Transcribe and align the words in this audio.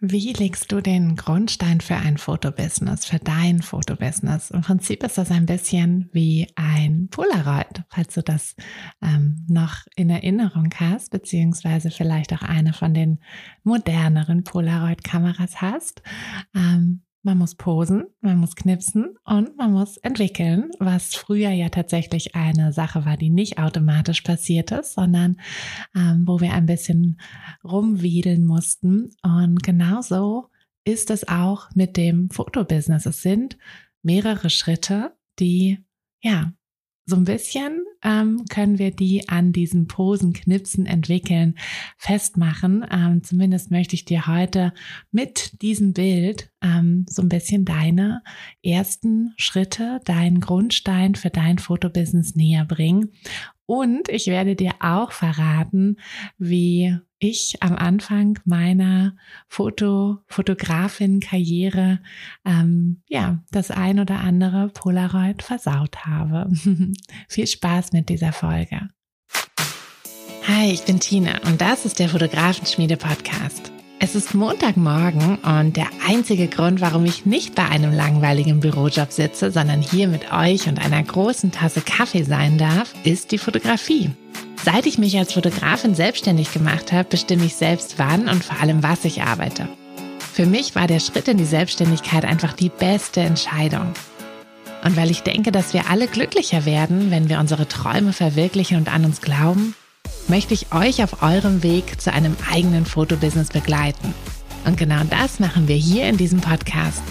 Wie 0.00 0.34
legst 0.34 0.72
du 0.72 0.82
den 0.82 1.16
Grundstein 1.16 1.80
für 1.80 1.96
ein 1.96 2.18
Fotobusiness, 2.18 3.06
für 3.06 3.18
dein 3.18 3.62
Fotobusiness? 3.62 4.50
Im 4.50 4.60
Prinzip 4.60 5.02
ist 5.02 5.16
das 5.16 5.30
ein 5.30 5.46
bisschen 5.46 6.10
wie 6.12 6.48
ein 6.54 7.08
Polaroid, 7.08 7.82
falls 7.88 8.12
du 8.12 8.22
das 8.22 8.56
ähm, 9.00 9.46
noch 9.48 9.86
in 9.96 10.10
Erinnerung 10.10 10.68
hast, 10.78 11.10
beziehungsweise 11.10 11.90
vielleicht 11.90 12.34
auch 12.34 12.42
eine 12.42 12.74
von 12.74 12.92
den 12.92 13.20
moderneren 13.62 14.44
Polaroid-Kameras 14.44 15.62
hast. 15.62 16.02
Ähm, 16.54 17.05
man 17.26 17.38
muss 17.38 17.56
posen, 17.56 18.04
man 18.20 18.38
muss 18.38 18.54
knipsen 18.54 19.18
und 19.24 19.56
man 19.56 19.72
muss 19.72 19.96
entwickeln, 19.98 20.70
was 20.78 21.16
früher 21.16 21.50
ja 21.50 21.68
tatsächlich 21.68 22.36
eine 22.36 22.72
Sache 22.72 23.04
war, 23.04 23.16
die 23.16 23.30
nicht 23.30 23.58
automatisch 23.58 24.20
passiert 24.20 24.70
ist, 24.70 24.94
sondern 24.94 25.40
ähm, 25.94 26.22
wo 26.24 26.40
wir 26.40 26.52
ein 26.52 26.66
bisschen 26.66 27.20
rumwedeln 27.64 28.46
mussten. 28.46 29.10
Und 29.22 29.64
genauso 29.64 30.46
ist 30.84 31.10
es 31.10 31.26
auch 31.26 31.68
mit 31.74 31.96
dem 31.96 32.30
Fotobusiness. 32.30 33.06
Es 33.06 33.22
sind 33.22 33.58
mehrere 34.02 34.48
Schritte, 34.48 35.16
die 35.40 35.84
ja 36.22 36.52
so 37.06 37.16
ein 37.16 37.24
bisschen 37.24 37.84
ähm, 38.06 38.44
können 38.48 38.78
wir 38.78 38.92
die 38.92 39.28
an 39.28 39.52
diesen 39.52 39.88
Posen, 39.88 40.32
Knipsen 40.32 40.86
entwickeln, 40.86 41.56
festmachen. 41.98 42.86
Ähm, 42.88 43.24
zumindest 43.24 43.72
möchte 43.72 43.96
ich 43.96 44.04
dir 44.04 44.28
heute 44.28 44.72
mit 45.10 45.60
diesem 45.60 45.92
Bild 45.92 46.50
ähm, 46.62 47.04
so 47.08 47.20
ein 47.20 47.28
bisschen 47.28 47.64
deine 47.64 48.22
ersten 48.62 49.34
Schritte, 49.36 50.00
deinen 50.04 50.40
Grundstein 50.40 51.16
für 51.16 51.30
dein 51.30 51.58
Fotobusiness 51.58 52.36
näher 52.36 52.64
bringen. 52.64 53.12
Und 53.66 54.08
ich 54.08 54.28
werde 54.28 54.54
dir 54.54 54.74
auch 54.78 55.10
verraten, 55.10 55.96
wie 56.38 56.96
ich 57.28 57.56
am 57.60 57.76
Anfang 57.76 58.38
meiner 58.44 59.16
Foto, 59.48 60.18
Fotografin-Karriere 60.26 62.00
ähm, 62.44 63.02
ja 63.08 63.42
das 63.50 63.70
ein 63.70 64.00
oder 64.00 64.20
andere 64.20 64.68
Polaroid 64.68 65.42
versaut 65.42 66.06
habe. 66.06 66.48
Viel 67.28 67.46
Spaß 67.46 67.92
mit 67.92 68.08
dieser 68.08 68.32
Folge. 68.32 68.88
Hi, 70.46 70.70
ich 70.70 70.84
bin 70.84 71.00
Tina 71.00 71.40
und 71.44 71.60
das 71.60 71.84
ist 71.84 71.98
der 71.98 72.08
Fotografenschmiede 72.08 72.96
Podcast. 72.96 73.72
Es 73.98 74.14
ist 74.14 74.34
Montagmorgen 74.34 75.36
und 75.36 75.76
der 75.76 75.88
einzige 76.06 76.48
Grund, 76.48 76.80
warum 76.80 77.06
ich 77.06 77.24
nicht 77.24 77.54
bei 77.54 77.66
einem 77.66 77.92
langweiligen 77.92 78.60
Bürojob 78.60 79.10
sitze, 79.10 79.50
sondern 79.50 79.80
hier 79.80 80.06
mit 80.06 80.32
euch 80.32 80.68
und 80.68 80.78
einer 80.78 81.02
großen 81.02 81.50
Tasse 81.50 81.80
Kaffee 81.80 82.22
sein 82.22 82.58
darf, 82.58 82.94
ist 83.04 83.32
die 83.32 83.38
Fotografie. 83.38 84.10
Seit 84.66 84.86
ich 84.86 84.98
mich 84.98 85.16
als 85.16 85.34
Fotografin 85.34 85.94
selbstständig 85.94 86.52
gemacht 86.52 86.90
habe, 86.90 87.08
bestimme 87.08 87.44
ich 87.44 87.54
selbst 87.54 88.00
wann 88.00 88.28
und 88.28 88.42
vor 88.42 88.60
allem 88.60 88.82
was 88.82 89.04
ich 89.04 89.22
arbeite. 89.22 89.68
Für 90.32 90.44
mich 90.44 90.74
war 90.74 90.88
der 90.88 90.98
Schritt 90.98 91.28
in 91.28 91.36
die 91.36 91.44
Selbstständigkeit 91.44 92.24
einfach 92.24 92.52
die 92.52 92.68
beste 92.68 93.20
Entscheidung. 93.20 93.92
Und 94.82 94.96
weil 94.96 95.12
ich 95.12 95.22
denke, 95.22 95.52
dass 95.52 95.72
wir 95.72 95.88
alle 95.88 96.08
glücklicher 96.08 96.64
werden, 96.64 97.12
wenn 97.12 97.28
wir 97.28 97.38
unsere 97.38 97.68
Träume 97.68 98.12
verwirklichen 98.12 98.76
und 98.76 98.92
an 98.92 99.04
uns 99.04 99.20
glauben, 99.20 99.76
möchte 100.26 100.52
ich 100.52 100.74
euch 100.74 101.00
auf 101.04 101.22
eurem 101.22 101.62
Weg 101.62 102.00
zu 102.00 102.12
einem 102.12 102.36
eigenen 102.52 102.86
Fotobusiness 102.86 103.50
begleiten. 103.50 104.14
Und 104.64 104.76
genau 104.76 105.02
das 105.08 105.38
machen 105.38 105.68
wir 105.68 105.76
hier 105.76 106.08
in 106.08 106.16
diesem 106.16 106.40
Podcast. 106.40 107.04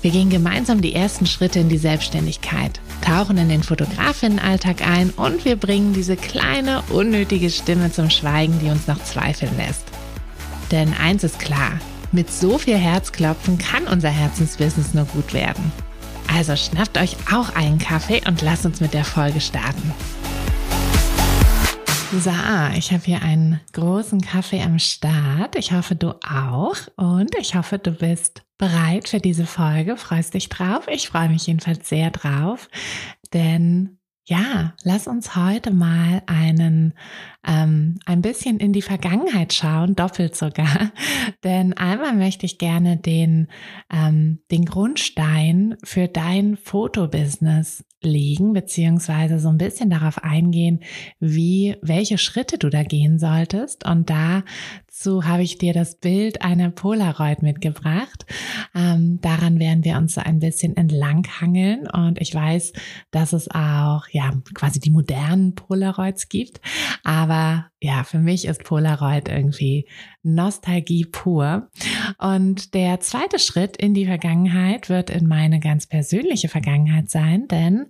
Wir 0.00 0.12
gehen 0.12 0.30
gemeinsam 0.30 0.80
die 0.80 0.94
ersten 0.94 1.26
Schritte 1.26 1.58
in 1.58 1.68
die 1.68 1.76
Selbstständigkeit, 1.76 2.80
tauchen 3.06 3.38
in 3.38 3.48
den 3.48 3.62
Fotografinnenalltag 3.62 4.86
ein 4.86 5.10
und 5.10 5.44
wir 5.44 5.54
bringen 5.54 5.92
diese 5.92 6.16
kleine, 6.16 6.82
unnötige 6.88 7.50
Stimme 7.50 7.92
zum 7.92 8.10
Schweigen, 8.10 8.58
die 8.58 8.68
uns 8.68 8.88
noch 8.88 9.02
zweifeln 9.04 9.56
lässt. 9.56 9.84
Denn 10.72 10.92
eins 10.94 11.22
ist 11.22 11.38
klar, 11.38 11.78
mit 12.10 12.32
so 12.32 12.58
viel 12.58 12.76
Herzklopfen 12.76 13.58
kann 13.58 13.84
unser 13.84 14.08
Herzensbusiness 14.08 14.92
nur 14.92 15.04
gut 15.04 15.32
werden. 15.34 15.70
Also 16.34 16.56
schnappt 16.56 16.98
euch 16.98 17.16
auch 17.32 17.54
einen 17.54 17.78
Kaffee 17.78 18.22
und 18.26 18.42
lasst 18.42 18.66
uns 18.66 18.80
mit 18.80 18.92
der 18.92 19.04
Folge 19.04 19.40
starten. 19.40 19.94
So, 22.18 22.30
ich 22.76 22.92
habe 22.92 23.02
hier 23.04 23.22
einen 23.22 23.60
großen 23.72 24.20
Kaffee 24.20 24.62
am 24.62 24.80
Start. 24.80 25.54
Ich 25.56 25.72
hoffe, 25.72 25.94
du 25.94 26.10
auch. 26.10 26.76
Und 26.96 27.36
ich 27.38 27.54
hoffe, 27.54 27.78
du 27.78 27.92
bist 27.92 28.45
bereit 28.58 29.08
für 29.08 29.20
diese 29.20 29.46
Folge. 29.46 29.96
Freust 29.96 30.34
dich 30.34 30.48
drauf? 30.48 30.86
Ich 30.88 31.08
freue 31.08 31.28
mich 31.28 31.46
jedenfalls 31.46 31.88
sehr 31.88 32.10
drauf. 32.10 32.68
Denn 33.32 33.98
ja, 34.28 34.74
lass 34.82 35.06
uns 35.06 35.36
heute 35.36 35.70
mal 35.70 36.20
einen 36.26 36.94
ähm, 37.46 38.00
ein 38.06 38.22
bisschen 38.22 38.58
in 38.58 38.72
die 38.72 38.82
Vergangenheit 38.82 39.52
schauen, 39.52 39.94
doppelt 39.94 40.34
sogar. 40.34 40.90
Denn 41.44 41.74
einmal 41.74 42.12
möchte 42.14 42.44
ich 42.44 42.58
gerne 42.58 42.96
den, 42.96 43.46
ähm, 43.92 44.40
den 44.50 44.64
Grundstein 44.64 45.76
für 45.84 46.08
dein 46.08 46.56
Fotobusiness 46.56 47.84
legen, 48.02 48.52
beziehungsweise 48.52 49.38
so 49.38 49.48
ein 49.48 49.58
bisschen 49.58 49.90
darauf 49.90 50.22
eingehen, 50.24 50.80
wie, 51.20 51.76
welche 51.80 52.18
Schritte 52.18 52.58
du 52.58 52.68
da 52.68 52.82
gehen 52.82 53.20
solltest. 53.20 53.86
Und 53.86 54.10
dazu 54.96 55.24
habe 55.24 55.42
ich 55.42 55.58
dir 55.58 55.74
das 55.74 55.96
Bild 55.96 56.42
einer 56.42 56.70
Polaroid 56.70 57.42
mitgebracht. 57.42 58.24
Ähm, 58.74 59.20
daran 59.20 59.58
werden 59.58 59.84
wir 59.84 59.96
uns 59.98 60.14
so 60.14 60.22
ein 60.22 60.38
bisschen 60.38 60.76
entlanghangeln. 60.76 61.86
Und 61.88 62.20
ich 62.20 62.34
weiß, 62.34 62.72
dass 63.10 63.32
es 63.32 63.50
auch, 63.50 64.08
ja, 64.10 64.32
quasi 64.54 64.80
die 64.80 64.90
modernen 64.90 65.54
Polaroids 65.54 66.28
gibt. 66.28 66.60
Aber 67.04 67.66
ja, 67.82 68.04
für 68.04 68.18
mich 68.18 68.46
ist 68.46 68.64
Polaroid 68.64 69.28
irgendwie 69.28 69.86
Nostalgie 70.22 71.04
pur. 71.04 71.68
Und 72.18 72.74
der 72.74 73.00
zweite 73.00 73.38
Schritt 73.38 73.76
in 73.76 73.94
die 73.94 74.06
Vergangenheit 74.06 74.88
wird 74.88 75.10
in 75.10 75.28
meine 75.28 75.60
ganz 75.60 75.86
persönliche 75.86 76.48
Vergangenheit 76.48 77.10
sein, 77.10 77.46
denn 77.48 77.86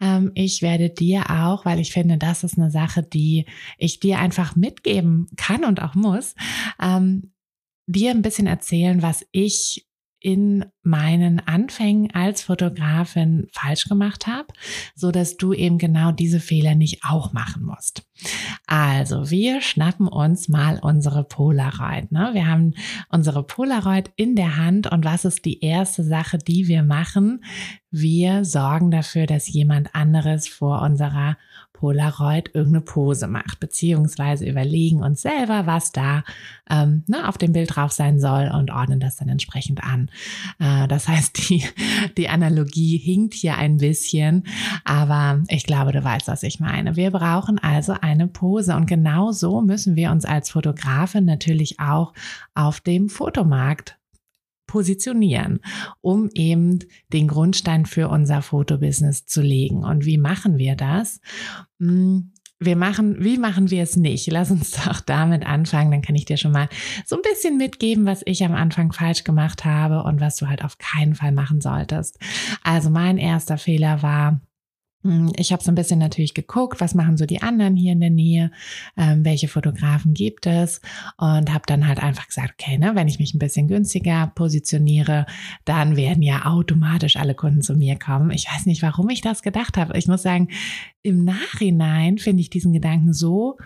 ähm, 0.00 0.30
ich 0.34 0.62
werde 0.62 0.90
dir 0.90 1.30
auch, 1.30 1.64
weil 1.64 1.80
ich 1.80 1.92
finde, 1.92 2.16
das 2.16 2.44
ist 2.44 2.58
eine 2.58 2.70
Sache, 2.70 3.02
die 3.02 3.46
ich 3.76 3.98
dir 3.98 4.20
einfach 4.20 4.54
mitgeben 4.54 5.26
kann 5.36 5.64
und 5.64 5.82
auch 5.82 5.94
muss, 5.94 6.36
ähm, 6.80 7.32
dir 7.86 8.10
ein 8.10 8.22
bisschen 8.22 8.46
erzählen, 8.46 9.02
was 9.02 9.26
ich 9.32 9.86
in 10.20 10.66
meinen 10.82 11.40
Anfängen 11.40 12.10
als 12.10 12.42
Fotografin 12.42 13.48
falsch 13.52 13.84
gemacht 13.84 14.26
habe, 14.26 14.48
so 14.94 15.10
dass 15.10 15.38
du 15.38 15.54
eben 15.54 15.78
genau 15.78 16.12
diese 16.12 16.40
Fehler 16.40 16.74
nicht 16.74 17.04
auch 17.04 17.32
machen 17.32 17.64
musst. 17.64 18.02
Also, 18.66 19.30
wir 19.30 19.60
schnappen 19.60 20.08
uns 20.08 20.48
mal 20.48 20.78
unsere 20.80 21.24
Polaroid. 21.24 22.12
Ne? 22.12 22.30
Wir 22.32 22.46
haben 22.46 22.74
unsere 23.08 23.42
Polaroid 23.42 24.10
in 24.16 24.36
der 24.36 24.56
Hand 24.56 24.90
und 24.90 25.04
was 25.04 25.24
ist 25.24 25.44
die 25.44 25.60
erste 25.60 26.04
Sache, 26.04 26.38
die 26.38 26.68
wir 26.68 26.82
machen? 26.82 27.44
Wir 27.90 28.44
sorgen 28.44 28.90
dafür, 28.90 29.26
dass 29.26 29.48
jemand 29.48 29.94
anderes 29.94 30.46
vor 30.46 30.82
unserer 30.82 31.36
Polaroid 31.80 32.50
irgendeine 32.54 32.82
Pose 32.82 33.26
macht, 33.26 33.58
beziehungsweise 33.58 34.46
überlegen 34.46 35.02
uns 35.02 35.22
selber, 35.22 35.66
was 35.66 35.92
da 35.92 36.24
ähm, 36.68 37.04
ne, 37.08 37.26
auf 37.26 37.38
dem 37.38 37.54
Bild 37.54 37.74
drauf 37.74 37.90
sein 37.90 38.20
soll 38.20 38.50
und 38.54 38.70
ordnen 38.70 39.00
das 39.00 39.16
dann 39.16 39.30
entsprechend 39.30 39.82
an. 39.82 40.10
Äh, 40.58 40.86
das 40.88 41.08
heißt, 41.08 41.48
die, 41.48 41.64
die 42.18 42.28
Analogie 42.28 42.98
hinkt 42.98 43.32
hier 43.32 43.56
ein 43.56 43.78
bisschen, 43.78 44.44
aber 44.84 45.42
ich 45.48 45.64
glaube, 45.64 45.92
du 45.92 46.04
weißt, 46.04 46.28
was 46.28 46.42
ich 46.42 46.60
meine. 46.60 46.96
Wir 46.96 47.10
brauchen 47.10 47.58
also 47.58 47.94
eine 48.10 48.28
Pose 48.28 48.76
und 48.76 48.86
genau 48.86 49.32
so 49.32 49.60
müssen 49.60 49.96
wir 49.96 50.10
uns 50.10 50.24
als 50.24 50.50
Fotografin 50.50 51.24
natürlich 51.24 51.80
auch 51.80 52.12
auf 52.54 52.80
dem 52.80 53.08
Fotomarkt 53.08 53.98
positionieren, 54.66 55.60
um 56.00 56.30
eben 56.34 56.78
den 57.12 57.26
Grundstein 57.26 57.86
für 57.86 58.08
unser 58.08 58.40
Fotobusiness 58.40 59.26
zu 59.26 59.42
legen. 59.42 59.82
Und 59.82 60.04
wie 60.04 60.16
machen 60.16 60.58
wir 60.58 60.76
das? 60.76 61.20
Hm, 61.80 62.32
wir 62.60 62.76
machen, 62.76 63.16
wie 63.24 63.38
machen 63.38 63.70
wir 63.70 63.82
es 63.82 63.96
nicht? 63.96 64.30
Lass 64.30 64.50
uns 64.50 64.70
doch 64.84 65.00
damit 65.00 65.44
anfangen. 65.44 65.90
Dann 65.90 66.02
kann 66.02 66.14
ich 66.14 66.26
dir 66.26 66.36
schon 66.36 66.52
mal 66.52 66.68
so 67.04 67.16
ein 67.16 67.22
bisschen 67.22 67.56
mitgeben, 67.56 68.06
was 68.06 68.22
ich 68.26 68.44
am 68.44 68.54
Anfang 68.54 68.92
falsch 68.92 69.24
gemacht 69.24 69.64
habe 69.64 70.04
und 70.04 70.20
was 70.20 70.36
du 70.36 70.48
halt 70.48 70.62
auf 70.62 70.78
keinen 70.78 71.14
Fall 71.14 71.32
machen 71.32 71.60
solltest. 71.60 72.20
Also 72.62 72.90
mein 72.90 73.18
erster 73.18 73.58
Fehler 73.58 74.02
war, 74.02 74.40
ich 75.36 75.50
habe 75.52 75.62
so 75.62 75.70
ein 75.72 75.76
bisschen 75.76 75.98
natürlich 75.98 76.34
geguckt, 76.34 76.80
was 76.80 76.94
machen 76.94 77.16
so 77.16 77.24
die 77.24 77.40
anderen 77.40 77.74
hier 77.74 77.92
in 77.92 78.00
der 78.00 78.10
Nähe, 78.10 78.50
ähm, 78.98 79.24
welche 79.24 79.48
Fotografen 79.48 80.12
gibt 80.12 80.46
es 80.46 80.82
und 81.16 81.52
habe 81.52 81.62
dann 81.66 81.88
halt 81.88 82.02
einfach 82.02 82.26
gesagt, 82.26 82.54
okay, 82.60 82.76
ne, 82.76 82.94
wenn 82.94 83.08
ich 83.08 83.18
mich 83.18 83.32
ein 83.32 83.38
bisschen 83.38 83.66
günstiger 83.66 84.30
positioniere, 84.34 85.24
dann 85.64 85.96
werden 85.96 86.22
ja 86.22 86.44
automatisch 86.44 87.16
alle 87.16 87.34
Kunden 87.34 87.62
zu 87.62 87.74
mir 87.74 87.98
kommen. 87.98 88.30
Ich 88.30 88.46
weiß 88.52 88.66
nicht, 88.66 88.82
warum 88.82 89.08
ich 89.08 89.22
das 89.22 89.42
gedacht 89.42 89.78
habe. 89.78 89.96
Ich 89.96 90.06
muss 90.06 90.22
sagen, 90.22 90.48
im 91.02 91.24
Nachhinein 91.24 92.18
finde 92.18 92.42
ich 92.42 92.50
diesen 92.50 92.74
Gedanken 92.74 93.14
so 93.14 93.56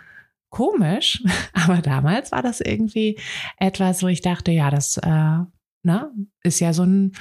komisch, 0.50 1.20
aber 1.52 1.82
damals 1.82 2.30
war 2.30 2.42
das 2.42 2.60
irgendwie 2.60 3.18
etwas, 3.58 4.04
wo 4.04 4.06
ich 4.06 4.20
dachte, 4.20 4.52
ja, 4.52 4.70
das 4.70 4.98
äh, 4.98 5.38
ne, 5.82 6.12
ist 6.44 6.60
ja 6.60 6.72
so 6.72 6.84
ein 6.84 7.12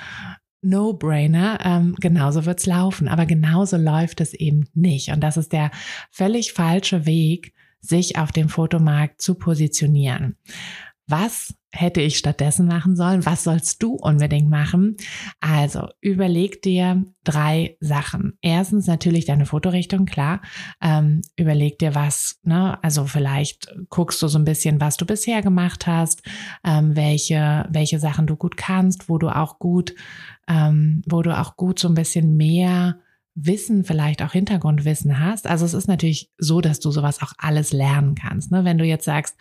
No-Brainer, 0.63 1.59
ähm, 1.63 1.95
genauso 1.99 2.45
wird's 2.45 2.65
laufen. 2.65 3.07
Aber 3.07 3.25
genauso 3.25 3.77
läuft 3.77 4.21
es 4.21 4.33
eben 4.33 4.67
nicht. 4.73 5.09
Und 5.09 5.21
das 5.21 5.37
ist 5.37 5.53
der 5.53 5.71
völlig 6.09 6.53
falsche 6.53 7.05
Weg, 7.05 7.53
sich 7.79 8.17
auf 8.17 8.31
dem 8.31 8.49
Fotomarkt 8.49 9.21
zu 9.21 9.35
positionieren. 9.35 10.37
Was 11.05 11.53
hätte 11.73 12.01
ich 12.01 12.17
stattdessen 12.19 12.67
machen 12.67 12.95
sollen? 12.95 13.25
Was 13.25 13.43
sollst 13.43 13.81
du 13.81 13.95
unbedingt 13.95 14.47
machen? 14.47 14.95
Also 15.39 15.87
überleg 16.01 16.61
dir 16.61 17.03
drei 17.23 17.77
Sachen. 17.79 18.37
Erstens 18.41 18.85
natürlich 18.85 19.25
deine 19.25 19.47
Fotorichtung, 19.47 20.05
klar. 20.05 20.41
Ähm, 20.81 21.21
überleg 21.35 21.79
dir 21.79 21.95
was, 21.95 22.39
ne? 22.43 22.81
Also 22.83 23.05
vielleicht 23.05 23.73
guckst 23.89 24.21
du 24.21 24.27
so 24.27 24.37
ein 24.37 24.45
bisschen, 24.45 24.79
was 24.79 24.97
du 24.97 25.05
bisher 25.05 25.41
gemacht 25.41 25.87
hast, 25.87 26.21
ähm, 26.63 26.95
welche, 26.95 27.67
welche 27.71 27.99
Sachen 27.99 28.27
du 28.27 28.35
gut 28.35 28.55
kannst, 28.55 29.09
wo 29.09 29.17
du 29.17 29.29
auch 29.29 29.57
gut, 29.57 29.95
ähm, 30.47 31.01
wo 31.07 31.23
du 31.23 31.35
auch 31.35 31.57
gut 31.57 31.79
so 31.79 31.87
ein 31.87 31.95
bisschen 31.95 32.37
mehr 32.37 32.99
Wissen, 33.35 33.83
vielleicht 33.83 34.21
auch 34.21 34.31
Hintergrundwissen 34.31 35.19
hast. 35.19 35.47
Also 35.47 35.65
es 35.65 35.73
ist 35.73 35.87
natürlich 35.87 36.31
so, 36.37 36.61
dass 36.61 36.79
du 36.79 36.91
sowas 36.91 37.21
auch 37.21 37.33
alles 37.37 37.73
lernen 37.73 38.13
kannst. 38.13 38.51
Ne? 38.51 38.63
Wenn 38.63 38.77
du 38.77 38.85
jetzt 38.85 39.05
sagst, 39.05 39.35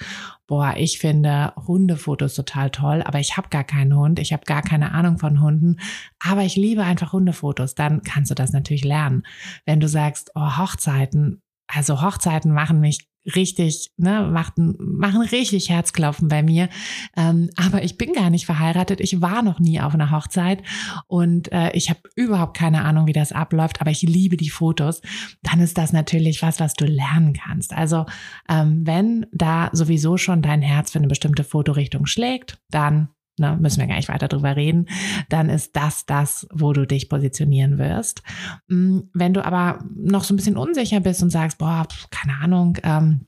boah, 0.46 0.74
ich 0.76 0.98
finde 0.98 1.52
Hundefotos 1.56 2.34
total 2.34 2.70
toll, 2.70 3.02
aber 3.02 3.20
ich 3.20 3.36
habe 3.36 3.50
gar 3.50 3.64
keinen 3.64 3.94
Hund, 3.94 4.18
ich 4.18 4.32
habe 4.32 4.44
gar 4.46 4.62
keine 4.62 4.92
Ahnung 4.92 5.18
von 5.18 5.42
Hunden, 5.42 5.76
aber 6.20 6.42
ich 6.42 6.56
liebe 6.56 6.84
einfach 6.84 7.12
Hundefotos, 7.12 7.74
dann 7.74 8.02
kannst 8.02 8.30
du 8.30 8.34
das 8.34 8.52
natürlich 8.52 8.84
lernen. 8.84 9.24
Wenn 9.66 9.80
du 9.80 9.88
sagst, 9.88 10.30
oh, 10.34 10.56
Hochzeiten, 10.56 11.42
also 11.66 12.00
Hochzeiten 12.00 12.52
machen 12.52 12.80
mich 12.80 13.11
richtig, 13.26 13.92
ne, 13.96 14.28
machten, 14.32 14.76
machen 14.78 15.22
richtig 15.22 15.70
Herzklopfen 15.70 16.28
bei 16.28 16.42
mir. 16.42 16.69
Ähm, 17.16 17.50
aber 17.56 17.82
ich 17.84 17.96
bin 17.96 18.12
gar 18.12 18.30
nicht 18.30 18.46
verheiratet. 18.46 19.00
Ich 19.00 19.20
war 19.20 19.42
noch 19.42 19.60
nie 19.60 19.80
auf 19.80 19.94
einer 19.94 20.10
Hochzeit 20.10 20.62
und 21.06 21.50
äh, 21.52 21.70
ich 21.72 21.90
habe 21.90 22.00
überhaupt 22.16 22.56
keine 22.56 22.84
Ahnung, 22.84 23.06
wie 23.06 23.12
das 23.12 23.32
abläuft, 23.32 23.80
aber 23.80 23.90
ich 23.90 24.02
liebe 24.02 24.36
die 24.36 24.50
Fotos. 24.50 25.00
Dann 25.42 25.60
ist 25.60 25.78
das 25.78 25.92
natürlich 25.92 26.42
was, 26.42 26.60
was 26.60 26.74
du 26.74 26.84
lernen 26.84 27.32
kannst. 27.32 27.72
Also 27.72 28.06
ähm, 28.48 28.86
wenn 28.86 29.26
da 29.32 29.70
sowieso 29.72 30.16
schon 30.16 30.42
dein 30.42 30.62
Herz 30.62 30.90
für 30.90 30.98
eine 30.98 31.08
bestimmte 31.08 31.44
Fotorichtung 31.44 32.06
schlägt, 32.06 32.58
dann 32.70 33.08
ne, 33.38 33.56
müssen 33.61 33.81
wir 33.81 33.87
gar 33.87 33.96
nicht 33.96 34.08
weiter 34.08 34.29
drüber 34.29 34.56
reden, 34.56 34.87
dann 35.29 35.49
ist 35.49 35.76
das 35.76 36.06
das, 36.06 36.46
wo 36.52 36.73
du 36.73 36.87
dich 36.87 37.08
positionieren 37.08 37.79
wirst. 37.79 38.23
Mm, 38.69 39.00
wenn 39.12 39.34
du 39.34 39.44
aber 39.44 39.84
noch 39.94 40.25
so 40.25 40.34
ein 40.34 40.37
bisschen 40.37 40.56
unsicher 40.56 41.00
bist 41.00 41.23
und 41.23 41.31
sagst, 41.31 41.58
boah, 41.58 41.87
keine 42.11 42.38
Ahnung, 42.38 42.79
ähm, 42.82 43.26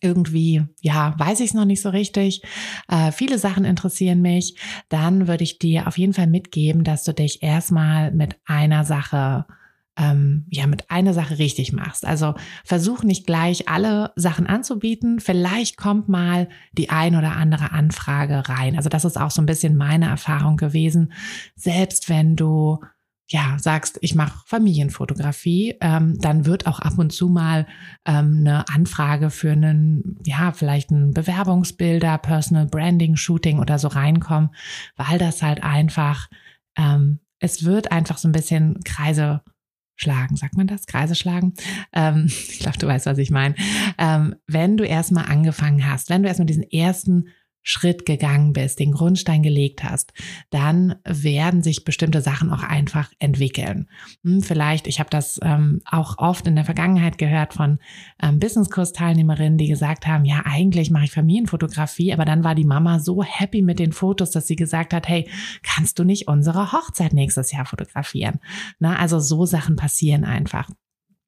irgendwie, 0.00 0.64
ja, 0.80 1.14
weiß 1.16 1.40
ich 1.40 1.50
es 1.50 1.54
noch 1.54 1.64
nicht 1.64 1.80
so 1.80 1.90
richtig. 1.90 2.42
Äh, 2.88 3.12
viele 3.12 3.38
Sachen 3.38 3.64
interessieren 3.64 4.20
mich. 4.20 4.58
Dann 4.88 5.28
würde 5.28 5.44
ich 5.44 5.58
dir 5.58 5.86
auf 5.86 5.96
jeden 5.96 6.12
Fall 6.12 6.26
mitgeben, 6.26 6.82
dass 6.82 7.04
du 7.04 7.12
dich 7.12 7.42
erstmal 7.42 8.10
mit 8.10 8.36
einer 8.46 8.84
Sache 8.84 9.46
ähm, 9.96 10.46
ja 10.50 10.66
mit 10.66 10.90
einer 10.90 11.14
Sache 11.14 11.38
richtig 11.38 11.72
machst. 11.72 12.06
Also 12.06 12.34
versuch 12.64 13.02
nicht 13.02 13.26
gleich 13.26 13.68
alle 13.68 14.12
Sachen 14.16 14.46
anzubieten. 14.46 15.20
Vielleicht 15.20 15.76
kommt 15.76 16.08
mal 16.08 16.48
die 16.72 16.90
ein 16.90 17.16
oder 17.16 17.36
andere 17.36 17.72
Anfrage 17.72 18.48
rein. 18.48 18.76
Also 18.76 18.88
das 18.88 19.04
ist 19.04 19.18
auch 19.18 19.30
so 19.30 19.42
ein 19.42 19.46
bisschen 19.46 19.76
meine 19.76 20.06
Erfahrung 20.06 20.56
gewesen. 20.56 21.12
Selbst 21.54 22.08
wenn 22.08 22.36
du 22.36 22.80
ja, 23.28 23.56
sagst, 23.58 23.98
ich 24.02 24.14
mache 24.14 24.38
Familienfotografie, 24.46 25.76
ähm, 25.80 26.16
dann 26.20 26.46
wird 26.46 26.68
auch 26.68 26.78
ab 26.78 26.96
und 26.96 27.12
zu 27.12 27.28
mal 27.28 27.66
ähm, 28.04 28.36
eine 28.40 28.68
Anfrage 28.68 29.30
für 29.30 29.50
einen, 29.50 30.20
ja, 30.24 30.52
vielleicht 30.52 30.92
ein 30.92 31.12
Bewerbungsbilder, 31.12 32.18
Personal 32.18 32.66
Branding, 32.66 33.16
Shooting 33.16 33.58
oder 33.58 33.80
so 33.80 33.88
reinkommen, 33.88 34.50
weil 34.94 35.18
das 35.18 35.42
halt 35.42 35.64
einfach, 35.64 36.28
ähm, 36.76 37.18
es 37.40 37.64
wird 37.64 37.90
einfach 37.90 38.16
so 38.16 38.28
ein 38.28 38.32
bisschen 38.32 38.78
Kreise 38.84 39.42
schlagen, 39.96 40.36
sagt 40.36 40.56
man 40.56 40.66
das? 40.66 40.86
Kreise 40.86 41.14
schlagen? 41.14 41.54
Ähm, 41.92 42.26
ich 42.48 42.60
glaube, 42.60 42.78
du 42.78 42.86
weißt, 42.86 43.06
was 43.06 43.18
ich 43.18 43.30
meine. 43.30 43.54
Ähm, 43.98 44.36
wenn 44.46 44.76
du 44.76 44.84
erstmal 44.84 45.26
angefangen 45.26 45.88
hast, 45.88 46.10
wenn 46.10 46.22
du 46.22 46.28
erstmal 46.28 46.46
diesen 46.46 46.64
ersten 46.64 47.28
Schritt 47.68 48.06
gegangen 48.06 48.52
bist, 48.52 48.78
den 48.78 48.92
Grundstein 48.92 49.42
gelegt 49.42 49.82
hast, 49.82 50.12
dann 50.50 50.94
werden 51.04 51.64
sich 51.64 51.84
bestimmte 51.84 52.20
Sachen 52.20 52.52
auch 52.52 52.62
einfach 52.62 53.10
entwickeln. 53.18 53.88
Hm, 54.22 54.40
vielleicht, 54.40 54.86
ich 54.86 55.00
habe 55.00 55.10
das 55.10 55.40
ähm, 55.42 55.82
auch 55.84 56.18
oft 56.18 56.46
in 56.46 56.54
der 56.54 56.64
Vergangenheit 56.64 57.18
gehört 57.18 57.54
von 57.54 57.80
ähm, 58.22 58.38
Business-Kurs-Teilnehmerinnen, 58.38 59.58
die 59.58 59.66
gesagt 59.66 60.06
haben, 60.06 60.24
ja, 60.24 60.42
eigentlich 60.44 60.92
mache 60.92 61.06
ich 61.06 61.10
Familienfotografie, 61.10 62.12
aber 62.12 62.24
dann 62.24 62.44
war 62.44 62.54
die 62.54 62.64
Mama 62.64 63.00
so 63.00 63.24
happy 63.24 63.62
mit 63.62 63.80
den 63.80 63.90
Fotos, 63.90 64.30
dass 64.30 64.46
sie 64.46 64.56
gesagt 64.56 64.94
hat, 64.94 65.08
hey, 65.08 65.28
kannst 65.64 65.98
du 65.98 66.04
nicht 66.04 66.28
unsere 66.28 66.70
Hochzeit 66.70 67.14
nächstes 67.14 67.50
Jahr 67.50 67.66
fotografieren? 67.66 68.38
Na, 68.78 68.96
also 68.96 69.18
so 69.18 69.44
Sachen 69.44 69.74
passieren 69.74 70.24
einfach. 70.24 70.70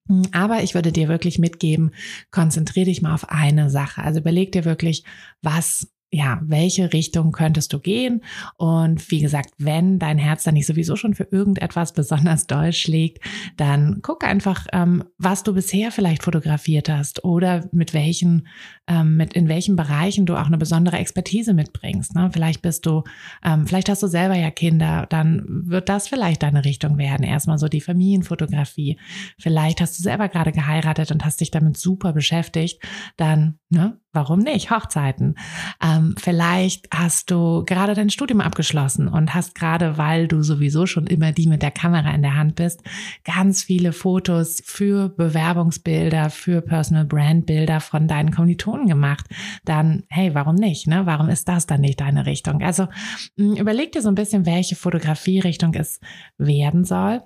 Hm, 0.06 0.22
aber 0.30 0.62
ich 0.62 0.76
würde 0.76 0.92
dir 0.92 1.08
wirklich 1.08 1.40
mitgeben, 1.40 1.90
konzentriere 2.30 2.86
dich 2.86 3.02
mal 3.02 3.14
auf 3.14 3.28
eine 3.28 3.70
Sache. 3.70 4.04
Also 4.04 4.20
überleg 4.20 4.52
dir 4.52 4.64
wirklich, 4.64 5.02
was 5.42 5.88
ja, 6.10 6.40
welche 6.42 6.92
Richtung 6.92 7.32
könntest 7.32 7.72
du 7.72 7.80
gehen? 7.80 8.22
Und 8.56 9.10
wie 9.10 9.20
gesagt, 9.20 9.50
wenn 9.58 9.98
dein 9.98 10.16
Herz 10.16 10.44
dann 10.44 10.54
nicht 10.54 10.66
sowieso 10.66 10.96
schon 10.96 11.14
für 11.14 11.28
irgendetwas 11.30 11.92
besonders 11.92 12.46
doll 12.46 12.72
schlägt, 12.72 13.22
dann 13.56 14.00
guck 14.00 14.24
einfach, 14.24 14.66
ähm, 14.72 15.04
was 15.18 15.42
du 15.42 15.52
bisher 15.52 15.92
vielleicht 15.92 16.22
fotografiert 16.22 16.88
hast 16.88 17.24
oder 17.24 17.68
mit 17.72 17.92
welchen, 17.92 18.46
ähm, 18.86 19.16
mit 19.16 19.34
in 19.34 19.48
welchen 19.48 19.76
Bereichen 19.76 20.24
du 20.24 20.36
auch 20.36 20.46
eine 20.46 20.56
besondere 20.56 20.96
Expertise 20.96 21.52
mitbringst. 21.52 22.14
Ne? 22.14 22.30
Vielleicht 22.32 22.62
bist 22.62 22.86
du, 22.86 23.04
ähm, 23.44 23.66
vielleicht 23.66 23.90
hast 23.90 24.02
du 24.02 24.06
selber 24.06 24.34
ja 24.34 24.50
Kinder, 24.50 25.06
dann 25.10 25.44
wird 25.46 25.90
das 25.90 26.08
vielleicht 26.08 26.42
deine 26.42 26.64
Richtung 26.64 26.96
werden. 26.96 27.24
Erstmal 27.24 27.58
so 27.58 27.68
die 27.68 27.82
Familienfotografie. 27.82 28.98
Vielleicht 29.38 29.82
hast 29.82 29.98
du 29.98 30.02
selber 30.02 30.28
gerade 30.28 30.52
geheiratet 30.52 31.12
und 31.12 31.26
hast 31.26 31.42
dich 31.42 31.50
damit 31.50 31.76
super 31.76 32.14
beschäftigt. 32.14 32.82
Dann, 33.18 33.58
ne, 33.68 34.00
warum 34.12 34.40
nicht? 34.40 34.70
Hochzeiten. 34.70 35.36
Ähm, 35.82 36.14
vielleicht 36.18 36.88
hast 36.92 37.30
du 37.30 37.64
gerade 37.64 37.94
dein 37.94 38.10
Studium 38.10 38.40
abgeschlossen 38.40 39.08
und 39.08 39.34
hast 39.34 39.54
gerade, 39.54 39.98
weil 39.98 40.28
du 40.28 40.42
sowieso 40.42 40.86
schon 40.86 41.06
immer 41.06 41.32
die 41.32 41.46
mit 41.46 41.62
der 41.62 41.70
Kamera 41.70 42.10
in 42.10 42.22
der 42.22 42.36
Hand 42.36 42.54
bist, 42.56 42.82
ganz 43.24 43.62
viele 43.62 43.92
Fotos 43.92 44.62
für 44.64 45.10
Bewerbungsbilder, 45.10 46.30
für 46.30 46.62
Personal 46.62 47.04
Brand 47.04 47.46
Bilder 47.46 47.80
von 47.80 48.08
deinen 48.08 48.30
Kommilitonen 48.30 48.88
gemacht. 48.88 49.26
Dann, 49.64 50.04
hey, 50.08 50.34
warum 50.34 50.54
nicht? 50.54 50.86
Ne? 50.86 51.06
Warum 51.06 51.28
ist 51.28 51.48
das 51.48 51.66
dann 51.66 51.82
nicht 51.82 52.00
deine 52.00 52.26
Richtung? 52.26 52.62
Also 52.62 52.88
überleg 53.36 53.92
dir 53.92 54.02
so 54.02 54.08
ein 54.08 54.14
bisschen, 54.14 54.46
welche 54.46 54.76
Fotografierichtung 54.76 55.74
es 55.74 56.00
werden 56.38 56.84
soll. 56.84 57.22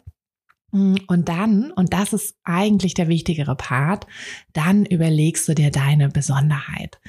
Mm, 0.72 0.96
und 1.06 1.28
dann, 1.28 1.70
und 1.70 1.92
das 1.92 2.12
ist 2.12 2.36
eigentlich 2.44 2.94
der 2.94 3.08
wichtigere 3.08 3.54
Part, 3.54 4.06
dann 4.52 4.84
überlegst 4.84 5.48
du 5.48 5.54
dir 5.54 5.70
deine 5.70 6.08
Besonderheit. 6.08 7.00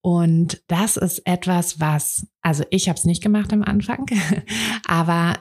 Und 0.00 0.62
das 0.66 0.96
ist 0.96 1.24
etwas, 1.26 1.78
was, 1.78 2.26
also 2.40 2.64
ich 2.70 2.88
habe 2.88 2.98
es 2.98 3.04
nicht 3.04 3.22
gemacht 3.22 3.52
am 3.52 3.62
Anfang, 3.62 4.06
aber 4.86 5.38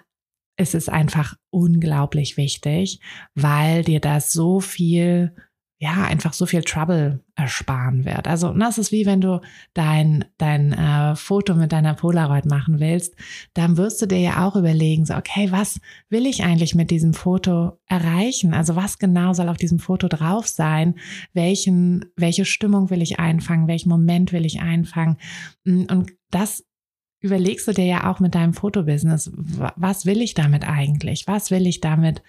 es 0.55 0.75
ist 0.75 0.89
einfach 0.89 1.35
unglaublich 1.49 2.37
wichtig, 2.37 2.99
weil 3.33 3.83
dir 3.83 3.99
das 3.99 4.31
so 4.31 4.59
viel 4.59 5.35
ja, 5.81 6.03
einfach 6.03 6.33
so 6.33 6.45
viel 6.45 6.61
Trouble 6.61 7.21
ersparen 7.35 8.05
wird. 8.05 8.27
Also 8.27 8.53
das 8.53 8.77
ist 8.77 8.91
wie 8.91 9.07
wenn 9.07 9.19
du 9.19 9.41
dein, 9.73 10.25
dein 10.37 10.73
äh, 10.73 11.15
Foto 11.15 11.55
mit 11.55 11.71
deiner 11.71 11.95
Polaroid 11.95 12.45
machen 12.45 12.79
willst, 12.79 13.15
dann 13.55 13.77
wirst 13.77 13.99
du 13.99 14.05
dir 14.05 14.19
ja 14.19 14.47
auch 14.47 14.55
überlegen, 14.55 15.05
so, 15.05 15.15
okay, 15.15 15.51
was 15.51 15.81
will 16.07 16.27
ich 16.27 16.43
eigentlich 16.43 16.75
mit 16.75 16.91
diesem 16.91 17.15
Foto 17.15 17.79
erreichen? 17.87 18.53
Also 18.53 18.75
was 18.75 18.99
genau 18.99 19.33
soll 19.33 19.49
auf 19.49 19.57
diesem 19.57 19.79
Foto 19.79 20.07
drauf 20.07 20.47
sein? 20.47 20.99
Welchen, 21.33 22.05
welche 22.15 22.45
Stimmung 22.45 22.91
will 22.91 23.01
ich 23.01 23.19
einfangen? 23.19 23.67
Welchen 23.67 23.89
Moment 23.89 24.33
will 24.33 24.45
ich 24.45 24.61
einfangen? 24.61 25.17
Mm, 25.63 25.85
und 25.89 26.11
das 26.29 26.63
überlegst 27.21 27.67
du 27.67 27.71
dir 27.71 27.85
ja 27.85 28.11
auch 28.11 28.19
mit 28.19 28.35
deinem 28.35 28.53
Fotobusiness. 28.53 29.31
Was 29.33 30.05
will 30.05 30.21
ich 30.21 30.35
damit 30.35 30.67
eigentlich? 30.67 31.25
Was 31.25 31.49
will 31.49 31.65
ich 31.65 31.81
damit 31.81 32.21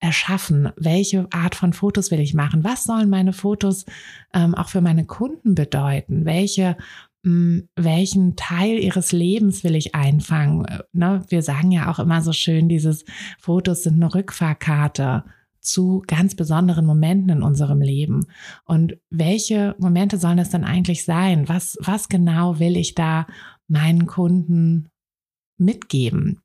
erschaffen? 0.00 0.70
Welche 0.76 1.26
Art 1.32 1.54
von 1.54 1.72
Fotos 1.72 2.10
will 2.10 2.20
ich 2.20 2.34
machen? 2.34 2.64
Was 2.64 2.84
sollen 2.84 3.08
meine 3.10 3.32
Fotos 3.32 3.84
ähm, 4.32 4.54
auch 4.54 4.68
für 4.68 4.80
meine 4.80 5.06
Kunden 5.06 5.54
bedeuten? 5.54 6.24
Welche 6.24 6.76
hm, 7.24 7.68
welchen 7.74 8.36
Teil 8.36 8.78
ihres 8.78 9.10
Lebens 9.10 9.64
will 9.64 9.74
ich 9.74 9.94
einfangen? 9.94 10.66
Äh, 10.66 10.80
ne? 10.92 11.22
Wir 11.28 11.42
sagen 11.42 11.72
ja 11.72 11.90
auch 11.90 11.98
immer 11.98 12.20
so 12.20 12.32
schön, 12.32 12.68
dieses 12.68 13.04
Fotos 13.38 13.82
sind 13.82 13.94
eine 13.94 14.14
Rückfahrkarte 14.14 15.24
zu 15.60 16.02
ganz 16.06 16.34
besonderen 16.34 16.84
Momenten 16.84 17.30
in 17.30 17.42
unserem 17.42 17.80
Leben. 17.80 18.26
Und 18.66 18.98
welche 19.08 19.74
Momente 19.78 20.18
sollen 20.18 20.38
es 20.38 20.50
dann 20.50 20.64
eigentlich 20.64 21.06
sein? 21.06 21.48
Was, 21.48 21.78
was 21.80 22.10
genau 22.10 22.58
will 22.58 22.76
ich 22.76 22.94
da 22.94 23.26
meinen 23.66 24.06
Kunden 24.06 24.90
mitgeben? 25.56 26.40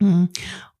Hm. 0.00 0.28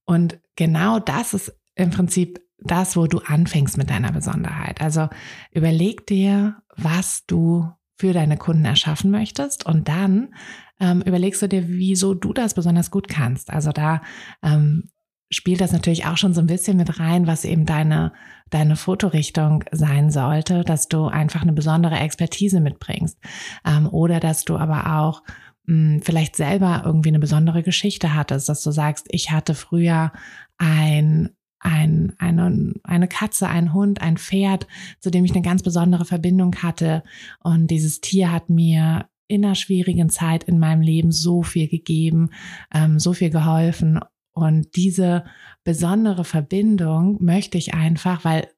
Und 0.04 0.38
genau 0.54 1.00
das 1.00 1.34
ist 1.34 1.58
im 1.74 1.90
Prinzip 1.90 2.40
das, 2.58 2.96
wo 2.96 3.06
du 3.06 3.18
anfängst 3.18 3.76
mit 3.76 3.90
deiner 3.90 4.12
Besonderheit. 4.12 4.80
Also 4.80 5.08
überleg 5.50 6.06
dir, 6.06 6.62
was 6.76 7.26
du 7.26 7.68
für 7.96 8.12
deine 8.12 8.36
Kunden 8.36 8.64
erschaffen 8.64 9.10
möchtest 9.10 9.66
und 9.66 9.88
dann 9.88 10.34
ähm, 10.80 11.02
überlegst 11.02 11.42
du 11.42 11.48
dir, 11.48 11.68
wieso 11.68 12.14
du 12.14 12.32
das 12.32 12.54
besonders 12.54 12.90
gut 12.90 13.08
kannst. 13.08 13.50
Also 13.50 13.70
da 13.70 14.02
ähm, 14.42 14.90
spielt 15.30 15.60
das 15.60 15.72
natürlich 15.72 16.06
auch 16.06 16.16
schon 16.16 16.34
so 16.34 16.40
ein 16.40 16.46
bisschen 16.46 16.76
mit 16.76 16.98
rein, 16.98 17.26
was 17.26 17.44
eben 17.44 17.64
deine, 17.64 18.12
deine 18.50 18.76
Fotorichtung 18.76 19.64
sein 19.70 20.10
sollte, 20.10 20.62
dass 20.62 20.88
du 20.88 21.06
einfach 21.06 21.42
eine 21.42 21.52
besondere 21.52 21.96
Expertise 21.96 22.60
mitbringst 22.60 23.18
ähm, 23.64 23.88
oder 23.88 24.20
dass 24.20 24.44
du 24.44 24.56
aber 24.56 24.98
auch 24.98 25.22
mh, 25.66 25.94
hm, 25.94 26.02
vielleicht 26.02 26.36
selber 26.36 26.82
irgendwie 26.84 27.10
eine 27.10 27.20
besondere 27.20 27.62
Geschichte 27.62 28.14
hattest, 28.14 28.48
dass 28.48 28.62
du 28.62 28.70
sagst, 28.72 29.06
ich 29.10 29.30
hatte 29.30 29.54
früher 29.54 30.12
ein 30.58 31.30
ein, 31.62 32.12
eine, 32.18 32.74
eine 32.82 33.08
Katze, 33.08 33.48
ein 33.48 33.72
Hund, 33.72 34.02
ein 34.02 34.18
Pferd, 34.18 34.66
zu 35.00 35.10
dem 35.10 35.24
ich 35.24 35.32
eine 35.32 35.42
ganz 35.42 35.62
besondere 35.62 36.04
Verbindung 36.04 36.56
hatte. 36.56 37.02
Und 37.40 37.68
dieses 37.68 38.00
Tier 38.00 38.32
hat 38.32 38.50
mir 38.50 39.06
in 39.28 39.44
einer 39.44 39.54
schwierigen 39.54 40.10
Zeit 40.10 40.44
in 40.44 40.58
meinem 40.58 40.82
Leben 40.82 41.12
so 41.12 41.42
viel 41.42 41.68
gegeben, 41.68 42.30
ähm, 42.74 42.98
so 42.98 43.12
viel 43.12 43.30
geholfen. 43.30 44.00
Und 44.32 44.76
diese 44.76 45.24
besondere 45.64 46.24
Verbindung 46.24 47.22
möchte 47.22 47.58
ich 47.58 47.74
einfach, 47.74 48.24
weil, 48.24 48.48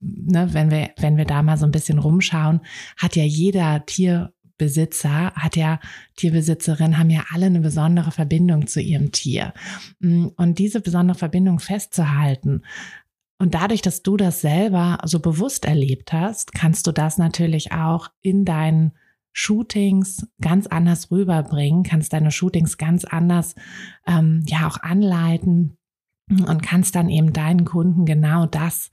ne, 0.00 0.48
wenn 0.52 0.70
wir, 0.70 0.90
wenn 0.98 1.16
wir 1.16 1.24
da 1.24 1.42
mal 1.42 1.56
so 1.56 1.66
ein 1.66 1.72
bisschen 1.72 1.98
rumschauen, 1.98 2.60
hat 2.96 3.16
ja 3.16 3.24
jeder 3.24 3.84
Tier 3.86 4.32
Besitzer, 4.62 5.32
hat 5.34 5.56
ja 5.56 5.80
Tierbesitzerin, 6.14 6.98
haben 6.98 7.10
ja 7.10 7.24
alle 7.32 7.46
eine 7.46 7.60
besondere 7.60 8.12
Verbindung 8.12 8.68
zu 8.68 8.80
ihrem 8.80 9.10
Tier. 9.10 9.52
Mm, 9.98 10.26
und 10.36 10.58
diese 10.60 10.80
besondere 10.80 11.18
Verbindung 11.18 11.58
festzuhalten, 11.58 12.62
und 13.38 13.54
dadurch, 13.54 13.82
dass 13.82 14.04
du 14.04 14.16
das 14.16 14.40
selber 14.40 14.98
so 15.02 15.18
bewusst 15.18 15.64
erlebt 15.64 16.12
hast, 16.12 16.54
kannst 16.54 16.86
du 16.86 16.92
das 16.92 17.18
natürlich 17.18 17.72
auch 17.72 18.08
in 18.20 18.44
deinen 18.44 18.92
Shootings 19.32 20.28
ganz 20.40 20.68
anders 20.68 21.10
rüberbringen, 21.10 21.82
kannst 21.82 22.12
deine 22.12 22.30
Shootings 22.30 22.78
ganz 22.78 23.04
anders 23.04 23.56
ähm, 24.06 24.44
ja 24.46 24.68
auch 24.68 24.78
anleiten 24.80 25.76
und 26.30 26.62
kannst 26.62 26.94
dann 26.94 27.08
eben 27.08 27.32
deinen 27.32 27.64
Kunden 27.64 28.06
genau 28.06 28.46
das 28.46 28.92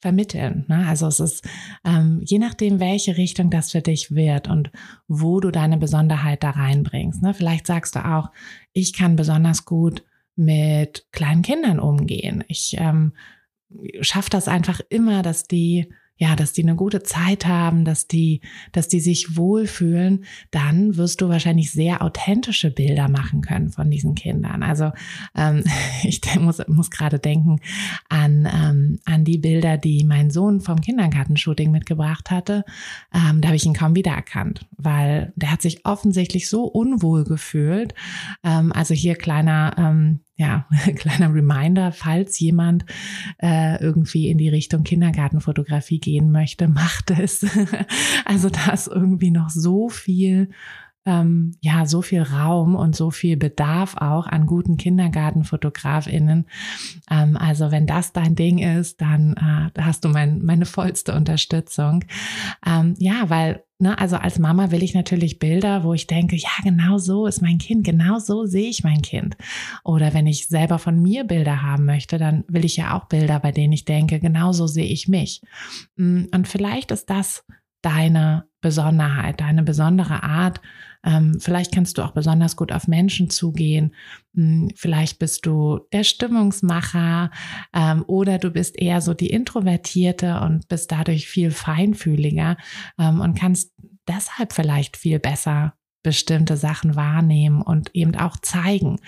vermitteln. 0.00 0.64
Ne? 0.68 0.86
Also 0.86 1.06
es 1.06 1.20
ist 1.20 1.48
ähm, 1.84 2.20
je 2.24 2.38
nachdem, 2.38 2.80
welche 2.80 3.16
Richtung 3.16 3.50
das 3.50 3.70
für 3.70 3.82
dich 3.82 4.14
wird 4.14 4.48
und 4.48 4.70
wo 5.08 5.40
du 5.40 5.50
deine 5.50 5.76
Besonderheit 5.76 6.42
da 6.42 6.50
reinbringst. 6.50 7.22
Ne? 7.22 7.34
Vielleicht 7.34 7.66
sagst 7.66 7.96
du 7.96 8.04
auch, 8.04 8.30
ich 8.72 8.92
kann 8.92 9.16
besonders 9.16 9.64
gut 9.64 10.04
mit 10.36 11.06
kleinen 11.12 11.42
Kindern 11.42 11.78
umgehen. 11.78 12.44
Ich 12.48 12.76
ähm, 12.78 13.12
schaffe 14.00 14.30
das 14.30 14.48
einfach 14.48 14.80
immer, 14.88 15.22
dass 15.22 15.44
die 15.44 15.92
ja, 16.20 16.36
dass 16.36 16.52
die 16.52 16.62
eine 16.62 16.76
gute 16.76 17.02
Zeit 17.02 17.46
haben, 17.46 17.86
dass 17.86 18.06
die, 18.06 18.42
dass 18.72 18.88
die 18.88 19.00
sich 19.00 19.36
wohlfühlen, 19.36 20.26
dann 20.50 20.98
wirst 20.98 21.22
du 21.22 21.30
wahrscheinlich 21.30 21.72
sehr 21.72 22.02
authentische 22.02 22.70
Bilder 22.70 23.08
machen 23.08 23.40
können 23.40 23.70
von 23.70 23.90
diesen 23.90 24.14
Kindern. 24.14 24.62
Also 24.62 24.92
ähm, 25.34 25.64
ich 26.02 26.20
muss, 26.38 26.60
muss 26.68 26.90
gerade 26.90 27.18
denken 27.18 27.60
an, 28.10 28.46
ähm, 28.52 28.98
an 29.06 29.24
die 29.24 29.38
Bilder, 29.38 29.78
die 29.78 30.04
mein 30.04 30.30
Sohn 30.30 30.60
vom 30.60 30.82
Kindergartenshooting 30.82 31.70
mitgebracht 31.70 32.30
hatte. 32.30 32.66
Ähm, 33.14 33.40
da 33.40 33.48
habe 33.48 33.56
ich 33.56 33.64
ihn 33.64 33.72
kaum 33.72 33.96
wiedererkannt, 33.96 34.66
weil 34.76 35.32
der 35.36 35.52
hat 35.52 35.62
sich 35.62 35.86
offensichtlich 35.86 36.50
so 36.50 36.64
unwohl 36.64 37.24
gefühlt. 37.24 37.94
Ähm, 38.44 38.72
also 38.74 38.92
hier 38.92 39.14
kleiner 39.14 39.74
ähm, 39.78 40.20
ja, 40.40 40.66
kleiner 40.96 41.34
Reminder, 41.34 41.92
falls 41.92 42.40
jemand 42.40 42.86
äh, 43.42 43.78
irgendwie 43.78 44.30
in 44.30 44.38
die 44.38 44.48
Richtung 44.48 44.84
Kindergartenfotografie 44.84 46.00
gehen 46.00 46.32
möchte, 46.32 46.66
macht 46.68 47.10
es. 47.10 47.46
also 48.24 48.48
da 48.48 48.72
ist 48.72 48.88
irgendwie 48.88 49.30
noch 49.30 49.50
so 49.50 49.90
viel 49.90 50.50
ähm, 51.06 51.56
ja 51.60 51.86
so 51.86 52.02
viel 52.02 52.20
Raum 52.20 52.74
und 52.74 52.94
so 52.94 53.10
viel 53.10 53.38
Bedarf 53.38 53.96
auch 53.96 54.26
an 54.26 54.46
guten 54.46 54.76
Kindergartenfotografinnen. 54.76 56.46
Ähm, 57.10 57.36
also 57.38 57.70
wenn 57.70 57.86
das 57.86 58.12
dein 58.12 58.34
Ding 58.34 58.58
ist, 58.58 59.00
dann 59.00 59.34
äh, 59.34 59.80
hast 59.80 60.04
du 60.04 60.10
mein, 60.10 60.42
meine 60.42 60.66
vollste 60.66 61.14
Unterstützung. 61.14 62.04
Ähm, 62.66 62.94
ja, 62.98 63.30
weil 63.30 63.64
Ne, 63.82 63.98
also 63.98 64.16
als 64.16 64.38
Mama 64.38 64.70
will 64.72 64.82
ich 64.82 64.92
natürlich 64.92 65.38
Bilder, 65.38 65.84
wo 65.84 65.94
ich 65.94 66.06
denke, 66.06 66.36
ja, 66.36 66.50
genau 66.62 66.98
so 66.98 67.26
ist 67.26 67.40
mein 67.40 67.56
Kind, 67.56 67.82
genau 67.82 68.18
so 68.18 68.44
sehe 68.44 68.68
ich 68.68 68.84
mein 68.84 69.00
Kind. 69.00 69.38
Oder 69.84 70.12
wenn 70.12 70.26
ich 70.26 70.48
selber 70.48 70.78
von 70.78 71.00
mir 71.00 71.24
Bilder 71.24 71.62
haben 71.62 71.86
möchte, 71.86 72.18
dann 72.18 72.44
will 72.46 72.66
ich 72.66 72.76
ja 72.76 72.94
auch 72.94 73.06
Bilder, 73.06 73.40
bei 73.40 73.52
denen 73.52 73.72
ich 73.72 73.86
denke, 73.86 74.20
genau 74.20 74.52
so 74.52 74.66
sehe 74.66 74.84
ich 74.84 75.08
mich. 75.08 75.40
Mm, 75.96 76.24
und 76.30 76.46
vielleicht 76.46 76.90
ist 76.90 77.08
das 77.08 77.42
deine 77.82 78.48
Besonderheit, 78.60 79.40
deine 79.40 79.62
besondere 79.62 80.22
Art. 80.22 80.60
Ähm, 81.02 81.38
vielleicht 81.40 81.72
kannst 81.72 81.96
du 81.96 82.02
auch 82.02 82.12
besonders 82.12 82.56
gut 82.56 82.72
auf 82.72 82.86
Menschen 82.86 83.30
zugehen. 83.30 83.94
Hm, 84.34 84.70
vielleicht 84.76 85.18
bist 85.18 85.46
du 85.46 85.80
der 85.92 86.04
Stimmungsmacher 86.04 87.30
ähm, 87.74 88.04
oder 88.06 88.38
du 88.38 88.50
bist 88.50 88.78
eher 88.78 89.00
so 89.00 89.14
die 89.14 89.30
Introvertierte 89.30 90.40
und 90.40 90.68
bist 90.68 90.92
dadurch 90.92 91.26
viel 91.26 91.50
feinfühliger 91.50 92.58
ähm, 92.98 93.20
und 93.20 93.38
kannst 93.38 93.72
deshalb 94.06 94.52
vielleicht 94.52 94.96
viel 94.96 95.18
besser 95.18 95.74
bestimmte 96.02 96.56
Sachen 96.56 96.96
wahrnehmen 96.96 97.60
und 97.60 97.94
eben 97.94 98.16
auch 98.16 98.38
zeigen. 98.38 99.00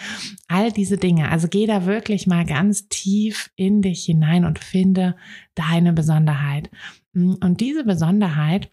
All 0.48 0.72
diese 0.72 0.98
Dinge. 0.98 1.30
Also 1.30 1.48
geh 1.48 1.66
da 1.66 1.86
wirklich 1.86 2.26
mal 2.26 2.44
ganz 2.44 2.88
tief 2.88 3.50
in 3.56 3.80
dich 3.80 4.04
hinein 4.04 4.44
und 4.44 4.58
finde 4.58 5.16
deine 5.54 5.92
Besonderheit. 5.92 6.70
Hm, 7.14 7.38
und 7.42 7.60
diese 7.60 7.84
Besonderheit, 7.84 8.70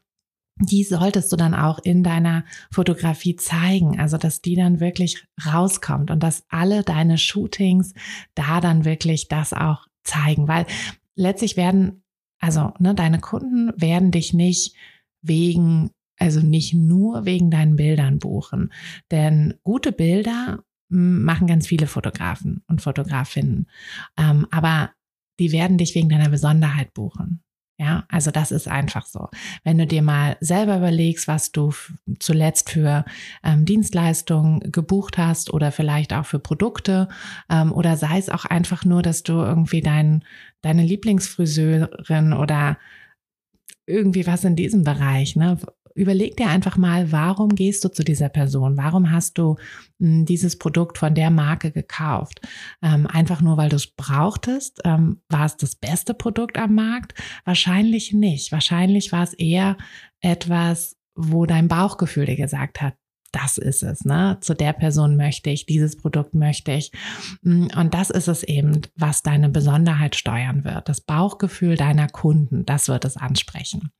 die 0.62 0.84
solltest 0.84 1.31
du 1.31 1.38
dann 1.38 1.53
auch 1.53 1.79
in 1.79 2.03
deiner 2.03 2.43
Fotografie 2.72 3.36
zeigen, 3.36 4.00
also 4.00 4.17
dass 4.17 4.41
die 4.41 4.55
dann 4.55 4.79
wirklich 4.79 5.25
rauskommt 5.46 6.12
und 6.12 6.22
dass 6.22 6.43
alle 6.50 6.84
deine 6.84 7.17
Shootings 7.17 7.93
da 8.36 8.60
dann 8.60 8.84
wirklich 8.84 9.29
das 9.29 9.53
auch 9.53 9.88
zeigen, 10.03 10.48
weil 10.48 10.65
letztlich 11.15 11.55
werden, 11.55 12.03
also 12.39 12.74
ne, 12.79 12.93
deine 12.93 13.19
Kunden 13.19 13.72
werden 13.79 14.12
dich 14.12 14.34
nicht 14.34 14.75
wegen, 15.22 15.91
also 16.17 16.41
nicht 16.41 16.74
nur 16.74 17.25
wegen 17.25 17.51
deinen 17.51 17.77
Bildern 17.77 18.19
buchen, 18.19 18.74
denn 19.12 19.55
gute 19.63 19.93
Bilder 19.93 20.60
hm, 20.89 21.24
machen 21.24 21.48
ganz 21.48 21.67
viele 21.67 21.88
Fotografen 21.88 22.63
und 22.67 22.81
Fotografinnen, 22.81 23.67
ähm, 24.17 24.46
aber 24.51 24.91
die 25.39 25.53
werden 25.53 25.77
dich 25.77 25.96
wegen 25.96 26.10
deiner 26.10 26.29
Besonderheit 26.29 26.93
buchen. 26.93 27.41
Ja, 27.81 28.03
also 28.09 28.29
das 28.29 28.51
ist 28.51 28.67
einfach 28.67 29.05
so. 29.05 29.29
Wenn 29.63 29.77
du 29.77 29.88
dir 29.88 30.01
mal 30.01 30.36
selber 30.41 30.75
überlegst, 30.75 31.29
was 31.29 31.53
du 31.53 31.74
zuletzt 32.19 32.71
für 32.71 33.05
ähm, 33.41 33.63
Dienstleistungen 33.63 34.59
gebucht 34.74 35.17
hast 35.17 35.53
oder 35.53 35.71
vielleicht 35.71 36.12
auch 36.12 36.25
für 36.25 36.39
Produkte 36.39 37.07
ähm, 37.50 37.71
oder 37.71 37.95
sei 37.95 38.17
es 38.17 38.29
auch 38.29 38.43
einfach 38.43 38.83
nur, 38.83 39.01
dass 39.01 39.24
du 39.24 39.31
irgendwie 39.31 39.79
dein, 39.79 40.25
deine 40.62 40.83
Lieblingsfriseurin 40.83 42.33
oder 42.33 42.77
irgendwie 43.86 44.27
was 44.27 44.43
in 44.43 44.57
diesem 44.57 44.83
Bereich, 44.83 45.38
ne? 45.38 45.57
Überleg 45.96 46.38
dir 46.38 46.48
einfach 46.50 46.77
mal, 46.77 47.12
warum 47.12 47.50
gehst 47.55 47.84
du 47.84 47.89
zu 47.89 48.03
dieser 48.03 48.29
Person? 48.29 48.77
Warum 48.77 49.12
hast 49.12 49.38
du 49.38 49.58
hm, 50.00 50.25
dieses 50.25 50.58
Produkt 50.58 50.98
von 50.98 51.15
der 51.15 51.29
Marke 51.29 51.72
gekauft? 51.72 52.41
Ähm, 52.81 53.08
einfach 53.08 53.41
nur, 53.41 53.58
weil 53.58 53.69
du 53.69 53.75
es 53.75 53.88
brauchtest? 53.88 54.81
Ähm, 54.86 55.22
war 55.29 55.46
es 55.46 55.58
das 55.58 55.75
beste 55.75 56.13
Produkt 56.13 56.58
am 56.58 56.75
Markt? 56.75 57.13
Wahrscheinlich 57.46 58.13
nicht. 58.13 58.51
Wahrscheinlich 58.51 59.12
war 59.12 59.24
es 59.24 59.34
eher 59.34 59.77
etwas, 60.22 60.98
wo 61.15 61.46
dein 61.46 61.67
Bauchgefühl 61.67 62.25
dir 62.25 62.38
gesagt 62.38 62.81
hat, 62.81 62.96
das 63.31 63.57
ist 63.57 63.83
es, 63.83 64.05
ne? 64.05 64.38
Zu 64.41 64.53
der 64.53 64.74
Person 64.74 65.15
möchte 65.15 65.50
ich, 65.50 65.65
dieses 65.65 65.98
Produkt 65.98 66.33
möchte 66.33 66.71
ich. 66.71 66.91
Mm, 67.41 67.67
und 67.77 67.93
das 67.93 68.09
ist 68.09 68.27
es 68.27 68.43
eben, 68.43 68.81
was 68.95 69.24
deine 69.24 69.50
Besonderheit 69.50 70.15
steuern 70.15 70.63
wird. 70.63 70.89
Das 70.89 71.01
Bauchgefühl 71.01 71.77
deiner 71.77 72.07
Kunden, 72.07 72.65
das 72.65 72.88
wird 72.88 73.05
es 73.05 73.17
ansprechen. 73.17 73.91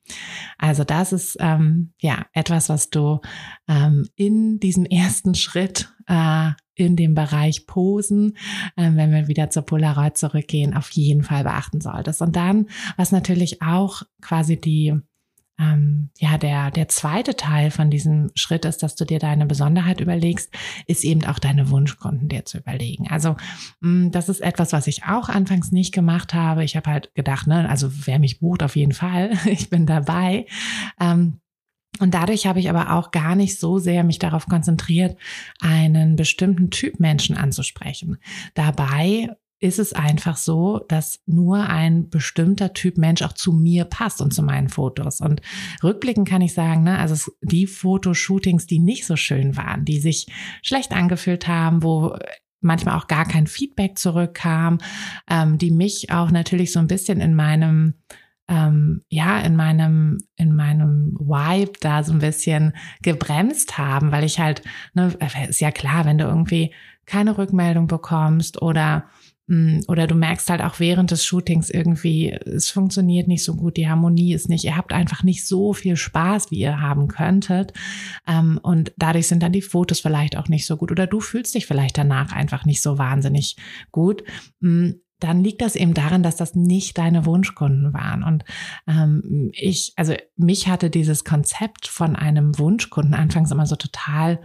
Also 0.58 0.84
das 0.84 1.14
ist 1.14 1.38
ähm, 1.40 1.94
ja 2.02 2.26
etwas, 2.34 2.70
was 2.70 2.90
du 2.90 3.22
ähm, 3.68 4.08
in 4.16 4.60
diesem 4.60 4.86
ersten 4.90 5.36
Schritt 5.36 5.94
äh, 6.08 6.52
in 6.76 6.96
dem 6.96 7.14
Bereich 7.14 7.68
Posen, 7.68 8.38
äh, 8.76 8.92
wenn 8.94 9.12
wir 9.12 9.28
wieder 9.28 9.50
zur 9.50 9.64
Polaroid 9.64 10.18
zurückgehen, 10.18 10.76
auf 10.76 10.90
jeden 10.92 11.24
Fall 11.24 11.44
beachten 11.44 11.82
solltest. 11.82 12.22
Und 12.22 12.36
dann, 12.36 12.68
was 12.98 13.12
natürlich 13.12 13.62
auch 13.62 14.04
quasi 14.22 14.60
die 14.60 14.96
ähm, 15.60 16.10
ja, 16.18 16.38
der, 16.38 16.72
der 16.72 16.88
zweite 16.88 17.36
Teil 17.36 17.70
von 17.70 17.92
diesem 17.92 18.32
Schritt 18.36 18.64
ist, 18.64 18.82
dass 18.82 18.96
du 18.96 19.06
dir 19.06 19.20
deine 19.20 19.46
Besonderheit 19.46 20.00
überlegst, 20.00 20.54
ist 20.88 21.04
eben 21.04 21.26
auch 21.26 21.38
deine 21.38 21.70
Wunschkunden 21.70 22.30
dir 22.30 22.46
zu 22.46 22.60
überlegen. 22.60 23.10
Also 23.10 23.36
mh, 23.82 24.08
mm, 24.08 24.12
das 24.12 24.30
ist 24.30 24.40
etwas, 24.40 24.72
was 24.72 24.88
ich 24.88 25.04
auch 25.04 25.28
anfangs 25.28 25.72
nicht 25.72 25.94
gemacht 25.94 26.34
habe. 26.34 26.64
Ich 26.64 26.76
habe 26.78 26.90
halt 26.90 27.14
gedacht, 27.14 27.48
ne, 27.48 27.70
also 27.70 27.90
wer 28.06 28.20
mich 28.20 28.40
bucht, 28.40 28.64
auf 28.64 28.76
jeden 28.76 28.94
Fall, 28.94 29.32
ich 29.46 29.70
bin 29.70 29.86
dabei. 29.86 30.46
Ähm, 31.00 31.42
und 32.00 32.14
dadurch 32.14 32.46
habe 32.46 32.60
ich 32.60 32.70
aber 32.70 32.94
auch 32.94 33.12
gar 33.12 33.36
nicht 33.36 33.60
so 33.60 33.80
sehr 33.80 34.04
mich 34.04 34.20
darauf 34.20 34.46
konzentriert, 34.46 35.18
einen 35.60 36.16
bestimmten 36.16 36.70
Typ 36.70 37.00
Menschen 37.00 37.36
anzusprechen. 37.36 38.18
Dabei 38.54 39.36
ist 39.60 39.80
es 39.80 39.94
einfach 39.94 40.38
so, 40.38 40.80
dass 40.88 41.20
nur 41.26 41.68
ein 41.68 42.10
bestimmter 42.10 42.74
Typ 42.74 42.98
Mensch 42.98 43.22
auch 43.22 43.34
zu 43.34 43.52
mir 43.52 43.86
passt 43.86 44.22
und 44.22 44.34
zu 44.34 44.42
meinen 44.42 44.70
Fotos. 44.70 45.20
Und 45.20 45.42
rückblickend 45.84 46.28
kann 46.28 46.42
ich 46.42 46.54
sagen, 46.54 46.84
ne, 46.84 46.98
also 46.98 47.32
die 47.42 47.68
Fotoshootings, 47.68 48.68
die 48.68 48.80
nicht 48.80 49.06
so 49.06 49.18
schön 49.18 49.58
waren, 49.58 49.84
die 49.84 50.00
sich 50.00 50.28
schlecht 50.64 50.94
angefühlt 50.94 51.48
haben, 51.48 51.84
wo 51.84 52.18
manchmal 52.62 52.98
auch 52.98 53.08
gar 53.08 53.26
kein 53.26 53.48
Feedback 53.48 53.98
zurückkam, 53.98 54.80
ähm, 55.30 55.58
die 55.58 55.72
mich 55.72 56.10
auch 56.12 56.32
natürlich 56.32 56.72
so 56.72 56.80
ein 56.80 56.88
bisschen 56.88 57.20
in 57.20 57.36
meinem 57.36 57.96
ähm, 58.48 59.04
ja 59.10 59.40
in 59.40 59.56
meinem 59.56 60.18
in 60.36 60.56
meinem 60.56 61.16
Vibe 61.20 61.74
da 61.82 62.04
so 62.04 62.14
ein 62.14 62.20
bisschen 62.20 62.74
gebremst 63.02 63.78
haben, 63.78 64.12
weil 64.12 64.24
ich 64.24 64.40
halt 64.40 64.64
ne, 64.94 65.14
ist 65.48 65.62
ja 65.62 65.72
klar, 65.72 66.06
wenn 66.06 66.18
du 66.18 66.26
irgendwie 66.26 66.74
keine 67.06 67.38
Rückmeldung 67.38 67.88
bekommst 67.88 68.62
oder 68.62 69.10
oder 69.88 70.06
du 70.06 70.14
merkst 70.14 70.50
halt 70.50 70.62
auch 70.62 70.80
während 70.80 71.10
des 71.10 71.26
Shootings 71.26 71.72
irgendwie, 71.72 72.32
es 72.32 72.70
funktioniert 72.70 73.28
nicht 73.28 73.44
so 73.44 73.56
gut, 73.56 73.78
die 73.78 73.90
Harmonie 73.90 74.34
ist 74.34 74.48
nicht, 74.48 74.64
ihr 74.64 74.78
habt 74.78 74.94
einfach 74.94 75.24
nicht 75.24 75.48
so 75.48 75.74
viel 75.74 75.96
Spaß, 75.96 76.52
wie 76.52 76.60
ihr 76.60 76.80
haben 76.80 77.08
könntet. 77.08 77.74
Ähm, 78.28 78.60
und 78.62 78.94
dadurch 78.98 79.28
sind 79.28 79.42
dann 79.42 79.52
die 79.52 79.64
Fotos 79.64 80.02
vielleicht 80.02 80.38
auch 80.38 80.50
nicht 80.50 80.68
so 80.68 80.78
gut. 80.78 80.92
Oder 80.92 81.08
du 81.08 81.20
fühlst 81.20 81.56
dich 81.56 81.66
vielleicht 81.66 81.98
danach 81.98 82.32
einfach 82.32 82.66
nicht 82.66 82.82
so 82.82 83.00
wahnsinnig 83.00 83.56
gut. 83.92 84.24
Mm, 84.60 84.92
dann 85.20 85.44
liegt 85.44 85.62
das 85.62 85.76
eben 85.76 85.94
daran, 85.94 86.24
dass 86.24 86.36
das 86.36 86.56
nicht 86.56 86.98
deine 86.98 87.26
Wunschkunden 87.26 87.92
waren. 87.94 88.24
Und 88.24 88.46
ähm, 88.88 89.52
ich, 89.54 89.94
also 89.96 90.14
mich 90.38 90.68
hatte 90.68 90.90
dieses 90.90 91.26
Konzept 91.26 91.88
von 91.88 92.16
einem 92.16 92.58
Wunschkunden 92.60 93.16
anfangs 93.16 93.52
immer 93.52 93.66
so 93.66 93.76
total 93.76 94.40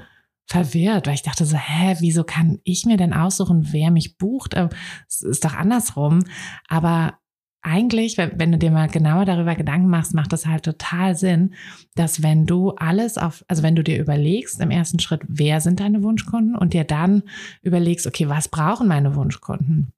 verwirrt, 0.46 1.06
weil 1.06 1.14
ich 1.14 1.22
dachte 1.22 1.44
so, 1.44 1.56
hä, 1.56 1.96
wieso 2.00 2.24
kann 2.24 2.58
ich 2.64 2.84
mir 2.84 2.96
denn 2.96 3.12
aussuchen, 3.12 3.68
wer 3.72 3.90
mich 3.90 4.18
bucht? 4.18 4.54
Äh, 4.54 4.68
es 5.08 5.22
ist 5.22 5.44
doch 5.44 5.54
andersrum. 5.54 6.24
Aber 6.68 7.18
eigentlich, 7.62 8.18
wenn, 8.18 8.38
wenn, 8.38 8.52
du 8.52 8.58
dir 8.58 8.70
mal 8.70 8.88
genauer 8.88 9.24
darüber 9.24 9.54
Gedanken 9.54 9.88
machst, 9.88 10.14
macht 10.14 10.32
das 10.32 10.46
halt 10.46 10.64
total 10.64 11.16
Sinn, 11.16 11.54
dass 11.94 12.22
wenn 12.22 12.44
du 12.44 12.72
alles 12.72 13.16
auf, 13.16 13.42
also 13.48 13.62
wenn 13.62 13.74
du 13.74 13.82
dir 13.82 13.98
überlegst 13.98 14.60
im 14.60 14.70
ersten 14.70 14.98
Schritt, 14.98 15.22
wer 15.26 15.62
sind 15.62 15.80
deine 15.80 16.02
Wunschkunden 16.02 16.56
und 16.56 16.74
dir 16.74 16.84
dann 16.84 17.22
überlegst, 17.62 18.06
okay, 18.06 18.28
was 18.28 18.48
brauchen 18.48 18.86
meine 18.86 19.16
Wunschkunden? 19.16 19.92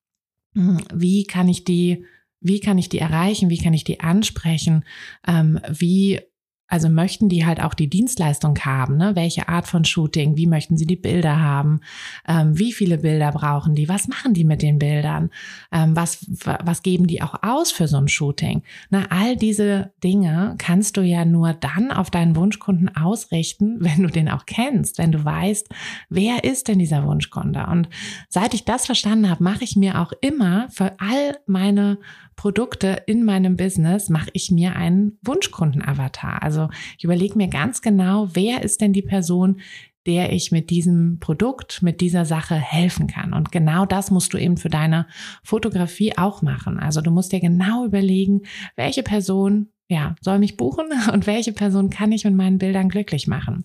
Hm, 0.55 0.81
wie 0.95 1.25
kann 1.25 1.49
ich 1.49 1.65
die, 1.65 2.05
wie 2.41 2.61
kann 2.61 2.79
ich 2.79 2.88
die 2.88 3.00
erreichen? 3.00 3.50
Wie 3.50 3.59
kann 3.59 3.75
ich 3.75 3.83
die 3.83 3.99
ansprechen? 3.99 4.85
Ähm, 5.26 5.59
wie 5.69 6.21
also 6.69 6.89
möchten 6.89 7.29
die 7.29 7.47
halt 7.47 7.63
auch 7.63 7.75
die 7.75 7.89
Dienstleistung 7.89 8.59
haben, 8.59 8.97
ne? 8.97 9.15
Welche 9.15 9.49
Art 9.49 9.69
von 9.69 9.85
Shooting? 9.85 10.37
Wie 10.37 10.47
möchten 10.47 10.77
sie 10.77 10.87
die 10.87 10.97
Bilder 10.97 11.41
haben? 11.41 11.81
Ähm, 12.27 12.59
wie 12.59 12.73
viele 12.73 12.99
Bilder 12.99 13.31
brauchen 13.33 13.75
die? 13.75 13.89
Was 13.89 14.09
machen 14.09 14.35
die 14.35 14.45
mit 14.45 14.63
den 14.63 14.79
Bildern? 14.79 15.31
Ähm, 15.71 15.95
was, 15.95 16.27
was 16.65 16.83
geben 16.83 17.07
die 17.07 17.23
auch 17.23 17.43
aus 17.43 17.71
für 17.71 17.87
so 17.87 17.99
ein 17.99 18.09
Shooting? 18.09 18.63
Na, 18.91 19.07
all 19.11 19.37
diese 19.37 19.93
Dinge 20.03 20.57
kannst 20.59 20.97
du 20.97 21.03
ja 21.03 21.25
nur 21.25 21.53
dann 21.53 21.93
auf 21.93 22.11
deinen 22.11 22.35
Wunschkunden 22.35 22.95
ausrichten, 22.97 23.77
wenn 23.81 24.03
du 24.03 24.09
den 24.09 24.29
auch 24.29 24.47
kennst, 24.47 24.99
wenn 24.99 25.13
du 25.13 25.25
weißt, 25.25 25.69
wer 26.09 26.43
ist 26.45 26.69
denn 26.69 26.79
dieser 26.79 27.05
Wunschkunde? 27.05 27.67
Und 27.67 27.89
seit 28.29 28.55
ich 28.55 28.65
das 28.65 28.87
verstanden 28.87 29.31
habe, 29.31 29.45
mache 29.45 29.65
ich 29.65 29.76
mir 29.76 30.00
auch 30.00 30.13
immer 30.21 30.69
für 30.71 30.93
all 30.99 31.39
meine 31.47 31.99
Produkte 32.37 33.03
in 33.07 33.25
meinem 33.25 33.57
Business 33.57 34.09
mache 34.09 34.31
ich 34.33 34.51
mir 34.51 34.77
einen 34.77 35.19
Wunschkunden-Avatar. 35.23 36.43
Also 36.43 36.69
ich 36.99 37.05
überlege 37.05 37.37
mir 37.37 37.49
ganz 37.49 37.83
genau, 37.83 38.29
wer 38.35 38.63
ist 38.63 38.81
denn 38.81 38.93
die 38.93 39.03
Person, 39.03 39.61
der 40.07 40.33
ich 40.33 40.53
mit 40.53 40.71
diesem 40.71 41.19
Produkt, 41.19 41.83
mit 41.83 42.01
dieser 42.01 42.25
Sache 42.25 42.55
helfen 42.55 43.09
kann. 43.09 43.33
Und 43.33 43.51
genau 43.51 43.85
das 43.87 44.11
musst 44.11 44.33
du 44.33 44.39
eben 44.39 44.57
für 44.57 44.69
deine 44.69 45.07
Fotografie 45.43 46.17
auch 46.17 46.43
machen. 46.43 46.79
Also 46.79 47.01
du 47.01 47.11
musst 47.11 47.33
dir 47.33 47.41
genau 47.41 47.85
überlegen, 47.85 48.43
welche 48.77 49.03
Person 49.03 49.69
ja, 49.89 50.17
soll 50.21 50.39
mich 50.39 50.57
buchen 50.57 50.87
und 51.13 51.27
welche 51.27 51.53
Person 51.53 51.91
kann 51.91 52.13
ich 52.13 52.25
mit 52.25 52.35
meinen 52.35 52.59
Bildern 52.59 52.89
glücklich 52.89 53.27
machen. 53.27 53.65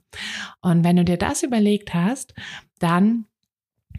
Und 0.61 0.83
wenn 0.83 0.95
du 0.95 1.05
dir 1.05 1.17
das 1.17 1.43
überlegt 1.43 1.93
hast, 1.93 2.33
dann 2.79 3.25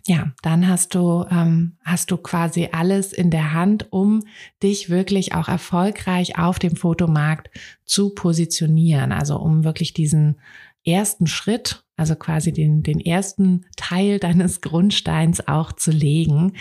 ja, 0.07 0.33
dann 0.43 0.67
hast 0.69 0.95
du, 0.95 1.25
ähm, 1.31 1.77
hast 1.85 2.11
du 2.11 2.17
quasi 2.17 2.69
alles 2.73 3.13
in 3.13 3.31
der 3.31 3.53
Hand, 3.53 3.93
um 3.93 4.25
dich 4.63 4.91
wirklich 4.91 5.35
auch 5.35 5.49
erfolgreich 5.49 6.39
auf 6.39 6.59
dem 6.59 6.77
Fotomarkt 6.77 7.51
zu 7.85 8.11
positionieren. 8.11 9.13
Also 9.13 9.39
um 9.39 9.65
wirklich 9.65 9.93
diesen 9.93 10.41
ersten 10.85 11.27
Schritt, 11.27 11.85
also 11.97 12.17
quasi 12.17 12.53
den, 12.53 12.83
den 12.83 13.01
ersten 13.01 13.67
Teil 13.77 14.19
deines 14.21 14.61
Grundsteins 14.61 15.47
auch 15.47 15.73
zu 15.73 15.93
legen. 15.93 16.55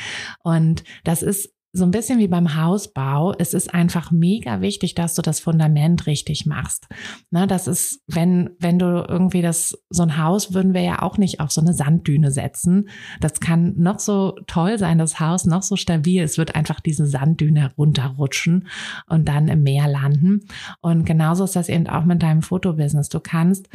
Und 0.43 0.83
das 1.03 1.23
ist 1.23 1.51
so 1.73 1.85
ein 1.85 1.91
bisschen 1.91 2.19
wie 2.19 2.27
beim 2.27 2.55
Hausbau, 2.55 3.33
es 3.37 3.53
ist 3.53 3.73
einfach 3.73 4.11
mega 4.11 4.59
wichtig, 4.59 4.93
dass 4.93 5.15
du 5.15 5.21
das 5.21 5.39
Fundament 5.39 6.05
richtig 6.05 6.45
machst. 6.45 6.87
Ne, 7.29 7.47
das 7.47 7.67
ist, 7.67 8.01
wenn, 8.07 8.49
wenn 8.59 8.77
du 8.77 9.05
irgendwie 9.07 9.41
das, 9.41 9.77
so 9.89 10.03
ein 10.03 10.17
Haus 10.17 10.53
würden 10.53 10.73
wir 10.73 10.81
ja 10.81 11.01
auch 11.01 11.17
nicht 11.17 11.39
auf 11.39 11.51
so 11.51 11.61
eine 11.61 11.73
Sanddüne 11.73 12.31
setzen. 12.31 12.89
Das 13.21 13.39
kann 13.39 13.73
noch 13.77 13.99
so 13.99 14.35
toll 14.47 14.77
sein, 14.77 14.97
das 14.97 15.21
Haus, 15.21 15.45
noch 15.45 15.63
so 15.63 15.77
stabil. 15.77 16.21
Es 16.21 16.37
wird 16.37 16.55
einfach 16.55 16.81
diese 16.81 17.05
Sanddüne 17.05 17.71
runterrutschen 17.77 18.67
und 19.07 19.27
dann 19.29 19.47
im 19.47 19.63
Meer 19.63 19.87
landen. 19.87 20.41
Und 20.81 21.05
genauso 21.05 21.45
ist 21.45 21.55
das 21.55 21.69
eben 21.69 21.87
auch 21.87 22.03
mit 22.03 22.21
deinem 22.21 22.41
Fotobusiness. 22.41 23.07
Du 23.07 23.21
kannst 23.21 23.69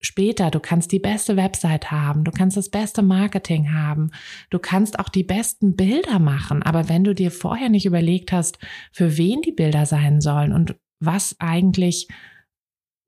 später, 0.00 0.50
du 0.50 0.60
kannst 0.60 0.92
die 0.92 0.98
beste 0.98 1.36
Website 1.36 1.90
haben, 1.90 2.24
du 2.24 2.30
kannst 2.30 2.56
das 2.56 2.70
beste 2.70 3.02
Marketing 3.02 3.72
haben, 3.72 4.10
du 4.50 4.58
kannst 4.58 4.98
auch 4.98 5.08
die 5.08 5.24
besten 5.24 5.76
Bilder 5.76 6.18
machen, 6.18 6.62
aber 6.62 6.88
wenn 6.88 7.04
du 7.04 7.14
dir 7.14 7.30
vorher 7.30 7.68
nicht 7.68 7.86
überlegt 7.86 8.32
hast, 8.32 8.58
für 8.92 9.16
wen 9.16 9.42
die 9.42 9.52
Bilder 9.52 9.86
sein 9.86 10.20
sollen 10.20 10.52
und 10.52 10.76
was 11.00 11.36
eigentlich 11.38 12.08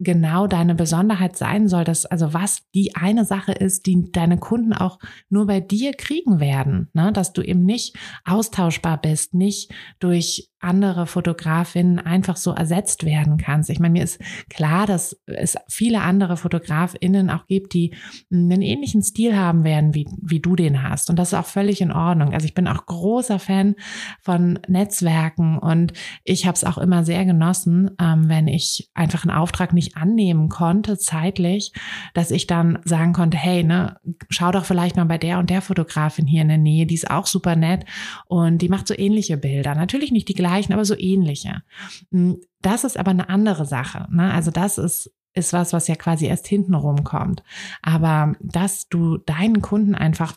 genau 0.00 0.46
deine 0.46 0.74
Besonderheit 0.74 1.36
sein 1.36 1.68
soll, 1.68 1.84
dass 1.84 2.06
also 2.06 2.32
was 2.32 2.62
die 2.74 2.96
eine 2.96 3.24
Sache 3.24 3.52
ist, 3.52 3.86
die 3.86 4.10
deine 4.10 4.38
Kunden 4.38 4.72
auch 4.72 4.98
nur 5.28 5.46
bei 5.46 5.60
dir 5.60 5.92
kriegen 5.92 6.40
werden, 6.40 6.88
ne? 6.94 7.12
dass 7.12 7.32
du 7.32 7.42
eben 7.42 7.64
nicht 7.64 7.96
austauschbar 8.24 9.00
bist, 9.00 9.34
nicht 9.34 9.72
durch 9.98 10.49
andere 10.60 11.06
Fotografinnen 11.06 11.98
einfach 11.98 12.36
so 12.36 12.52
ersetzt 12.52 13.04
werden 13.04 13.38
kannst. 13.38 13.70
Ich 13.70 13.80
meine, 13.80 13.92
mir 13.92 14.04
ist 14.04 14.20
klar, 14.50 14.86
dass 14.86 15.18
es 15.26 15.56
viele 15.68 16.02
andere 16.02 16.36
Fotografinnen 16.36 17.30
auch 17.30 17.46
gibt, 17.46 17.72
die 17.72 17.94
einen 18.30 18.60
ähnlichen 18.60 19.02
Stil 19.02 19.36
haben 19.36 19.64
werden, 19.64 19.94
wie, 19.94 20.06
wie 20.20 20.40
du 20.40 20.56
den 20.56 20.82
hast. 20.82 21.08
Und 21.08 21.18
das 21.18 21.28
ist 21.28 21.38
auch 21.38 21.46
völlig 21.46 21.80
in 21.80 21.90
Ordnung. 21.90 22.34
Also 22.34 22.44
ich 22.44 22.52
bin 22.52 22.68
auch 22.68 22.84
großer 22.84 23.38
Fan 23.38 23.74
von 24.20 24.58
Netzwerken 24.68 25.58
und 25.58 25.94
ich 26.24 26.46
habe 26.46 26.56
es 26.56 26.64
auch 26.64 26.76
immer 26.76 27.04
sehr 27.04 27.24
genossen, 27.24 27.92
ähm, 27.98 28.28
wenn 28.28 28.46
ich 28.46 28.90
einfach 28.92 29.24
einen 29.24 29.36
Auftrag 29.36 29.72
nicht 29.72 29.96
annehmen 29.96 30.50
konnte, 30.50 30.98
zeitlich, 30.98 31.72
dass 32.12 32.30
ich 32.30 32.46
dann 32.46 32.80
sagen 32.84 33.14
konnte, 33.14 33.38
hey, 33.38 33.64
ne, 33.64 33.96
schau 34.28 34.52
doch 34.52 34.66
vielleicht 34.66 34.96
mal 34.96 35.06
bei 35.06 35.18
der 35.18 35.38
und 35.38 35.48
der 35.48 35.62
Fotografin 35.62 36.26
hier 36.26 36.42
in 36.42 36.48
der 36.48 36.58
Nähe, 36.58 36.84
die 36.84 36.94
ist 36.94 37.10
auch 37.10 37.26
super 37.26 37.56
nett 37.56 37.86
und 38.26 38.58
die 38.58 38.68
macht 38.68 38.86
so 38.86 38.94
ähnliche 38.96 39.38
Bilder. 39.38 39.74
Natürlich 39.74 40.12
nicht 40.12 40.28
die 40.28 40.34
gleichen 40.34 40.49
gleichen, 40.50 40.72
aber 40.72 40.84
so 40.84 40.96
ähnliche. 40.98 41.62
Hm, 42.10 42.40
das 42.60 42.84
ist 42.84 42.98
aber 42.98 43.12
eine 43.12 43.28
andere 43.28 43.64
Sache. 43.64 44.06
Ne? 44.10 44.32
Also 44.32 44.50
das 44.50 44.78
ist 44.78 45.12
ist 45.32 45.52
was, 45.52 45.72
was 45.72 45.86
ja 45.86 45.94
quasi 45.94 46.26
erst 46.26 46.48
hinten 46.48 46.74
rumkommt. 46.74 47.44
Aber 47.82 48.32
dass 48.40 48.88
du 48.88 49.16
deinen 49.16 49.62
Kunden 49.62 49.94
einfach 49.94 50.34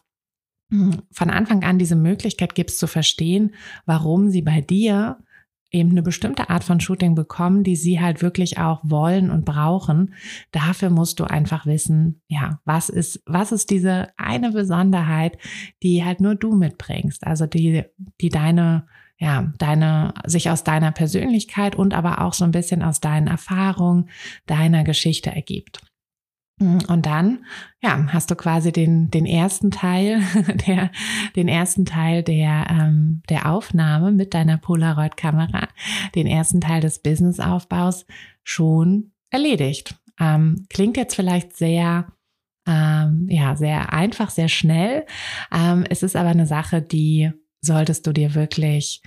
hm, 0.69 1.01
von 1.11 1.31
Anfang 1.31 1.63
an 1.63 1.79
diese 1.79 1.95
Möglichkeit 1.95 2.53
gibst 2.53 2.77
zu 2.77 2.85
verstehen, 2.85 3.55
warum 3.87 4.29
sie 4.29 4.43
bei 4.43 4.61
dir 4.61 5.17
eben 5.71 5.89
eine 5.89 6.03
bestimmte 6.03 6.51
Art 6.51 6.63
von 6.63 6.79
Shooting 6.79 7.15
bekommen, 7.15 7.63
die 7.63 7.75
sie 7.75 7.99
halt 7.99 8.21
wirklich 8.21 8.59
auch 8.59 8.81
wollen 8.83 9.31
und 9.31 9.45
brauchen. 9.45 10.13
Dafür 10.51 10.91
musst 10.91 11.19
du 11.19 11.23
einfach 11.23 11.65
wissen, 11.65 12.21
ja, 12.27 12.61
was 12.65 12.89
ist, 12.89 13.23
was 13.25 13.51
ist 13.51 13.71
diese 13.71 14.09
eine 14.15 14.51
Besonderheit, 14.51 15.39
die 15.81 16.05
halt 16.05 16.21
nur 16.21 16.35
du 16.35 16.55
mitbringst, 16.55 17.25
also 17.25 17.47
die, 17.47 17.85
die 18.21 18.29
deine 18.29 18.85
ja, 19.19 19.51
deine, 19.57 20.13
sich 20.25 20.49
aus 20.49 20.63
deiner 20.63 20.91
Persönlichkeit 20.91 21.75
und 21.75 21.93
aber 21.93 22.21
auch 22.21 22.33
so 22.33 22.43
ein 22.43 22.51
bisschen 22.51 22.81
aus 22.81 22.99
deinen 22.99 23.27
Erfahrungen, 23.27 24.09
deiner 24.45 24.83
Geschichte 24.83 25.31
ergibt. 25.31 25.81
Und 26.59 27.05
dann, 27.05 27.45
ja, 27.81 28.07
hast 28.09 28.29
du 28.29 28.35
quasi 28.35 28.71
den, 28.71 29.09
den 29.09 29.25
ersten 29.25 29.71
Teil, 29.71 30.21
der, 30.67 30.91
den 31.35 31.47
ersten 31.47 31.85
Teil 31.85 32.23
der, 32.23 32.67
ähm, 32.69 33.23
der 33.29 33.51
Aufnahme 33.51 34.11
mit 34.11 34.33
deiner 34.33 34.57
Polaroid-Kamera, 34.57 35.67
den 36.15 36.27
ersten 36.27 36.61
Teil 36.61 36.81
des 36.81 36.99
Businessaufbaus 36.99 38.05
schon 38.43 39.11
erledigt. 39.31 39.95
Ähm, 40.19 40.65
klingt 40.69 40.95
jetzt 40.95 41.15
vielleicht 41.15 41.57
sehr, 41.57 42.07
ähm, 42.67 43.27
ja, 43.29 43.55
sehr 43.55 43.91
einfach, 43.91 44.29
sehr 44.29 44.47
schnell. 44.47 45.05
Ähm, 45.51 45.85
es 45.89 46.03
ist 46.03 46.15
aber 46.15 46.29
eine 46.29 46.45
Sache, 46.45 46.81
die 46.81 47.31
solltest 47.63 48.05
du 48.05 48.13
dir 48.13 48.35
wirklich 48.35 49.01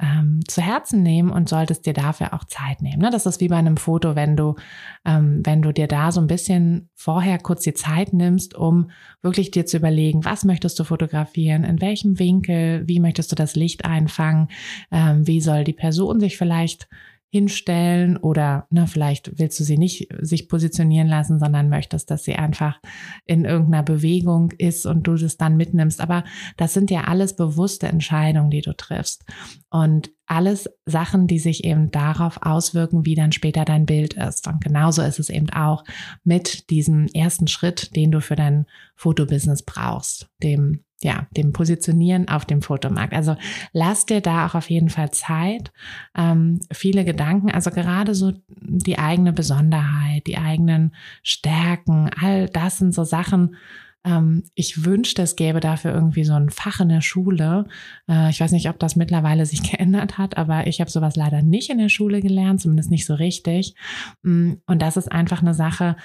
ähm, 0.00 0.40
zu 0.48 0.62
Herzen 0.62 1.02
nehmen 1.02 1.30
und 1.30 1.48
solltest 1.48 1.84
dir 1.84 1.92
dafür 1.92 2.32
auch 2.32 2.44
Zeit 2.44 2.80
nehmen. 2.80 3.02
Ne? 3.02 3.10
Das 3.10 3.26
ist 3.26 3.40
wie 3.40 3.48
bei 3.48 3.56
einem 3.56 3.76
Foto, 3.76 4.16
wenn 4.16 4.36
du, 4.36 4.56
ähm, 5.04 5.42
wenn 5.44 5.62
du 5.62 5.72
dir 5.72 5.86
da 5.88 6.10
so 6.10 6.20
ein 6.20 6.26
bisschen 6.26 6.88
vorher 6.94 7.38
kurz 7.38 7.62
die 7.62 7.74
Zeit 7.74 8.12
nimmst, 8.12 8.54
um 8.54 8.90
wirklich 9.20 9.50
dir 9.50 9.66
zu 9.66 9.76
überlegen, 9.76 10.24
was 10.24 10.44
möchtest 10.44 10.78
du 10.78 10.84
fotografieren, 10.84 11.64
in 11.64 11.80
welchem 11.80 12.18
Winkel, 12.18 12.86
wie 12.88 13.00
möchtest 13.00 13.30
du 13.30 13.36
das 13.36 13.56
Licht 13.56 13.84
einfangen, 13.84 14.48
ähm, 14.90 15.26
wie 15.26 15.40
soll 15.40 15.64
die 15.64 15.74
Person 15.74 16.18
sich 16.18 16.38
vielleicht 16.38 16.88
hinstellen 17.32 18.16
oder 18.16 18.66
na, 18.70 18.86
vielleicht 18.86 19.38
willst 19.38 19.58
du 19.60 19.64
sie 19.64 19.78
nicht 19.78 20.08
sich 20.20 20.48
positionieren 20.48 21.06
lassen, 21.06 21.38
sondern 21.38 21.68
möchtest, 21.68 22.10
dass 22.10 22.24
sie 22.24 22.34
einfach 22.34 22.80
in 23.24 23.44
irgendeiner 23.44 23.84
Bewegung 23.84 24.50
ist 24.58 24.84
und 24.84 25.04
du 25.04 25.14
das 25.14 25.36
dann 25.36 25.56
mitnimmst. 25.56 26.00
Aber 26.00 26.24
das 26.56 26.74
sind 26.74 26.90
ja 26.90 27.04
alles 27.04 27.36
bewusste 27.36 27.86
Entscheidungen, 27.86 28.50
die 28.50 28.62
du 28.62 28.76
triffst. 28.76 29.24
Und 29.70 30.10
alles 30.26 30.68
Sachen, 30.86 31.28
die 31.28 31.38
sich 31.38 31.64
eben 31.64 31.90
darauf 31.92 32.38
auswirken, 32.42 33.06
wie 33.06 33.14
dann 33.14 33.32
später 33.32 33.64
dein 33.64 33.86
Bild 33.86 34.14
ist. 34.14 34.48
Und 34.48 34.62
genauso 34.62 35.02
ist 35.02 35.20
es 35.20 35.30
eben 35.30 35.50
auch 35.50 35.84
mit 36.24 36.70
diesem 36.70 37.06
ersten 37.06 37.46
Schritt, 37.46 37.94
den 37.94 38.10
du 38.10 38.20
für 38.20 38.36
dein 38.36 38.66
Fotobusiness 38.96 39.62
brauchst, 39.62 40.28
dem 40.42 40.84
ja, 41.02 41.26
dem 41.36 41.52
Positionieren 41.52 42.28
auf 42.28 42.44
dem 42.44 42.62
Fotomarkt. 42.62 43.14
Also 43.14 43.36
lass 43.72 44.06
dir 44.06 44.20
da 44.20 44.46
auch 44.46 44.54
auf 44.54 44.68
jeden 44.68 44.90
Fall 44.90 45.10
Zeit, 45.10 45.72
ähm, 46.16 46.60
viele 46.70 47.04
Gedanken, 47.04 47.50
also 47.50 47.70
gerade 47.70 48.14
so 48.14 48.32
die 48.60 48.98
eigene 48.98 49.32
Besonderheit, 49.32 50.26
die 50.26 50.36
eigenen 50.36 50.94
Stärken, 51.22 52.10
all 52.20 52.48
das 52.48 52.78
sind 52.78 52.94
so 52.94 53.04
Sachen, 53.04 53.56
ähm, 54.02 54.44
ich 54.54 54.84
wünschte, 54.84 55.22
es 55.22 55.36
gäbe 55.36 55.60
dafür 55.60 55.92
irgendwie 55.92 56.24
so 56.24 56.32
ein 56.32 56.48
Fach 56.48 56.80
in 56.80 56.88
der 56.88 57.02
Schule. 57.02 57.66
Äh, 58.08 58.30
ich 58.30 58.40
weiß 58.40 58.52
nicht, 58.52 58.68
ob 58.68 58.78
das 58.78 58.96
mittlerweile 58.96 59.44
sich 59.44 59.62
geändert 59.70 60.16
hat, 60.16 60.38
aber 60.38 60.66
ich 60.66 60.80
habe 60.80 60.90
sowas 60.90 61.16
leider 61.16 61.42
nicht 61.42 61.70
in 61.70 61.78
der 61.78 61.90
Schule 61.90 62.20
gelernt, 62.22 62.60
zumindest 62.60 62.90
nicht 62.90 63.06
so 63.06 63.14
richtig. 63.14 63.74
Mm, 64.22 64.54
und 64.66 64.80
das 64.80 64.96
ist 64.96 65.12
einfach 65.12 65.42
eine 65.42 65.54
Sache, 65.54 65.96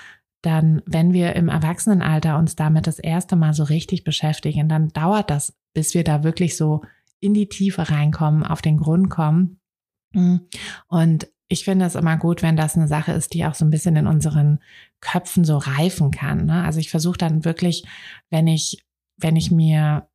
dann, 0.45 0.81
wenn 0.86 1.13
wir 1.13 1.36
im 1.36 1.49
Erwachsenenalter 1.49 2.38
uns 2.38 2.55
damit 2.55 2.88
das 2.88 2.99
erste 2.99 3.36
Mal 3.36 3.53
so 3.53 3.63
richtig 3.63 4.03
beschäftigen, 4.03 4.69
dann 4.69 4.89
dauert 4.89 5.29
das, 5.29 5.53
bis 5.73 5.93
wir 5.93 6.03
da 6.03 6.23
wirklich 6.23 6.55
so 6.55 6.81
in 7.19 7.34
die 7.34 7.49
Tiefe 7.49 7.89
reinkommen, 7.89 8.43
auf 8.43 8.62
den 8.62 8.77
Grund 8.77 9.10
kommen. 9.10 9.60
Und 10.88 11.27
ich 11.47 11.63
finde 11.63 11.86
es 11.86 11.95
immer 11.95 12.17
gut, 12.17 12.41
wenn 12.41 12.55
das 12.55 12.75
eine 12.75 12.88
Sache 12.88 13.12
ist, 13.12 13.34
die 13.34 13.45
auch 13.45 13.55
so 13.55 13.65
ein 13.65 13.69
bisschen 13.69 13.95
in 13.95 14.08
unseren 14.08 14.60
Köpfen 15.01 15.43
so 15.43 15.58
reifen 15.58 16.12
kann. 16.12 16.45
Ne? 16.45 16.63
Also 16.63 16.79
ich 16.79 16.89
versuche 16.89 17.17
dann 17.17 17.45
wirklich, 17.45 17.86
wenn 18.29 18.47
ich, 18.47 18.84
wenn 19.17 19.36
ich 19.36 19.51
mir 19.51 20.08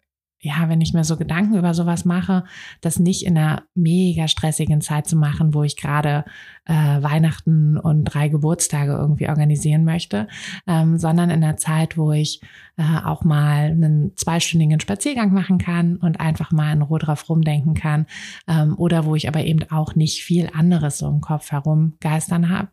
ja, 0.42 0.68
wenn 0.68 0.80
ich 0.80 0.94
mir 0.94 1.04
so 1.04 1.18
Gedanken 1.18 1.54
über 1.54 1.74
sowas 1.74 2.06
mache, 2.06 2.44
das 2.80 2.98
nicht 2.98 3.26
in 3.26 3.36
einer 3.36 3.62
mega 3.74 4.26
stressigen 4.26 4.80
Zeit 4.80 5.06
zu 5.06 5.16
machen, 5.16 5.52
wo 5.52 5.62
ich 5.64 5.76
gerade 5.76 6.24
äh, 6.64 6.72
Weihnachten 6.72 7.76
und 7.76 8.04
drei 8.04 8.28
Geburtstage 8.28 8.92
irgendwie 8.92 9.28
organisieren 9.28 9.84
möchte, 9.84 10.28
ähm, 10.66 10.96
sondern 10.96 11.28
in 11.28 11.44
einer 11.44 11.58
Zeit, 11.58 11.98
wo 11.98 12.12
ich 12.12 12.40
äh, 12.78 13.04
auch 13.04 13.22
mal 13.22 13.66
einen 13.66 14.16
zweistündigen 14.16 14.80
Spaziergang 14.80 15.34
machen 15.34 15.58
kann 15.58 15.96
und 15.96 16.20
einfach 16.20 16.52
mal 16.52 16.72
in 16.72 16.82
Ruhe 16.82 17.00
drauf 17.00 17.28
rumdenken 17.28 17.74
kann 17.74 18.06
ähm, 18.48 18.74
oder 18.78 19.04
wo 19.04 19.14
ich 19.14 19.28
aber 19.28 19.44
eben 19.44 19.70
auch 19.70 19.94
nicht 19.94 20.22
viel 20.22 20.48
anderes 20.54 20.98
so 20.98 21.08
im 21.08 21.20
Kopf 21.20 21.52
herumgeistern 21.52 22.48
habe, 22.48 22.68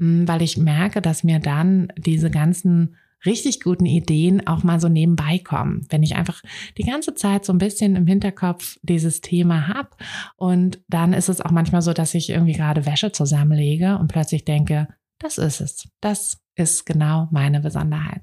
hm, 0.00 0.26
weil 0.26 0.42
ich 0.42 0.56
merke, 0.56 1.00
dass 1.00 1.22
mir 1.22 1.38
dann 1.38 1.92
diese 1.96 2.30
ganzen 2.30 2.96
richtig 3.24 3.60
guten 3.60 3.86
Ideen 3.86 4.46
auch 4.46 4.62
mal 4.62 4.80
so 4.80 4.88
nebenbei 4.88 5.38
kommen. 5.38 5.86
Wenn 5.90 6.02
ich 6.02 6.16
einfach 6.16 6.42
die 6.78 6.84
ganze 6.84 7.14
Zeit 7.14 7.44
so 7.44 7.52
ein 7.52 7.58
bisschen 7.58 7.96
im 7.96 8.06
Hinterkopf 8.06 8.78
dieses 8.82 9.20
Thema 9.20 9.68
habe 9.68 9.90
und 10.36 10.80
dann 10.88 11.12
ist 11.12 11.28
es 11.28 11.40
auch 11.40 11.50
manchmal 11.50 11.82
so, 11.82 11.92
dass 11.92 12.14
ich 12.14 12.30
irgendwie 12.30 12.54
gerade 12.54 12.86
Wäsche 12.86 13.12
zusammenlege 13.12 13.98
und 13.98 14.08
plötzlich 14.08 14.44
denke, 14.44 14.88
das 15.18 15.38
ist 15.38 15.60
es. 15.60 15.88
Das 16.00 16.42
ist 16.54 16.84
genau 16.84 17.28
meine 17.30 17.60
Besonderheit. 17.60 18.22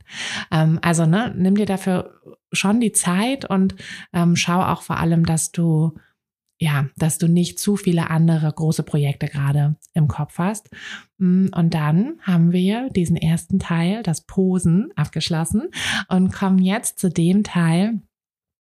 Ähm, 0.52 0.80
also 0.82 1.06
ne, 1.06 1.34
nimm 1.36 1.56
dir 1.56 1.66
dafür 1.66 2.20
schon 2.52 2.80
die 2.80 2.92
Zeit 2.92 3.46
und 3.46 3.76
ähm, 4.14 4.36
schau 4.36 4.62
auch 4.62 4.82
vor 4.82 4.98
allem, 4.98 5.26
dass 5.26 5.52
du 5.52 5.96
ja, 6.60 6.88
dass 6.98 7.17
du 7.17 7.28
nicht 7.28 7.58
zu 7.58 7.78
viele 7.78 8.10
andere 8.10 8.52
große 8.52 8.84
Projekte 8.84 9.28
gerade 9.28 9.78
im 9.93 10.10
Kopf 10.10 10.38
hast. 10.38 10.69
Mm, 11.17 11.48
und 11.56 11.74
dann 11.74 12.19
haben 12.22 12.52
wir 12.52 12.89
diesen 12.89 13.15
ersten 13.15 13.60
Teil, 13.60 14.04
das 14.04 14.22
Posen, 14.22 14.91
abgeschlossen 14.95 15.69
und 16.10 16.34
kommen 16.34 16.60
jetzt 16.60 17.00
zu 17.00 17.10
dem 17.10 17.43
Teil, 17.43 18.02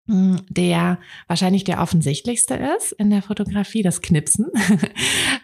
mm, 0.07 0.37
der 0.49 0.99
wahrscheinlich 1.27 1.65
der 1.65 1.81
offensichtlichste 1.81 2.57
ist 2.77 2.93
in 2.93 3.09
der 3.09 3.21
Fotografie, 3.21 3.83
das 3.83 4.01
Knipsen. 4.01 4.47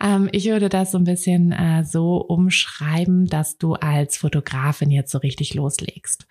Ähm, 0.03 0.27
ich 0.33 0.45
würde 0.45 0.67
das 0.67 0.91
so 0.91 0.97
ein 0.97 1.05
bisschen 1.05 1.53
äh, 1.53 1.85
so 1.85 2.17
umschreiben, 2.17 3.27
dass 3.27 3.57
du 3.57 3.75
als 3.75 4.17
Fotografin 4.17 4.91
jetzt 4.91 5.09
so 5.09 5.19
richtig 5.19 5.53
loslegst. 5.53 6.27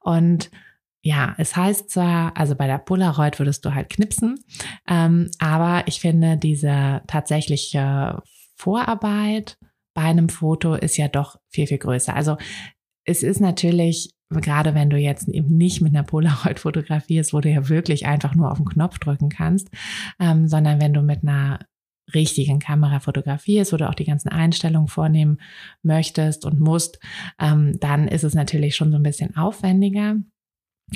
Und 0.00 0.50
ja, 1.02 1.34
es 1.36 1.56
heißt 1.56 1.90
zwar, 1.90 2.36
also 2.36 2.54
bei 2.54 2.68
der 2.68 2.78
Polaroid 2.78 3.38
würdest 3.38 3.64
du 3.64 3.74
halt 3.74 3.90
knipsen, 3.90 4.38
ähm, 4.88 5.30
aber 5.38 5.82
ich 5.86 6.00
finde, 6.00 6.36
diese 6.36 7.02
tatsächliche 7.08 8.22
Vorarbeit 8.54 9.58
bei 9.94 10.02
einem 10.02 10.28
Foto 10.28 10.74
ist 10.74 10.96
ja 10.96 11.08
doch 11.08 11.38
viel, 11.48 11.66
viel 11.66 11.78
größer. 11.78 12.14
Also 12.14 12.36
es 13.04 13.24
ist 13.24 13.40
natürlich, 13.40 14.14
gerade 14.30 14.74
wenn 14.76 14.90
du 14.90 14.96
jetzt 14.96 15.28
eben 15.28 15.56
nicht 15.56 15.80
mit 15.80 15.94
einer 15.94 16.04
Polaroid 16.04 16.58
fotografierst, 16.60 17.32
wo 17.32 17.40
du 17.40 17.50
ja 17.50 17.68
wirklich 17.68 18.06
einfach 18.06 18.36
nur 18.36 18.52
auf 18.52 18.58
den 18.58 18.68
Knopf 18.68 19.00
drücken 19.00 19.28
kannst, 19.28 19.70
ähm, 20.20 20.46
sondern 20.46 20.80
wenn 20.80 20.94
du 20.94 21.02
mit 21.02 21.22
einer 21.22 21.58
richtigen 22.14 22.58
Kamera 22.58 23.00
fotografierst 23.00 23.72
oder 23.72 23.88
auch 23.88 23.94
die 23.94 24.04
ganzen 24.04 24.28
Einstellungen 24.28 24.88
vornehmen 24.88 25.38
möchtest 25.82 26.44
und 26.44 26.60
musst, 26.60 26.98
ähm, 27.40 27.78
dann 27.80 28.08
ist 28.08 28.24
es 28.24 28.34
natürlich 28.34 28.76
schon 28.76 28.90
so 28.90 28.96
ein 28.96 29.02
bisschen 29.02 29.36
aufwendiger. 29.36 30.16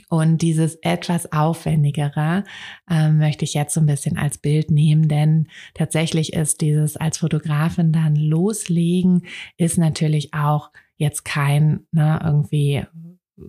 Und 0.08 0.42
dieses 0.42 0.76
etwas 0.76 1.32
aufwendigere 1.32 2.44
äh, 2.88 3.08
möchte 3.08 3.44
ich 3.44 3.54
jetzt 3.54 3.74
so 3.74 3.80
ein 3.80 3.86
bisschen 3.86 4.16
als 4.16 4.38
Bild 4.38 4.70
nehmen, 4.70 5.08
denn 5.08 5.48
tatsächlich 5.74 6.32
ist 6.32 6.60
dieses 6.60 6.96
als 6.96 7.18
Fotografin 7.18 7.92
dann 7.92 8.16
loslegen, 8.16 9.26
ist 9.56 9.78
natürlich 9.78 10.34
auch 10.34 10.70
jetzt 10.96 11.24
kein 11.24 11.86
ne, 11.92 12.20
irgendwie 12.22 12.84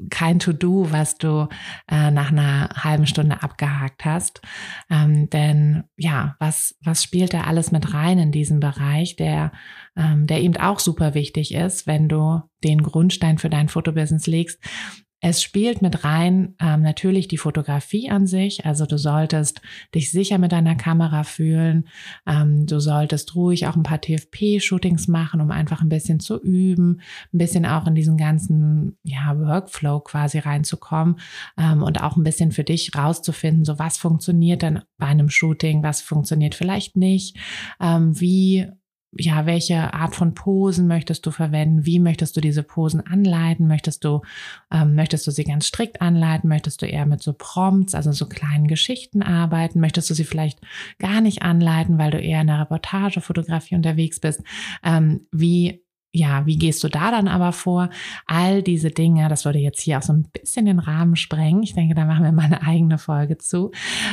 kein 0.10 0.40
To-Do, 0.40 0.92
was 0.92 1.18
du 1.18 1.48
äh, 1.90 2.12
nach 2.12 2.32
einer 2.32 2.70
halben 2.76 3.08
Stunde 3.08 3.42
abgehakt 3.42 4.06
hast. 4.06 4.42
Ähm, 4.90 5.30
denn 5.30 5.86
ja, 5.96 6.36
was, 6.40 6.76
was 6.84 7.04
spielt 7.04 7.34
da 7.34 7.42
alles 7.42 7.72
mit 7.72 7.94
rein 7.94 8.20
in 8.20 8.32
diesem 8.32 8.60
Bereich, 8.60 9.16
der, 9.16 9.52
ähm, 9.96 10.28
der 10.28 10.42
eben 10.42 10.58
auch 10.58 10.80
super 10.80 11.14
wichtig 11.14 11.54
ist, 11.54 11.88
wenn 11.88 12.10
du 12.10 12.42
den 12.64 12.84
Grundstein 12.84 13.38
für 13.38 13.50
dein 13.50 13.70
Fotobusiness 13.70 14.28
legst. 14.28 14.60
Es 15.20 15.42
spielt 15.42 15.82
mit 15.82 16.04
rein 16.04 16.56
ähm, 16.60 16.84
natürlich 16.84 17.28
die 17.28 17.38
Fotografie 17.38 18.10
an 18.12 18.28
sich. 18.28 18.66
Also 18.66 18.86
du 18.86 19.00
solltest 19.00 19.62
dich 19.96 20.12
sicher 20.12 20.38
mit 20.38 20.52
deiner 20.52 20.76
Kamera 20.76 21.24
fühlen. 21.24 21.88
Ähm, 22.28 22.68
du 22.68 22.80
solltest 22.80 23.34
ruhig 23.34 23.66
auch 23.66 23.76
ein 23.76 23.84
paar 23.84 24.00
TFP-Shootings 24.00 25.08
machen, 25.08 25.42
um 25.42 25.50
einfach 25.50 25.82
ein 25.82 25.90
bisschen 25.90 26.20
zu 26.20 26.40
üben, 26.40 27.02
ein 27.34 27.38
bisschen 27.40 27.66
auch 27.66 27.88
in 27.88 27.96
diesen 27.96 28.18
ganzen 28.18 28.98
ja, 29.04 29.36
Workflow 29.40 30.02
quasi 30.02 30.38
reinzukommen 30.38 31.20
ähm, 31.58 31.82
und 31.82 32.04
auch 32.04 32.16
ein 32.16 32.24
bisschen 32.24 32.52
für 32.52 32.64
dich 32.64 32.96
rauszufinden, 32.96 33.66
so 33.66 33.80
was 33.80 33.98
funktioniert 33.98 34.62
denn 34.62 34.82
bei 34.98 35.08
einem 35.08 35.30
Shooting, 35.30 35.82
was 35.82 36.02
funktioniert 36.02 36.54
vielleicht 36.54 36.96
nicht, 36.96 37.38
ähm, 37.80 38.20
wie 38.20 38.68
ja, 39.12 39.46
welche 39.46 39.94
Art 39.94 40.16
von 40.16 40.34
Posen 40.34 40.88
möchtest 40.88 41.26
du 41.26 41.32
verwenden? 41.32 41.86
Wie 41.86 42.00
möchtest 42.00 42.36
du 42.36 42.42
diese 42.42 42.64
Posen 42.64 43.06
anleiten? 43.06 43.68
Möchtest 43.68 44.04
du, 44.04 44.22
ähm, 44.72 44.96
möchtest 44.96 45.26
du 45.26 45.32
sie 45.32 45.46
ganz 45.46 45.66
strikt 45.66 46.02
anleiten? 46.02 46.50
Möchtest 46.50 46.82
du 46.82 46.86
eher 46.86 47.06
mit 47.06 47.24
so 47.24 47.34
Prompts, 47.34 47.96
also 47.96 48.12
so 48.12 48.28
kleinen 48.28 48.68
Geschichten 48.68 49.22
arbeiten? 49.22 49.80
Möchtest 49.80 50.10
du 50.10 50.14
sie 50.14 50.26
vielleicht 50.26 50.60
gar 51.00 51.22
nicht 51.22 51.42
anleiten, 51.42 51.98
weil 51.98 52.12
du 52.12 52.20
eher 52.20 52.42
in 52.42 52.48
der 52.48 52.60
Reportagefotografie 52.60 53.76
unterwegs 53.76 54.20
bist? 54.20 54.44
Ähm, 54.84 55.28
wie 55.32 55.84
ja, 56.18 56.46
wie 56.46 56.58
gehst 56.58 56.84
du 56.84 56.88
da 56.88 57.12
dann 57.12 57.28
aber 57.28 57.54
vor? 57.54 57.90
All 58.26 58.64
diese 58.64 58.90
Dinge, 58.90 59.30
das 59.30 59.46
würde 59.46 59.60
jetzt 59.60 59.82
hier 59.82 60.00
auch 60.00 60.04
so 60.04 60.14
ein 60.14 60.28
bisschen 60.32 60.66
den 60.66 60.80
Rahmen 60.80 61.16
sprengen. 61.16 61.64
Ich 61.64 61.74
denke, 61.74 61.96
da 61.96 62.06
machen 62.06 62.24
wir 62.24 62.32
mal 62.32 62.46
eine 62.46 62.64
eigene 62.64 62.98
Folge 62.98 63.38
zu. 63.38 63.72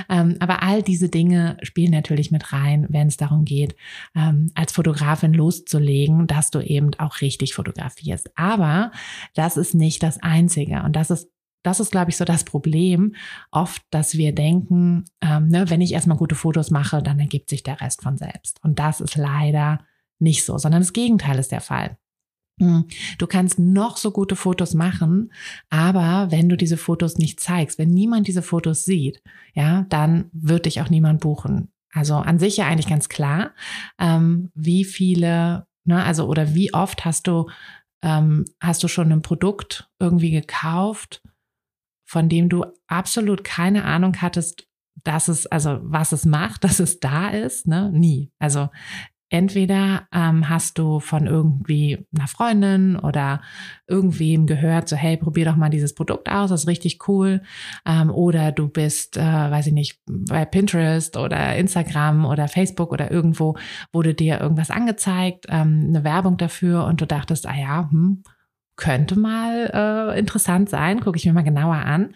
Ähm, 0.08 0.36
aber 0.40 0.62
all 0.62 0.82
diese 0.82 1.08
Dinge 1.08 1.56
spielen 1.62 1.92
natürlich 1.92 2.30
mit 2.30 2.52
rein, 2.52 2.86
wenn 2.90 3.08
es 3.08 3.16
darum 3.16 3.44
geht, 3.44 3.74
ähm, 4.14 4.50
als 4.54 4.72
Fotografin 4.72 5.32
loszulegen, 5.32 6.26
dass 6.26 6.50
du 6.50 6.60
eben 6.60 6.90
auch 6.98 7.20
richtig 7.20 7.54
fotografierst. 7.54 8.30
Aber 8.36 8.92
das 9.34 9.56
ist 9.56 9.74
nicht 9.74 10.02
das 10.02 10.22
Einzige. 10.22 10.82
Und 10.82 10.94
das 10.96 11.10
ist 11.10 11.30
das 11.64 11.80
ist, 11.80 11.92
glaube 11.92 12.10
ich, 12.10 12.18
so 12.18 12.26
das 12.26 12.44
Problem 12.44 13.14
oft, 13.50 13.80
dass 13.88 14.18
wir 14.18 14.34
denken, 14.34 15.06
ähm, 15.22 15.48
ne, 15.48 15.70
wenn 15.70 15.80
ich 15.80 15.94
erstmal 15.94 16.18
gute 16.18 16.34
Fotos 16.34 16.70
mache, 16.70 17.02
dann 17.02 17.18
ergibt 17.18 17.48
sich 17.48 17.62
der 17.62 17.80
Rest 17.80 18.02
von 18.02 18.18
selbst. 18.18 18.62
Und 18.62 18.78
das 18.78 19.00
ist 19.00 19.16
leider 19.16 19.78
nicht 20.18 20.44
so, 20.44 20.58
sondern 20.58 20.82
das 20.82 20.92
Gegenteil 20.92 21.38
ist 21.38 21.52
der 21.52 21.60
Fall. 21.60 21.98
Hm, 22.60 22.86
du 23.18 23.26
kannst 23.26 23.58
noch 23.58 23.96
so 23.96 24.12
gute 24.12 24.36
Fotos 24.36 24.74
machen, 24.74 25.32
aber 25.70 26.30
wenn 26.30 26.48
du 26.48 26.56
diese 26.56 26.76
Fotos 26.76 27.18
nicht 27.18 27.40
zeigst, 27.40 27.78
wenn 27.78 27.90
niemand 27.90 28.28
diese 28.28 28.42
Fotos 28.42 28.84
sieht, 28.84 29.22
ja, 29.54 29.86
dann 29.88 30.30
wird 30.32 30.66
dich 30.66 30.80
auch 30.80 30.88
niemand 30.88 31.20
buchen. 31.20 31.72
Also 31.92 32.14
an 32.14 32.38
sich 32.38 32.56
ja 32.56 32.66
eigentlich 32.66 32.88
ganz 32.88 33.08
klar, 33.08 33.52
ähm, 33.98 34.50
wie 34.54 34.84
viele, 34.84 35.66
ne, 35.84 36.04
also 36.04 36.26
oder 36.26 36.54
wie 36.54 36.72
oft 36.72 37.04
hast 37.04 37.26
du 37.26 37.46
ähm, 38.04 38.44
hast 38.60 38.82
du 38.82 38.88
schon 38.88 39.10
ein 39.10 39.22
Produkt 39.22 39.90
irgendwie 39.98 40.30
gekauft, 40.30 41.22
von 42.04 42.28
dem 42.28 42.48
du 42.50 42.66
absolut 42.86 43.44
keine 43.44 43.84
Ahnung 43.84 44.20
hattest, 44.20 44.68
dass 45.02 45.28
es, 45.28 45.46
also 45.46 45.78
was 45.82 46.12
es 46.12 46.26
macht, 46.26 46.64
dass 46.64 46.78
es 46.78 47.00
da 47.00 47.30
ist, 47.30 47.66
ne? 47.66 47.90
Nie. 47.92 48.30
Also 48.38 48.68
Entweder 49.34 50.06
ähm, 50.12 50.48
hast 50.48 50.78
du 50.78 51.00
von 51.00 51.26
irgendwie 51.26 52.06
einer 52.16 52.28
Freundin 52.28 52.94
oder 52.94 53.42
irgendwem 53.88 54.46
gehört, 54.46 54.88
so 54.88 54.94
hey, 54.94 55.16
probier 55.16 55.46
doch 55.46 55.56
mal 55.56 55.70
dieses 55.70 55.92
Produkt 55.92 56.30
aus, 56.30 56.50
das 56.50 56.60
ist 56.60 56.68
richtig 56.68 57.08
cool. 57.08 57.42
Ähm, 57.84 58.12
oder 58.12 58.52
du 58.52 58.68
bist, 58.68 59.16
äh, 59.16 59.20
weiß 59.22 59.66
ich 59.66 59.72
nicht, 59.72 59.98
bei 60.06 60.44
Pinterest 60.44 61.16
oder 61.16 61.56
Instagram 61.56 62.26
oder 62.26 62.46
Facebook 62.46 62.92
oder 62.92 63.10
irgendwo 63.10 63.56
wurde 63.92 64.14
dir 64.14 64.40
irgendwas 64.40 64.70
angezeigt, 64.70 65.46
ähm, 65.48 65.86
eine 65.88 66.04
Werbung 66.04 66.36
dafür 66.36 66.84
und 66.84 67.00
du 67.00 67.04
dachtest, 67.04 67.48
ah 67.48 67.56
ja, 67.56 67.90
hm, 67.90 68.22
könnte 68.76 69.18
mal 69.18 70.12
äh, 70.14 70.16
interessant 70.16 70.70
sein, 70.70 71.00
gucke 71.00 71.16
ich 71.16 71.26
mir 71.26 71.32
mal 71.32 71.42
genauer 71.42 71.74
an. 71.74 72.14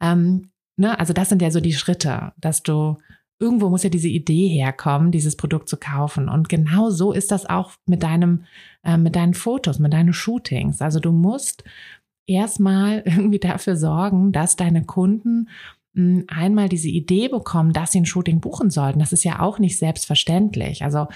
Ähm, 0.00 0.52
ne? 0.76 0.96
Also 1.00 1.14
das 1.14 1.30
sind 1.30 1.42
ja 1.42 1.50
so 1.50 1.58
die 1.58 1.72
Schritte, 1.72 2.30
dass 2.36 2.62
du 2.62 2.96
irgendwo 3.40 3.70
muss 3.70 3.82
ja 3.82 3.90
diese 3.90 4.08
Idee 4.08 4.48
herkommen, 4.48 5.10
dieses 5.10 5.34
Produkt 5.34 5.68
zu 5.68 5.78
kaufen. 5.78 6.28
Und 6.28 6.48
genau 6.48 6.90
so 6.90 7.12
ist 7.12 7.32
das 7.32 7.46
auch 7.46 7.72
mit 7.86 8.02
deinem, 8.02 8.44
äh, 8.84 8.98
mit 8.98 9.16
deinen 9.16 9.34
Fotos, 9.34 9.78
mit 9.78 9.92
deinen 9.92 10.12
Shootings. 10.12 10.82
Also 10.82 11.00
du 11.00 11.10
musst 11.10 11.64
erstmal 12.26 12.98
irgendwie 13.06 13.38
dafür 13.40 13.76
sorgen, 13.76 14.30
dass 14.32 14.56
deine 14.56 14.84
Kunden 14.84 15.48
hm, 15.94 16.24
einmal 16.28 16.68
diese 16.68 16.88
Idee 16.88 17.28
bekommen, 17.28 17.72
dass 17.72 17.92
sie 17.92 18.00
ein 18.00 18.06
Shooting 18.06 18.40
buchen 18.40 18.70
sollten. 18.70 19.00
Das 19.00 19.12
ist 19.12 19.24
ja 19.24 19.40
auch 19.40 19.58
nicht 19.58 19.78
selbstverständlich. 19.78 20.84
Also 20.84 21.08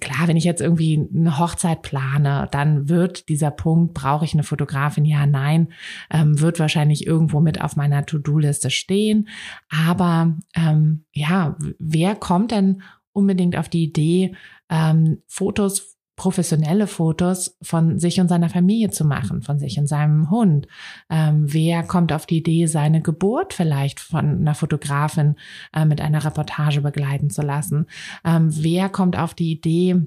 klar, 0.00 0.28
wenn 0.28 0.36
ich 0.36 0.44
jetzt 0.44 0.60
irgendwie 0.60 1.08
eine 1.14 1.38
Hochzeit 1.38 1.82
plane, 1.82 2.48
dann 2.50 2.88
wird 2.88 3.28
dieser 3.28 3.50
Punkt, 3.50 3.94
brauche 3.94 4.24
ich 4.24 4.32
eine 4.32 4.44
Fotografin? 4.44 5.04
Ja, 5.04 5.26
nein, 5.26 5.68
ähm, 6.10 6.40
wird 6.40 6.60
wahrscheinlich 6.60 7.06
irgendwo 7.06 7.40
mit 7.40 7.60
auf 7.60 7.76
meiner 7.76 8.06
To-Do-Liste 8.06 8.70
stehen. 8.70 9.28
Aber 9.68 10.36
ähm, 10.54 11.04
ja, 11.12 11.56
wer 11.78 12.14
kommt 12.14 12.52
denn 12.52 12.82
unbedingt 13.12 13.56
auf 13.56 13.68
die 13.68 13.84
Idee, 13.84 14.34
ähm, 14.70 15.22
Fotos 15.26 15.91
professionelle 16.16 16.86
Fotos 16.86 17.56
von 17.62 17.98
sich 17.98 18.20
und 18.20 18.28
seiner 18.28 18.50
Familie 18.50 18.90
zu 18.90 19.04
machen, 19.04 19.42
von 19.42 19.58
sich 19.58 19.78
und 19.78 19.86
seinem 19.86 20.30
Hund. 20.30 20.66
Ähm, 21.08 21.52
wer 21.52 21.82
kommt 21.82 22.12
auf 22.12 22.26
die 22.26 22.38
Idee, 22.38 22.66
seine 22.66 23.00
Geburt 23.00 23.54
vielleicht 23.54 23.98
von 23.98 24.40
einer 24.40 24.54
Fotografin 24.54 25.36
äh, 25.74 25.84
mit 25.84 26.00
einer 26.00 26.24
Reportage 26.24 26.82
begleiten 26.82 27.30
zu 27.30 27.42
lassen? 27.42 27.86
Ähm, 28.24 28.48
wer 28.52 28.88
kommt 28.88 29.18
auf 29.18 29.34
die 29.34 29.52
Idee, 29.52 30.02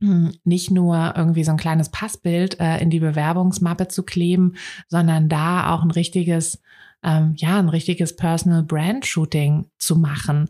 hm, 0.00 0.32
nicht 0.44 0.70
nur 0.70 1.14
irgendwie 1.16 1.44
so 1.44 1.52
ein 1.52 1.56
kleines 1.56 1.88
Passbild 1.88 2.58
äh, 2.58 2.78
in 2.78 2.90
die 2.90 3.00
Bewerbungsmappe 3.00 3.88
zu 3.88 4.04
kleben, 4.04 4.54
sondern 4.88 5.28
da 5.28 5.72
auch 5.72 5.82
ein 5.82 5.92
richtiges, 5.92 6.60
ähm, 7.04 7.34
ja, 7.36 7.58
ein 7.58 7.68
richtiges 7.68 8.16
Personal 8.16 8.62
Brand 8.62 9.06
Shooting 9.06 9.66
zu 9.78 9.96
machen. 9.96 10.48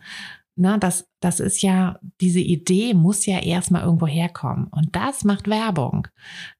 Na, 0.55 0.77
das, 0.77 1.09
das 1.21 1.41
ist 1.41 1.63
ja, 1.63 1.99
diese 2.21 2.41
Idee 2.41 2.93
muss 2.93 3.25
ja 3.25 3.39
erstmal 3.39 3.85
irgendwo 3.85 4.07
herkommen. 4.07 4.67
Und 4.67 4.95
das 4.95 5.25
macht 5.25 5.49
Werbung. 5.49 6.09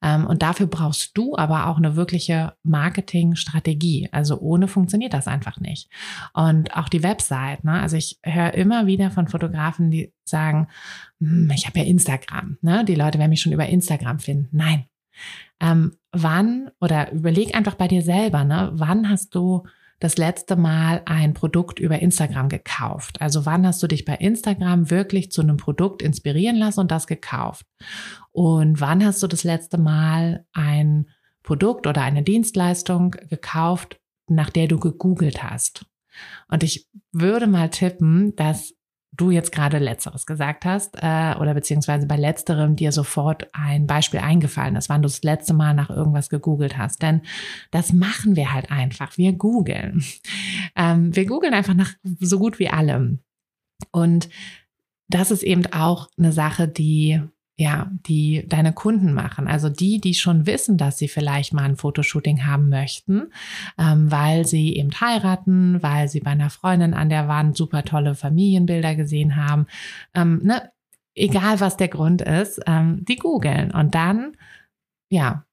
Ähm, 0.01 0.25
und 0.25 0.41
dafür 0.41 0.65
brauchst 0.65 1.15
du 1.15 1.35
aber 1.37 1.67
auch 1.67 1.77
eine 1.77 1.95
wirkliche 1.95 2.53
Marketingstrategie. 2.63 4.09
Also 4.11 4.39
ohne 4.39 4.67
funktioniert 4.67 5.13
das 5.13 5.27
einfach 5.27 5.59
nicht. 5.59 5.89
Und 6.33 6.75
auch 6.75 6.89
die 6.89 7.03
Website. 7.03 7.63
Ne? 7.63 7.73
Also 7.73 7.95
ich 7.95 8.19
höre 8.23 8.55
immer 8.55 8.87
wieder 8.87 9.11
von 9.11 9.27
Fotografen, 9.27 9.91
die 9.91 10.11
sagen, 10.23 10.67
hm, 11.19 11.51
ich 11.53 11.67
habe 11.67 11.79
ja 11.79 11.85
Instagram. 11.85 12.57
Ne? 12.61 12.85
Die 12.85 12.95
Leute 12.95 13.19
werden 13.19 13.29
mich 13.29 13.41
schon 13.41 13.53
über 13.53 13.67
Instagram 13.67 14.17
finden. 14.17 14.49
Nein. 14.51 14.85
Ähm, 15.59 15.97
wann, 16.11 16.71
oder 16.81 17.11
überleg 17.11 17.55
einfach 17.55 17.75
bei 17.75 17.87
dir 17.87 18.01
selber, 18.01 18.43
ne? 18.43 18.71
wann 18.73 19.07
hast 19.07 19.35
du 19.35 19.63
das 20.03 20.17
letzte 20.17 20.57
Mal 20.57 21.01
ein 21.05 21.33
Produkt 21.33 21.79
über 21.79 21.99
Instagram 21.99 22.49
gekauft? 22.49 23.21
Also 23.21 23.45
wann 23.45 23.65
hast 23.65 23.81
du 23.81 23.87
dich 23.87 24.03
bei 24.03 24.15
Instagram 24.15 24.89
wirklich 24.89 25.31
zu 25.31 25.41
einem 25.41 25.55
Produkt 25.55 26.01
inspirieren 26.01 26.57
lassen 26.57 26.81
und 26.81 26.91
das 26.91 27.07
gekauft? 27.07 27.65
Und 28.33 28.81
wann 28.81 29.03
hast 29.05 29.23
du 29.23 29.27
das 29.27 29.45
letzte 29.45 29.77
Mal 29.77 30.45
ein 30.51 31.09
Produkt 31.41 31.87
oder 31.87 32.01
eine 32.01 32.21
Dienstleistung 32.21 33.11
gekauft, 33.11 34.01
nach 34.27 34.49
der 34.49 34.67
du 34.67 34.77
gegoogelt 34.77 35.41
hast? 35.41 35.85
Und 36.49 36.63
ich 36.63 36.89
würde 37.13 37.47
mal 37.47 37.69
tippen, 37.69 38.35
dass 38.35 38.73
du 39.15 39.31
jetzt 39.31 39.51
gerade 39.51 39.77
letzteres 39.77 40.25
gesagt 40.25 40.65
hast 40.65 40.95
äh, 40.95 41.35
oder 41.39 41.53
beziehungsweise 41.53 42.07
bei 42.07 42.17
letzterem 42.17 42.75
dir 42.75 42.91
sofort 42.91 43.47
ein 43.53 43.87
Beispiel 43.87 44.19
eingefallen 44.19 44.75
ist, 44.75 44.89
wann 44.89 45.01
du 45.01 45.07
das 45.07 45.23
letzte 45.23 45.53
Mal 45.53 45.73
nach 45.73 45.89
irgendwas 45.89 46.29
gegoogelt 46.29 46.77
hast. 46.77 47.01
Denn 47.01 47.21
das 47.71 47.93
machen 47.93 48.35
wir 48.35 48.53
halt 48.53 48.71
einfach. 48.71 49.17
Wir 49.17 49.33
googeln. 49.33 50.03
Ähm, 50.75 51.15
wir 51.15 51.25
googeln 51.25 51.53
einfach 51.53 51.75
nach 51.75 51.93
so 52.19 52.39
gut 52.39 52.57
wie 52.57 52.69
allem. 52.69 53.19
Und 53.91 54.29
das 55.07 55.29
ist 55.29 55.43
eben 55.43 55.65
auch 55.71 56.09
eine 56.17 56.31
Sache, 56.31 56.67
die 56.67 57.21
ja, 57.55 57.91
die 58.07 58.47
deine 58.47 58.73
Kunden 58.73 59.13
machen. 59.13 59.47
Also 59.47 59.69
die, 59.69 60.01
die 60.01 60.15
schon 60.15 60.47
wissen, 60.47 60.77
dass 60.77 60.97
sie 60.97 61.07
vielleicht 61.07 61.53
mal 61.53 61.63
ein 61.63 61.75
Fotoshooting 61.75 62.45
haben 62.45 62.69
möchten, 62.69 63.31
ähm, 63.77 64.11
weil 64.11 64.45
sie 64.47 64.75
eben 64.75 64.91
heiraten, 64.99 65.81
weil 65.83 66.07
sie 66.07 66.19
bei 66.19 66.31
einer 66.31 66.49
Freundin 66.49 66.93
an 66.93 67.09
der 67.09 67.27
Wand 67.27 67.55
super 67.55 67.83
tolle 67.83 68.15
Familienbilder 68.15 68.95
gesehen 68.95 69.35
haben. 69.35 69.67
Ähm, 70.15 70.41
ne? 70.43 70.71
Egal 71.15 71.59
was 71.59 71.77
der 71.77 71.89
Grund 71.89 72.23
ist, 72.23 72.59
ähm, 72.65 73.05
die 73.07 73.17
googeln 73.17 73.69
und 73.69 73.93
dann, 73.93 74.35
ja, 75.11 75.45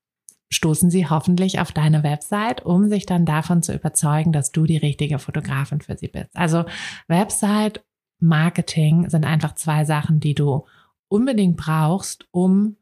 stoßen 0.50 0.90
sie 0.90 1.06
hoffentlich 1.06 1.60
auf 1.60 1.70
deine 1.70 2.02
Website, 2.02 2.64
um 2.64 2.88
sich 2.88 3.04
dann 3.04 3.26
davon 3.26 3.62
zu 3.62 3.74
überzeugen, 3.74 4.32
dass 4.32 4.52
du 4.52 4.64
die 4.64 4.78
richtige 4.78 5.18
Fotografin 5.18 5.82
für 5.82 5.98
sie 5.98 6.08
bist. 6.08 6.34
Also 6.34 6.64
Website, 7.08 7.84
Marketing 8.20 9.08
sind 9.08 9.24
einfach 9.24 9.54
zwei 9.54 9.84
Sachen, 9.84 10.18
die 10.18 10.34
du 10.34 10.64
unbedingt 11.10 11.56
brauchst, 11.56 12.26
um 12.30 12.76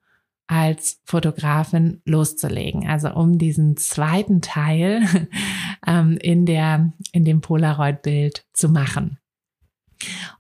als 0.47 1.01
Fotografin 1.05 2.01
loszulegen. 2.05 2.89
Also 2.89 3.11
um 3.11 3.39
diesen 3.39 3.77
zweiten 3.77 4.41
Teil 4.41 5.03
ähm, 5.87 6.17
in 6.21 6.47
der, 6.47 6.93
in 7.13 7.25
dem 7.25 7.41
Polaroid-Bild 7.41 8.47
zu 8.53 8.69
machen. 8.69 9.19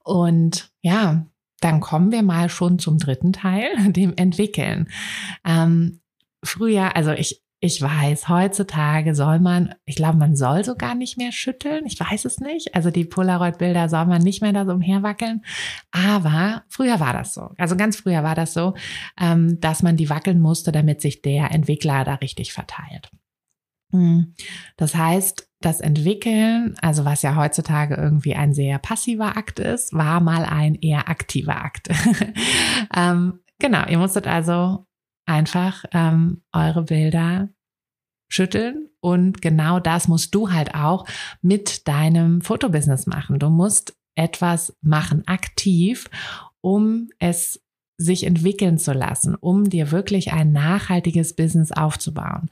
Und 0.02 0.70
ja, 0.82 1.26
dann 1.60 1.80
kommen 1.80 2.12
wir 2.12 2.22
mal 2.22 2.48
schon 2.48 2.78
zum 2.78 2.98
dritten 2.98 3.32
Teil, 3.32 3.70
dem 3.92 4.14
Entwickeln. 4.16 4.88
Ähm, 5.44 6.00
früher, 6.42 6.96
also 6.96 7.12
ich, 7.12 7.42
ich 7.60 7.82
weiß, 7.82 8.28
heutzutage 8.28 9.16
soll 9.16 9.40
man, 9.40 9.74
ich 9.84 9.96
glaube, 9.96 10.16
man 10.16 10.36
soll 10.36 10.64
sogar 10.64 10.94
nicht 10.94 11.18
mehr 11.18 11.32
schütteln. 11.32 11.86
Ich 11.86 11.98
weiß 11.98 12.24
es 12.24 12.38
nicht. 12.38 12.76
Also 12.76 12.92
die 12.92 13.04
Polaroid-Bilder 13.04 13.88
soll 13.88 14.06
man 14.06 14.22
nicht 14.22 14.42
mehr 14.42 14.52
da 14.52 14.64
so 14.64 14.72
umherwackeln. 14.72 15.42
Aber 15.90 16.62
früher 16.68 17.00
war 17.00 17.12
das 17.12 17.34
so. 17.34 17.50
Also 17.58 17.76
ganz 17.76 17.96
früher 17.96 18.22
war 18.22 18.36
das 18.36 18.54
so, 18.54 18.74
ähm, 19.20 19.58
dass 19.60 19.82
man 19.82 19.96
die 19.96 20.08
wackeln 20.08 20.40
musste, 20.40 20.70
damit 20.70 21.00
sich 21.00 21.20
der 21.20 21.50
Entwickler 21.50 22.04
da 22.04 22.14
richtig 22.14 22.52
verteilt. 22.52 23.10
Hm. 23.90 24.34
Das 24.76 24.94
heißt, 24.94 25.48
das 25.60 25.80
Entwickeln, 25.80 26.76
also 26.80 27.04
was 27.04 27.22
ja 27.22 27.34
heutzutage 27.34 27.96
irgendwie 27.96 28.36
ein 28.36 28.54
sehr 28.54 28.78
passiver 28.78 29.36
Akt 29.36 29.58
ist, 29.58 29.92
war 29.92 30.20
mal 30.20 30.44
ein 30.44 30.76
eher 30.76 31.08
aktiver 31.08 31.64
Akt. 31.64 31.88
ähm, 32.94 33.40
genau, 33.58 33.84
ihr 33.88 33.98
musstet 33.98 34.28
also 34.28 34.86
einfach 35.28 35.84
ähm, 35.92 36.42
eure 36.52 36.82
Bilder 36.82 37.48
schütteln 38.30 38.88
und 39.00 39.40
genau 39.40 39.80
das 39.80 40.08
musst 40.08 40.34
du 40.34 40.50
halt 40.50 40.74
auch 40.74 41.06
mit 41.40 41.88
deinem 41.88 42.40
Fotobusiness 42.40 43.06
machen. 43.06 43.38
Du 43.38 43.48
musst 43.48 43.96
etwas 44.14 44.76
machen, 44.82 45.22
aktiv, 45.26 46.10
um 46.60 47.08
es 47.18 47.62
sich 47.96 48.24
entwickeln 48.24 48.78
zu 48.78 48.92
lassen, 48.92 49.34
um 49.34 49.68
dir 49.68 49.90
wirklich 49.90 50.32
ein 50.32 50.52
nachhaltiges 50.52 51.34
Business 51.34 51.72
aufzubauen. 51.72 52.48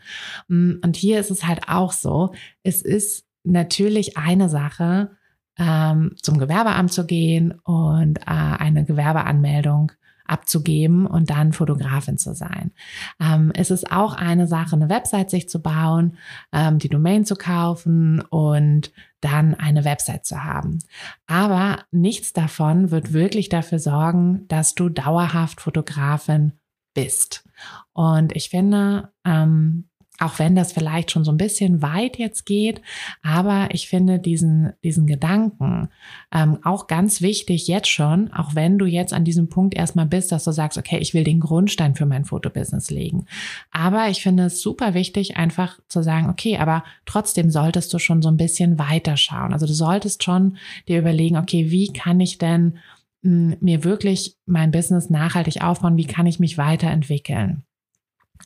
Mm, 0.48 0.74
und 0.82 0.96
hier 0.96 1.20
ist 1.20 1.30
es 1.30 1.46
halt 1.46 1.68
auch 1.68 1.92
so, 1.92 2.32
es 2.62 2.82
ist 2.82 3.24
natürlich 3.44 4.16
eine 4.16 4.48
Sache, 4.48 5.10
ähm, 5.58 6.14
zum 6.20 6.38
Gewerbeamt 6.38 6.92
zu 6.92 7.06
gehen 7.06 7.52
und 7.62 8.18
äh, 8.18 8.24
eine 8.26 8.84
Gewerbeanmeldung 8.84 9.92
abzugeben 10.28 11.06
und 11.06 11.30
dann 11.30 11.52
Fotografin 11.52 12.18
zu 12.18 12.34
sein. 12.34 12.72
Ähm, 13.20 13.52
es 13.54 13.70
ist 13.70 13.90
auch 13.90 14.14
eine 14.14 14.46
Sache, 14.46 14.76
eine 14.76 14.88
Website 14.88 15.30
sich 15.30 15.48
zu 15.48 15.60
bauen, 15.60 16.16
ähm, 16.52 16.78
die 16.78 16.88
Domain 16.88 17.24
zu 17.24 17.36
kaufen 17.36 18.20
und 18.20 18.92
dann 19.20 19.54
eine 19.54 19.84
Website 19.84 20.26
zu 20.26 20.44
haben. 20.44 20.78
Aber 21.26 21.84
nichts 21.90 22.32
davon 22.32 22.90
wird 22.90 23.12
wirklich 23.12 23.48
dafür 23.48 23.78
sorgen, 23.78 24.46
dass 24.48 24.74
du 24.74 24.88
dauerhaft 24.88 25.60
Fotografin 25.60 26.52
bist. 26.94 27.44
Und 27.92 28.34
ich 28.34 28.50
finde, 28.50 29.12
ähm, 29.24 29.88
auch 30.18 30.38
wenn 30.38 30.54
das 30.54 30.72
vielleicht 30.72 31.10
schon 31.10 31.24
so 31.24 31.30
ein 31.30 31.36
bisschen 31.36 31.82
weit 31.82 32.18
jetzt 32.18 32.46
geht, 32.46 32.80
aber 33.22 33.68
ich 33.72 33.88
finde 33.88 34.18
diesen, 34.18 34.72
diesen 34.82 35.06
Gedanken 35.06 35.88
ähm, 36.32 36.58
auch 36.64 36.86
ganz 36.86 37.20
wichtig 37.20 37.68
jetzt 37.68 37.88
schon, 37.88 38.32
auch 38.32 38.54
wenn 38.54 38.78
du 38.78 38.86
jetzt 38.86 39.12
an 39.12 39.24
diesem 39.24 39.48
Punkt 39.48 39.74
erstmal 39.74 40.06
bist, 40.06 40.32
dass 40.32 40.44
du 40.44 40.52
sagst, 40.52 40.78
okay, 40.78 40.98
ich 40.98 41.12
will 41.12 41.24
den 41.24 41.40
Grundstein 41.40 41.94
für 41.94 42.06
mein 42.06 42.24
Fotobusiness 42.24 42.90
legen. 42.90 43.26
Aber 43.70 44.08
ich 44.08 44.22
finde 44.22 44.44
es 44.44 44.62
super 44.62 44.94
wichtig, 44.94 45.36
einfach 45.36 45.78
zu 45.88 46.02
sagen, 46.02 46.30
okay, 46.30 46.56
aber 46.56 46.84
trotzdem 47.04 47.50
solltest 47.50 47.92
du 47.92 47.98
schon 47.98 48.22
so 48.22 48.28
ein 48.28 48.38
bisschen 48.38 48.78
weiter 48.78 49.16
schauen. 49.16 49.52
Also 49.52 49.66
du 49.66 49.74
solltest 49.74 50.24
schon 50.24 50.56
dir 50.88 50.98
überlegen, 50.98 51.36
okay, 51.36 51.70
wie 51.70 51.92
kann 51.92 52.20
ich 52.20 52.38
denn 52.38 52.78
mh, 53.22 53.52
hm, 53.52 53.56
mir 53.60 53.84
wirklich 53.84 54.36
mein 54.46 54.70
Business 54.70 55.10
nachhaltig 55.10 55.62
aufbauen? 55.62 55.96
Wie 55.96 56.06
kann 56.06 56.26
ich 56.26 56.40
mich 56.40 56.56
weiterentwickeln? 56.56 57.65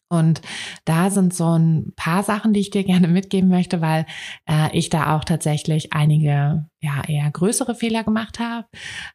Und 0.09 0.40
da 0.85 1.11
sind 1.11 1.35
so 1.35 1.57
ein 1.57 1.92
paar 1.96 2.22
Sachen, 2.22 2.53
die 2.53 2.61
ich 2.61 2.70
dir 2.70 2.85
gerne 2.85 3.09
mitgeben 3.09 3.48
möchte, 3.48 3.81
weil 3.81 4.07
äh, 4.48 4.76
ich 4.76 4.90
da 4.90 5.16
auch 5.16 5.24
tatsächlich 5.24 5.92
einige 5.92 6.66
ja 6.81 7.03
eher 7.07 7.31
größere 7.31 7.74
Fehler 7.74 8.05
gemacht 8.05 8.38
habe. 8.38 8.66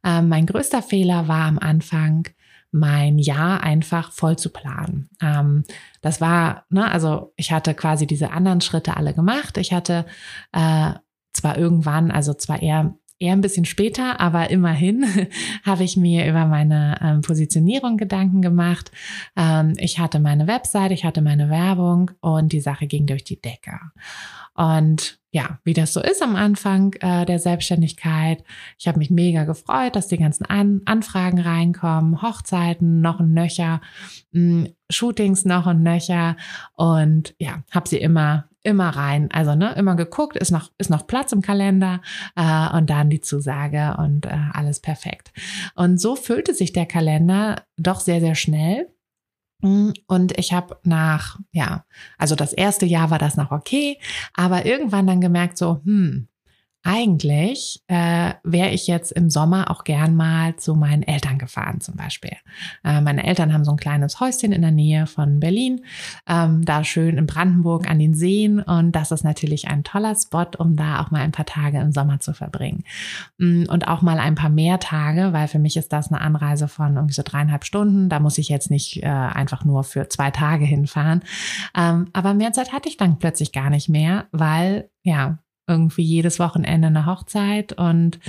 Äh, 0.03 0.21
mein 0.21 0.45
größter 0.45 0.81
Fehler 0.81 1.27
war 1.27 1.45
am 1.45 1.59
Anfang 1.59 2.27
mein 2.71 3.19
Jahr 3.19 3.63
einfach 3.63 4.11
voll 4.11 4.37
zu 4.37 4.49
planen. 4.51 5.09
Ähm, 5.21 5.63
das 6.01 6.19
war, 6.19 6.65
ne, 6.69 6.91
also 6.91 7.33
ich 7.37 7.51
hatte 7.53 7.73
quasi 7.73 8.05
diese 8.05 8.31
anderen 8.31 8.59
Schritte 8.59 8.97
alle 8.97 9.13
gemacht. 9.13 9.57
Ich 9.57 9.71
hatte 9.71 10.05
äh, 10.51 10.91
zwar 11.31 11.57
irgendwann, 11.57 12.11
also 12.11 12.33
zwar 12.33 12.61
eher 12.61 12.95
eher 13.19 13.33
ein 13.33 13.41
bisschen 13.41 13.65
später, 13.65 14.19
aber 14.19 14.49
immerhin 14.49 15.05
habe 15.63 15.83
ich 15.83 15.97
mir 15.97 16.27
über 16.27 16.45
meine 16.45 16.97
ähm, 17.01 17.21
Positionierung 17.21 17.97
Gedanken 17.97 18.41
gemacht. 18.41 18.91
Ähm, 19.35 19.73
ich 19.77 19.99
hatte 19.99 20.19
meine 20.19 20.47
Website, 20.47 20.91
ich 20.91 21.05
hatte 21.05 21.21
meine 21.21 21.49
Werbung 21.49 22.11
und 22.21 22.51
die 22.51 22.61
Sache 22.61 22.87
ging 22.87 23.05
durch 23.05 23.23
die 23.23 23.41
Decke. 23.41 23.79
Und 24.53 25.19
ja, 25.31 25.59
wie 25.65 25.73
das 25.73 25.91
so 25.91 26.01
ist 26.01 26.21
am 26.23 26.37
Anfang 26.37 26.93
äh, 27.01 27.25
der 27.25 27.39
Selbstständigkeit. 27.39 28.41
Ich 28.79 28.87
habe 28.87 28.99
mich 28.99 29.09
mega 29.09 29.43
gefreut, 29.43 29.95
dass 29.97 30.07
die 30.07 30.17
ganzen 30.17 30.45
An 30.45 30.81
Anfragen 30.85 31.39
reinkommen, 31.39 32.21
Hochzeiten 32.21 33.01
noch 33.01 33.19
ein 33.19 33.33
Nöcher, 33.33 33.81
mh, 34.31 34.69
Shootings 34.89 35.43
noch 35.43 35.67
ein 35.67 35.83
Nöcher 35.83 36.37
und 36.73 37.35
ja, 37.37 37.63
habe 37.71 37.89
sie 37.89 37.97
immer 37.97 38.47
immer 38.65 38.89
rein. 38.89 39.29
Also 39.31 39.55
ne, 39.55 39.73
immer 39.73 39.95
geguckt, 39.95 40.35
ist 40.35 40.51
noch, 40.51 40.71
ist 40.77 40.89
noch 40.89 41.07
Platz 41.07 41.31
im 41.31 41.41
Kalender 41.41 42.01
äh, 42.35 42.75
und 42.75 42.89
dann 42.89 43.09
die 43.09 43.21
Zusage 43.21 43.95
und 43.97 44.25
äh, 44.25 44.37
alles 44.53 44.79
perfekt. 44.79 45.31
Und 45.75 45.99
so 45.99 46.15
füllte 46.15 46.53
sich 46.53 46.73
der 46.73 46.85
Kalender 46.85 47.63
doch 47.77 47.99
sehr, 47.99 48.19
sehr 48.19 48.35
schnell. 48.35 48.89
Mm, 49.61 49.91
und 50.07 50.37
ich 50.37 50.53
habe 50.53 50.77
nach, 50.83 51.39
ja, 51.51 51.85
also 52.17 52.35
das 52.35 52.53
erste 52.53 52.85
Jahr 52.85 53.11
war 53.11 53.19
das 53.19 53.37
noch 53.37 53.51
okay, 53.51 53.99
aber 54.33 54.65
irgendwann 54.65 55.07
dann 55.07 55.21
gemerkt, 55.21 55.57
so, 55.57 55.81
hm, 55.85 56.27
eigentlich 56.85 57.81
äh, 57.87 58.33
wäre 58.43 58.69
ich 58.69 58.85
jetzt 58.85 59.11
im 59.11 59.31
Sommer 59.31 59.71
auch 59.71 59.83
gern 59.83 60.15
mal 60.15 60.55
zu 60.55 60.75
meinen 60.75 61.01
Eltern 61.01 61.39
gefahren 61.39 61.81
zum 61.81 61.95
Beispiel. 61.95 62.37
Äh, 62.83 63.01
meine 63.01 63.25
Eltern 63.25 63.51
haben 63.51 63.65
so 63.65 63.71
ein 63.71 63.77
kleines 63.77 64.19
Häuschen 64.19 64.51
in 64.51 64.61
der 64.61 64.69
Nähe 64.69 65.07
von 65.07 65.39
Berlin, 65.39 65.83
ähm, 66.27 66.63
da 66.63 66.83
schön 66.83 67.17
in 67.17 67.25
Brandenburg 67.25 67.89
an 67.89 67.97
den 67.97 68.13
Seen 68.13 68.59
und 68.59 68.91
das 68.91 69.11
ist 69.11 69.23
natürlich 69.23 69.67
ein 69.67 69.83
toller 69.83 70.15
Spot, 70.15 70.45
um 70.59 70.75
da 70.75 71.01
auch 71.01 71.09
mal 71.09 71.21
ein 71.21 71.31
paar 71.31 71.47
Tage 71.47 71.79
im 71.79 71.91
Sommer 71.91 72.19
zu 72.19 72.33
verbringen. 72.33 72.83
Mm, 73.39 73.63
und 73.67 73.87
auch 73.87 74.03
mal 74.03 74.19
ein 74.19 74.35
paar 74.35 74.51
mehr 74.51 74.79
Tage, 74.79 75.33
weil 75.33 75.47
für 75.47 75.59
mich 75.59 75.77
ist 75.77 75.91
das 75.91 76.11
eine 76.11 76.21
Anreise 76.21 76.67
von 76.67 76.95
irgendwie 76.95 77.15
so 77.15 77.23
dreieinhalb 77.25 77.65
Stunden. 77.65 78.09
Da 78.09 78.19
muss 78.19 78.37
ich 78.37 78.47
jetzt 78.49 78.69
nicht 78.69 79.01
äh, 79.01 79.07
einfach 79.07 79.65
nur 79.65 79.83
für 79.83 80.07
zwei 80.09 80.29
Tage 80.29 80.65
hinfahren. 80.65 81.23
Ähm, 81.75 82.09
aber 82.13 82.35
mehr 82.35 82.53
Zeit 82.53 82.73
hatte 82.73 82.89
ich 82.89 82.97
dann 82.97 83.17
plötzlich 83.17 83.51
gar 83.51 83.71
nicht 83.71 83.89
mehr, 83.89 84.27
weil 84.31 84.89
ja, 85.01 85.39
irgendwie 85.67 86.03
jedes 86.03 86.39
Wochenende 86.39 86.87
eine 86.87 87.05
Hochzeit 87.05 87.73
und 87.73 88.19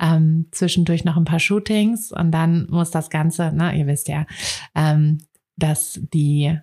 ähm, 0.00 0.46
zwischendurch 0.52 1.04
noch 1.04 1.16
ein 1.16 1.24
paar 1.24 1.40
Shootings 1.40 2.12
und 2.12 2.30
dann 2.30 2.66
muss 2.70 2.90
das 2.90 3.10
Ganze, 3.10 3.52
ne, 3.52 3.76
ihr 3.76 3.86
wisst 3.86 4.08
ja, 4.08 4.26
ähm, 4.74 5.18
dass 5.56 6.00
die 6.12 6.58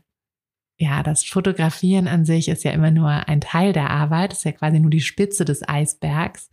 ja, 0.78 1.04
das 1.04 1.24
Fotografieren 1.24 2.08
an 2.08 2.26
sich 2.26 2.50
ist 2.50 2.64
ja 2.64 2.72
immer 2.72 2.92
nur 2.92 3.10
ein 3.10 3.42
Teil 3.42 3.74
der 3.74 3.90
Arbeit, 3.90 4.34
ist 4.34 4.44
ja 4.44 4.52
quasi 4.52 4.80
nur 4.80 4.90
die 4.90 5.02
Spitze 5.02 5.46
des 5.46 5.68
Eisbergs. 5.68 6.50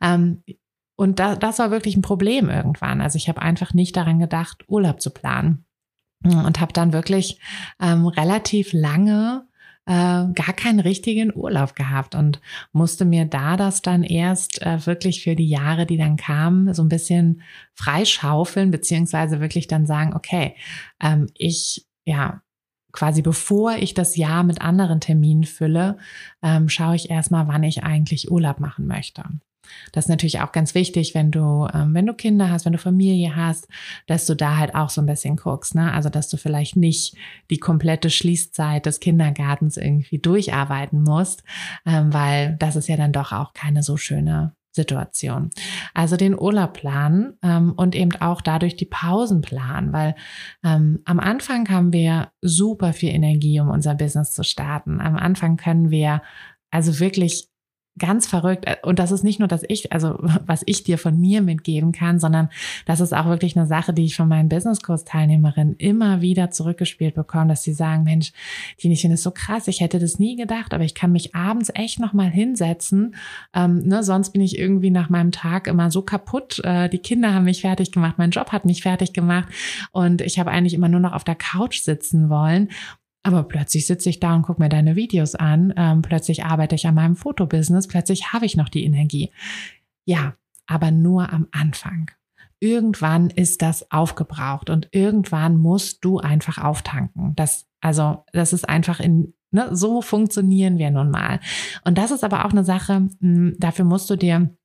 Ähm, 0.00 0.42
und 0.96 1.20
da, 1.20 1.36
das 1.36 1.58
war 1.58 1.70
wirklich 1.70 1.96
ein 1.96 2.02
Problem 2.02 2.50
irgendwann. 2.50 3.00
Also 3.00 3.16
ich 3.16 3.28
habe 3.28 3.40
einfach 3.40 3.74
nicht 3.74 3.96
daran 3.96 4.18
gedacht, 4.18 4.64
Urlaub 4.68 5.00
zu 5.00 5.10
planen 5.10 5.64
und 6.24 6.60
habe 6.60 6.72
dann 6.72 6.92
wirklich 6.92 7.40
ähm, 7.80 8.06
relativ 8.06 8.72
lange 8.72 9.47
äh, 9.88 10.26
gar 10.34 10.52
keinen 10.54 10.80
richtigen 10.80 11.34
Urlaub 11.34 11.74
gehabt 11.74 12.14
und 12.14 12.42
musste 12.72 13.06
mir 13.06 13.24
da 13.24 13.56
das 13.56 13.80
dann 13.80 14.02
erst 14.04 14.60
äh, 14.60 14.84
wirklich 14.86 15.22
für 15.22 15.34
die 15.34 15.48
Jahre, 15.48 15.86
die 15.86 15.96
dann 15.96 16.18
kamen, 16.18 16.74
so 16.74 16.82
ein 16.82 16.90
bisschen 16.90 17.40
freischaufeln, 17.72 18.70
beziehungsweise 18.70 19.40
wirklich 19.40 19.66
dann 19.66 19.86
sagen, 19.86 20.14
okay, 20.14 20.54
ähm, 21.00 21.26
ich, 21.34 21.86
ja, 22.04 22.42
quasi 22.92 23.22
bevor 23.22 23.76
ich 23.76 23.94
das 23.94 24.16
Jahr 24.16 24.44
mit 24.44 24.60
anderen 24.60 25.00
Terminen 25.00 25.44
fülle, 25.44 25.96
ähm, 26.42 26.68
schaue 26.68 26.96
ich 26.96 27.08
erstmal, 27.08 27.48
wann 27.48 27.62
ich 27.62 27.82
eigentlich 27.82 28.30
Urlaub 28.30 28.60
machen 28.60 28.86
möchte. 28.86 29.24
Das 29.92 30.06
ist 30.06 30.08
natürlich 30.08 30.40
auch 30.40 30.52
ganz 30.52 30.74
wichtig, 30.74 31.14
wenn 31.14 31.30
du, 31.30 31.68
ähm, 31.72 31.94
wenn 31.94 32.06
du 32.06 32.14
Kinder 32.14 32.50
hast, 32.50 32.64
wenn 32.64 32.72
du 32.72 32.78
Familie 32.78 33.36
hast, 33.36 33.68
dass 34.06 34.26
du 34.26 34.34
da 34.34 34.56
halt 34.56 34.74
auch 34.74 34.90
so 34.90 35.00
ein 35.00 35.06
bisschen 35.06 35.36
guckst, 35.36 35.74
ne? 35.74 35.92
Also, 35.92 36.08
dass 36.08 36.28
du 36.28 36.36
vielleicht 36.36 36.76
nicht 36.76 37.16
die 37.50 37.58
komplette 37.58 38.10
Schließzeit 38.10 38.86
des 38.86 39.00
Kindergartens 39.00 39.76
irgendwie 39.76 40.18
durcharbeiten 40.18 41.02
musst, 41.02 41.44
ähm, 41.86 42.12
weil 42.12 42.56
das 42.58 42.76
ist 42.76 42.88
ja 42.88 42.96
dann 42.96 43.12
doch 43.12 43.32
auch 43.32 43.52
keine 43.52 43.82
so 43.82 43.96
schöne 43.96 44.54
Situation. 44.78 45.50
Also 45.92 46.16
den 46.16 46.38
Urlaub 46.38 46.74
planen 46.74 47.34
ähm, 47.42 47.72
und 47.76 47.96
eben 47.96 48.14
auch 48.20 48.40
dadurch 48.40 48.76
die 48.76 48.86
Pausen 48.86 49.40
planen, 49.40 49.92
weil 49.92 50.14
ähm, 50.64 51.00
am 51.04 51.18
Anfang 51.18 51.68
haben 51.68 51.92
wir 51.92 52.30
super 52.42 52.92
viel 52.92 53.10
Energie, 53.10 53.58
um 53.60 53.68
unser 53.70 53.94
Business 53.96 54.32
zu 54.32 54.44
starten. 54.44 55.00
Am 55.00 55.16
Anfang 55.16 55.56
können 55.56 55.90
wir 55.90 56.22
also 56.70 57.00
wirklich 57.00 57.48
ganz 57.98 58.26
verrückt. 58.26 58.66
Und 58.82 58.98
das 58.98 59.12
ist 59.12 59.24
nicht 59.24 59.38
nur, 59.38 59.48
dass 59.48 59.62
ich, 59.68 59.92
also 59.92 60.18
was 60.46 60.62
ich 60.66 60.84
dir 60.84 60.98
von 60.98 61.18
mir 61.18 61.42
mitgeben 61.42 61.92
kann, 61.92 62.18
sondern 62.18 62.48
das 62.86 63.00
ist 63.00 63.14
auch 63.14 63.26
wirklich 63.26 63.56
eine 63.56 63.66
Sache, 63.66 63.92
die 63.92 64.04
ich 64.04 64.16
von 64.16 64.28
meinen 64.28 64.48
Business-Kurs-Teilnehmerinnen 64.48 65.76
immer 65.76 66.20
wieder 66.20 66.50
zurückgespielt 66.50 67.14
bekomme, 67.14 67.48
dass 67.48 67.62
sie 67.62 67.72
sagen, 67.72 68.04
Mensch, 68.04 68.32
die 68.82 68.92
ich 68.92 69.00
finde 69.00 69.14
es 69.14 69.22
so 69.22 69.30
krass, 69.30 69.68
ich 69.68 69.80
hätte 69.80 69.98
das 69.98 70.18
nie 70.18 70.36
gedacht, 70.36 70.74
aber 70.74 70.84
ich 70.84 70.94
kann 70.94 71.12
mich 71.12 71.34
abends 71.34 71.70
echt 71.74 72.00
nochmal 72.00 72.30
hinsetzen. 72.30 73.14
Ähm, 73.54 73.82
ne, 73.86 74.02
sonst 74.02 74.30
bin 74.30 74.42
ich 74.42 74.58
irgendwie 74.58 74.90
nach 74.90 75.10
meinem 75.10 75.32
Tag 75.32 75.66
immer 75.66 75.90
so 75.90 76.02
kaputt. 76.02 76.60
Äh, 76.64 76.88
die 76.88 76.98
Kinder 76.98 77.34
haben 77.34 77.44
mich 77.44 77.60
fertig 77.60 77.92
gemacht, 77.92 78.14
mein 78.18 78.30
Job 78.30 78.52
hat 78.52 78.64
mich 78.64 78.82
fertig 78.82 79.12
gemacht 79.12 79.48
und 79.92 80.20
ich 80.20 80.38
habe 80.38 80.50
eigentlich 80.50 80.74
immer 80.74 80.88
nur 80.88 81.00
noch 81.00 81.12
auf 81.12 81.24
der 81.24 81.34
Couch 81.34 81.80
sitzen 81.80 82.28
wollen. 82.30 82.68
Aber 83.22 83.42
plötzlich 83.42 83.86
sitze 83.86 84.10
ich 84.10 84.20
da 84.20 84.34
und 84.34 84.42
gucke 84.42 84.62
mir 84.62 84.68
deine 84.68 84.96
Videos 84.96 85.34
an. 85.34 85.74
Ähm, 85.76 86.02
plötzlich 86.02 86.44
arbeite 86.44 86.74
ich 86.74 86.86
an 86.86 86.94
meinem 86.94 87.16
Fotobusiness. 87.16 87.88
Plötzlich 87.88 88.32
habe 88.32 88.46
ich 88.46 88.56
noch 88.56 88.68
die 88.68 88.84
Energie. 88.84 89.30
Ja, 90.04 90.36
aber 90.66 90.90
nur 90.90 91.32
am 91.32 91.48
Anfang. 91.50 92.10
Irgendwann 92.60 93.30
ist 93.30 93.62
das 93.62 93.90
aufgebraucht 93.90 94.70
und 94.70 94.88
irgendwann 94.92 95.56
musst 95.58 96.04
du 96.04 96.18
einfach 96.18 96.58
auftanken. 96.58 97.34
Das 97.36 97.66
Also 97.80 98.24
das 98.32 98.52
ist 98.52 98.68
einfach 98.68 99.00
in, 99.00 99.34
ne, 99.50 99.68
so 99.72 100.02
funktionieren 100.02 100.78
wir 100.78 100.90
nun 100.90 101.10
mal. 101.10 101.40
Und 101.84 101.98
das 101.98 102.10
ist 102.10 102.24
aber 102.24 102.44
auch 102.44 102.50
eine 102.50 102.64
Sache, 102.64 103.00
mh, 103.00 103.10
hm, 103.20 103.56
dafür 103.58 103.84
musst 103.84 104.10
du 104.10 104.16
dir, 104.16 104.56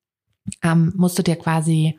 ähm, 0.62 0.92
musst 0.96 1.18
du 1.18 1.22
dir 1.22 1.36
quasi 1.36 1.98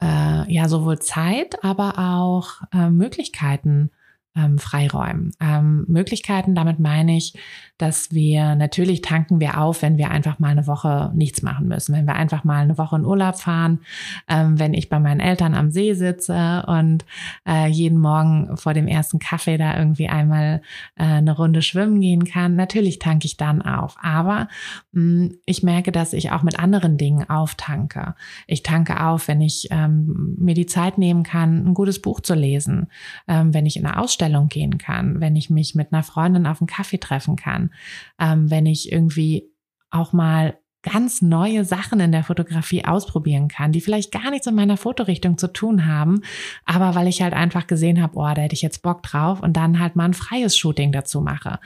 äh, 0.00 0.52
ja 0.52 0.68
sowohl 0.68 0.98
Zeit, 0.98 1.62
aber 1.64 1.98
auch 1.98 2.62
äh, 2.72 2.90
Möglichkeiten 2.90 3.90
ähm, 4.36 4.58
freiräumen. 4.58 5.32
Ähm, 5.40 5.84
Möglichkeiten, 5.86 6.54
damit 6.54 6.80
meine 6.80 7.16
ich, 7.16 7.34
dass 7.78 8.12
wir 8.12 8.54
natürlich 8.54 9.02
tanken 9.02 9.40
wir 9.40 9.60
auf, 9.60 9.82
wenn 9.82 9.98
wir 9.98 10.10
einfach 10.10 10.38
mal 10.38 10.50
eine 10.50 10.66
Woche 10.66 11.12
nichts 11.14 11.42
machen 11.42 11.68
müssen, 11.68 11.94
wenn 11.94 12.06
wir 12.06 12.14
einfach 12.14 12.44
mal 12.44 12.62
eine 12.62 12.78
Woche 12.78 12.96
in 12.96 13.04
Urlaub 13.04 13.36
fahren, 13.36 13.80
ähm, 14.28 14.58
wenn 14.58 14.74
ich 14.74 14.88
bei 14.88 14.98
meinen 14.98 15.20
Eltern 15.20 15.54
am 15.54 15.70
See 15.70 15.94
sitze 15.94 16.64
und 16.66 17.04
äh, 17.48 17.68
jeden 17.68 17.98
Morgen 17.98 18.56
vor 18.56 18.74
dem 18.74 18.86
ersten 18.88 19.18
Kaffee 19.18 19.56
da 19.56 19.76
irgendwie 19.76 20.08
einmal 20.08 20.62
äh, 20.96 21.04
eine 21.04 21.36
Runde 21.36 21.62
schwimmen 21.62 22.00
gehen 22.00 22.24
kann. 22.24 22.56
Natürlich 22.56 22.98
tanke 22.98 23.26
ich 23.26 23.36
dann 23.36 23.62
auf, 23.62 23.96
aber 24.02 24.48
mh, 24.92 25.02
hm, 25.02 25.38
ich 25.46 25.62
merke, 25.62 25.92
dass 25.92 26.12
ich 26.12 26.32
auch 26.32 26.42
mit 26.42 26.58
anderen 26.58 26.96
Dingen 26.96 27.28
auftanke. 27.28 28.14
Ich 28.46 28.62
tanke 28.62 29.04
auf, 29.04 29.28
wenn 29.28 29.40
ich 29.40 29.68
ähm, 29.70 30.36
mir 30.38 30.54
die 30.54 30.66
Zeit 30.66 30.98
nehmen 30.98 31.22
kann, 31.22 31.66
ein 31.66 31.74
gutes 31.74 32.00
Buch 32.00 32.20
zu 32.20 32.34
lesen, 32.34 32.88
ähm, 33.28 33.52
wenn 33.52 33.66
ich 33.66 33.76
in 33.76 33.86
eine 33.86 33.98
Ausstellung 33.98 34.23
Ausstellung 34.24 34.48
gehen 34.48 34.78
kann, 34.78 35.20
wenn 35.20 35.36
ich 35.36 35.50
mich 35.50 35.74
mit 35.74 35.92
einer 35.92 36.02
Freundin 36.02 36.46
auf 36.46 36.60
einen 36.60 36.66
Kaffee 36.68 36.98
treffen 36.98 37.36
kann, 37.36 37.70
ähm, 38.18 38.50
wenn 38.50 38.66
ich 38.66 38.90
irgendwie 38.90 39.50
auch 39.90 40.12
mal 40.12 40.58
ganz 40.82 41.22
neue 41.22 41.64
Sachen 41.64 41.98
in 42.00 42.12
der 42.12 42.24
Fotografie 42.24 42.84
ausprobieren 42.84 43.48
kann, 43.48 43.72
die 43.72 43.80
vielleicht 43.80 44.12
gar 44.12 44.30
nichts 44.30 44.46
mit 44.46 44.54
meiner 44.54 44.76
Fotorichtung 44.76 45.38
zu 45.38 45.50
tun 45.50 45.86
haben, 45.86 46.20
aber 46.66 46.94
weil 46.94 47.08
ich 47.08 47.22
halt 47.22 47.32
einfach 47.32 47.66
gesehen 47.66 48.02
habe, 48.02 48.16
oh, 48.16 48.34
da 48.34 48.42
hätte 48.42 48.54
ich 48.54 48.60
jetzt 48.60 48.82
Bock 48.82 49.02
drauf 49.02 49.42
und 49.42 49.56
dann 49.56 49.78
halt 49.78 49.96
mal 49.96 50.04
ein 50.04 50.14
freies 50.14 50.58
Shooting 50.58 50.92
dazu 50.92 51.22
mache. 51.22 51.58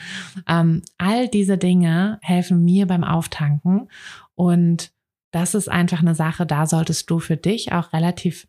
Ähm, 0.46 0.82
all 0.98 1.26
diese 1.26 1.59
Dinge 1.59 2.18
helfen 2.22 2.64
mir 2.64 2.86
beim 2.86 3.02
Auftanken 3.02 3.88
und 4.36 4.92
das 5.32 5.54
ist 5.54 5.68
einfach 5.68 6.00
eine 6.00 6.14
Sache, 6.14 6.46
da 6.46 6.66
solltest 6.66 7.11
du 7.11 7.18
für 7.18 7.36
dich 7.36 7.72
auch 7.72 7.92
relativ 7.92 8.46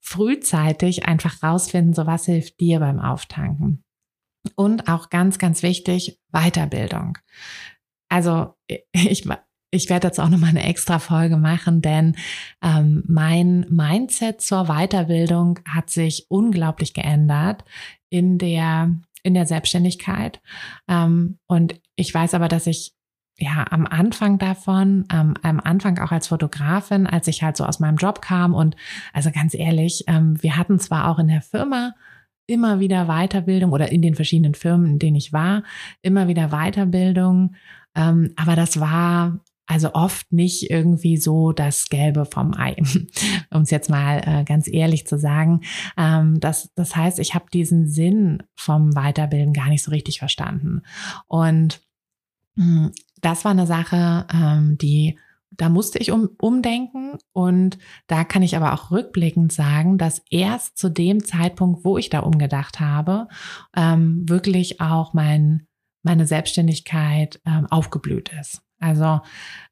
frühzeitig 0.00 1.06
einfach 1.06 1.42
rausfinden, 1.42 1.94
so 1.94 2.06
was 2.06 2.26
hilft 2.26 2.60
dir 2.60 2.80
beim 2.80 3.00
Auftanken. 3.00 3.84
Und 4.54 4.88
auch 4.88 5.10
ganz, 5.10 5.38
ganz 5.38 5.62
wichtig, 5.62 6.20
Weiterbildung. 6.32 7.18
Also 8.08 8.54
ich, 8.92 9.28
ich 9.70 9.90
werde 9.90 10.08
jetzt 10.08 10.20
auch 10.20 10.28
nochmal 10.28 10.50
eine 10.50 10.64
extra 10.64 10.98
Folge 10.98 11.36
machen, 11.36 11.82
denn 11.82 12.16
ähm, 12.62 13.04
mein 13.06 13.66
Mindset 13.68 14.40
zur 14.40 14.64
Weiterbildung 14.66 15.60
hat 15.66 15.90
sich 15.90 16.26
unglaublich 16.28 16.94
geändert 16.94 17.64
in 18.10 18.38
der 18.38 18.94
in 19.24 19.34
der 19.34 19.46
Selbstständigkeit. 19.46 20.40
Ähm, 20.88 21.38
und 21.46 21.80
ich 21.96 22.14
weiß 22.14 22.34
aber, 22.34 22.48
dass 22.48 22.66
ich 22.66 22.94
ja, 23.38 23.64
am 23.70 23.86
Anfang 23.86 24.38
davon, 24.38 25.06
ähm, 25.12 25.34
am 25.42 25.60
Anfang 25.60 25.98
auch 25.98 26.10
als 26.10 26.26
Fotografin, 26.26 27.06
als 27.06 27.28
ich 27.28 27.42
halt 27.42 27.56
so 27.56 27.64
aus 27.64 27.78
meinem 27.78 27.96
Job 27.96 28.20
kam 28.20 28.52
und 28.52 28.74
also 29.12 29.30
ganz 29.30 29.54
ehrlich, 29.54 30.04
ähm, 30.08 30.42
wir 30.42 30.56
hatten 30.56 30.80
zwar 30.80 31.08
auch 31.08 31.20
in 31.20 31.28
der 31.28 31.40
Firma 31.40 31.94
immer 32.46 32.80
wieder 32.80 33.06
Weiterbildung 33.06 33.70
oder 33.72 33.92
in 33.92 34.02
den 34.02 34.16
verschiedenen 34.16 34.54
Firmen, 34.54 34.86
in 34.86 34.98
denen 34.98 35.16
ich 35.16 35.32
war, 35.32 35.62
immer 36.02 36.26
wieder 36.26 36.48
Weiterbildung, 36.48 37.54
ähm, 37.94 38.32
aber 38.36 38.56
das 38.56 38.80
war 38.80 39.38
also 39.68 39.92
oft 39.92 40.32
nicht 40.32 40.70
irgendwie 40.70 41.18
so 41.18 41.52
das 41.52 41.88
Gelbe 41.90 42.24
vom 42.24 42.54
Ei, 42.54 42.74
um 43.50 43.62
es 43.62 43.70
jetzt 43.70 43.90
mal 43.90 44.22
äh, 44.24 44.44
ganz 44.44 44.66
ehrlich 44.66 45.06
zu 45.06 45.18
sagen. 45.18 45.60
Ähm, 45.96 46.40
das, 46.40 46.72
das 46.74 46.96
heißt, 46.96 47.18
ich 47.18 47.34
habe 47.34 47.44
diesen 47.52 47.86
Sinn 47.86 48.42
vom 48.56 48.96
Weiterbilden 48.96 49.52
gar 49.52 49.68
nicht 49.68 49.82
so 49.84 49.90
richtig 49.90 50.18
verstanden. 50.18 50.80
Und 51.26 51.82
das 53.20 53.44
war 53.44 53.52
eine 53.52 53.66
Sache, 53.66 54.26
ähm, 54.32 54.78
die 54.78 55.18
da 55.50 55.68
musste 55.68 55.98
ich 55.98 56.12
um, 56.12 56.30
umdenken 56.40 57.18
und 57.32 57.78
da 58.06 58.22
kann 58.24 58.42
ich 58.42 58.56
aber 58.56 58.74
auch 58.74 58.90
rückblickend 58.90 59.52
sagen, 59.52 59.98
dass 59.98 60.22
erst 60.30 60.78
zu 60.78 60.88
dem 60.88 61.24
Zeitpunkt, 61.24 61.84
wo 61.84 61.98
ich 61.98 62.10
da 62.10 62.20
umgedacht 62.20 62.80
habe, 62.80 63.28
ähm, 63.76 64.28
wirklich 64.28 64.80
auch 64.80 65.14
mein, 65.14 65.66
meine 66.02 66.26
Selbstständigkeit 66.26 67.40
ähm, 67.44 67.66
aufgeblüht 67.66 68.30
ist. 68.40 68.62
Also 68.80 69.20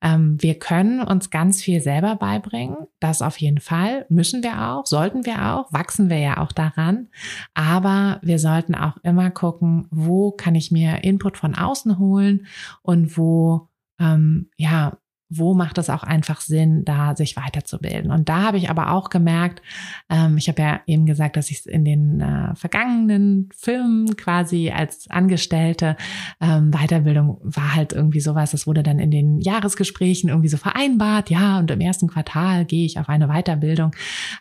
ähm, 0.02 0.36
wir 0.40 0.58
können 0.58 1.00
uns 1.00 1.30
ganz 1.30 1.62
viel 1.62 1.80
selber 1.80 2.16
beibringen, 2.16 2.76
das 2.98 3.22
auf 3.22 3.38
jeden 3.38 3.60
Fall, 3.60 4.04
müssen 4.08 4.42
wir 4.42 4.68
auch, 4.68 4.86
sollten 4.86 5.24
wir 5.24 5.54
auch, 5.54 5.72
wachsen 5.72 6.10
wir 6.10 6.18
ja 6.18 6.38
auch 6.38 6.52
daran, 6.52 7.08
aber 7.54 8.20
wir 8.22 8.38
sollten 8.38 8.74
auch 8.74 8.96
immer 9.04 9.30
gucken, 9.30 9.86
wo 9.90 10.32
kann 10.32 10.56
ich 10.56 10.72
mir 10.72 11.04
Input 11.04 11.36
von 11.36 11.54
außen 11.54 11.98
holen 11.98 12.46
und 12.82 13.16
wo 13.16 13.68
ähm, 14.00 14.50
ja 14.56 14.98
wo 15.28 15.54
macht 15.54 15.78
es 15.78 15.90
auch 15.90 16.04
einfach 16.04 16.40
Sinn, 16.40 16.84
da 16.84 17.16
sich 17.16 17.36
weiterzubilden. 17.36 18.12
Und 18.12 18.28
da 18.28 18.42
habe 18.42 18.58
ich 18.58 18.70
aber 18.70 18.92
auch 18.92 19.10
gemerkt, 19.10 19.60
ähm, 20.08 20.36
ich 20.36 20.48
habe 20.48 20.62
ja 20.62 20.80
eben 20.86 21.04
gesagt, 21.04 21.36
dass 21.36 21.50
ich 21.50 21.66
in 21.66 21.84
den 21.84 22.20
äh, 22.20 22.54
vergangenen 22.54 23.48
Filmen 23.56 24.16
quasi 24.16 24.70
als 24.70 25.10
Angestellte 25.10 25.96
ähm, 26.40 26.70
Weiterbildung 26.70 27.38
war 27.42 27.74
halt 27.74 27.92
irgendwie 27.92 28.20
sowas, 28.20 28.52
das 28.52 28.66
wurde 28.66 28.84
dann 28.84 29.00
in 29.00 29.10
den 29.10 29.40
Jahresgesprächen 29.40 30.30
irgendwie 30.30 30.48
so 30.48 30.58
vereinbart, 30.58 31.30
ja, 31.30 31.58
und 31.58 31.70
im 31.70 31.80
ersten 31.80 32.06
Quartal 32.06 32.64
gehe 32.64 32.86
ich 32.86 32.98
auf 33.00 33.08
eine 33.08 33.26
Weiterbildung. 33.26 33.92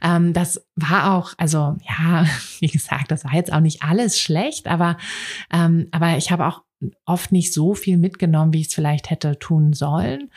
Ähm, 0.04 0.34
das 0.34 0.68
war 0.76 1.16
auch, 1.16 1.34
also 1.38 1.78
ja, 1.88 2.26
wie 2.60 2.68
gesagt, 2.68 3.12
das 3.12 3.26
war 3.26 3.34
jetzt 3.34 3.52
auch 3.52 3.60
nicht 3.60 3.82
alles 3.82 4.20
schlecht, 4.20 4.68
aber, 4.68 4.98
ähm, 5.52 5.88
aber 5.92 6.18
ich 6.18 6.32
habe 6.32 6.46
auch 6.46 6.62
oft 7.06 7.32
nicht 7.32 7.54
so 7.54 7.74
viel 7.74 7.98
mitgenommen, 7.98 8.54
wie 8.54 8.62
ich 8.62 8.68
es 8.68 8.74
vielleicht 8.74 9.10
hätte 9.10 9.40
tun 9.40 9.74
sollen, 9.74 10.30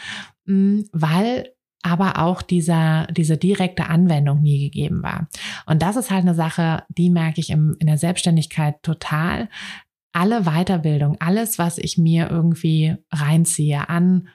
weil 0.93 1.53
aber 1.83 2.19
auch 2.19 2.43
dieser, 2.43 3.07
diese 3.07 3.37
direkte 3.37 3.87
Anwendung 3.87 4.43
nie 4.43 4.59
gegeben 4.59 5.03
war. 5.03 5.29
Und 5.67 5.81
das 5.83 5.97
ist 5.97 6.11
halt 6.11 6.23
eine 6.23 6.35
Sache, 6.35 6.83
die 6.89 7.11
merke 7.11 7.41
ich 7.41 7.51
im, 7.51 7.77
in 7.79 7.87
der 7.87 7.99
Selbstständigkeit 7.99 8.83
total. 8.83 9.49
Alle 10.13 10.43
Weiterbildung, 10.43 11.17
alles, 11.21 11.59
was 11.59 11.79
ich 11.79 11.97
mir 11.97 12.29
irgendwie 12.31 12.97
reinziehe 13.13 13.89
an 13.89 14.29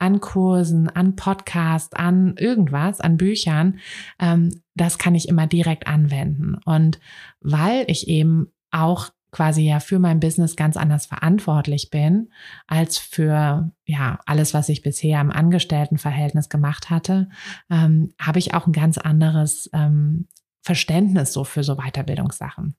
an 0.00 0.20
Kursen, 0.20 0.88
an 0.88 1.14
Podcast, 1.14 1.96
an 1.98 2.34
irgendwas, 2.38 3.00
an 3.00 3.18
Büchern, 3.18 3.78
ähm, 4.18 4.62
das 4.74 4.96
kann 4.96 5.14
ich 5.14 5.28
immer 5.28 5.46
direkt 5.46 5.86
anwenden. 5.86 6.56
Und 6.64 6.98
weil 7.40 7.84
ich 7.86 8.08
eben 8.08 8.50
auch 8.70 9.10
quasi 9.30 9.62
ja 9.62 9.80
für 9.80 9.98
mein 9.98 10.20
Business 10.20 10.56
ganz 10.56 10.76
anders 10.76 11.06
verantwortlich 11.06 11.90
bin 11.90 12.30
als 12.66 12.98
für 12.98 13.70
ja 13.84 14.18
alles, 14.26 14.54
was 14.54 14.68
ich 14.68 14.82
bisher 14.82 15.20
im 15.20 15.30
Angestelltenverhältnis 15.30 16.48
gemacht 16.48 16.90
hatte, 16.90 17.28
ähm, 17.70 18.12
habe 18.20 18.38
ich 18.38 18.54
auch 18.54 18.66
ein 18.66 18.72
ganz 18.72 18.98
anderes 18.98 19.70
ähm, 19.72 20.28
Verständnis 20.62 21.32
so 21.32 21.44
für 21.44 21.64
so 21.64 21.76
Weiterbildungssachen. 21.76 22.74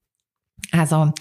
Also 0.71 1.11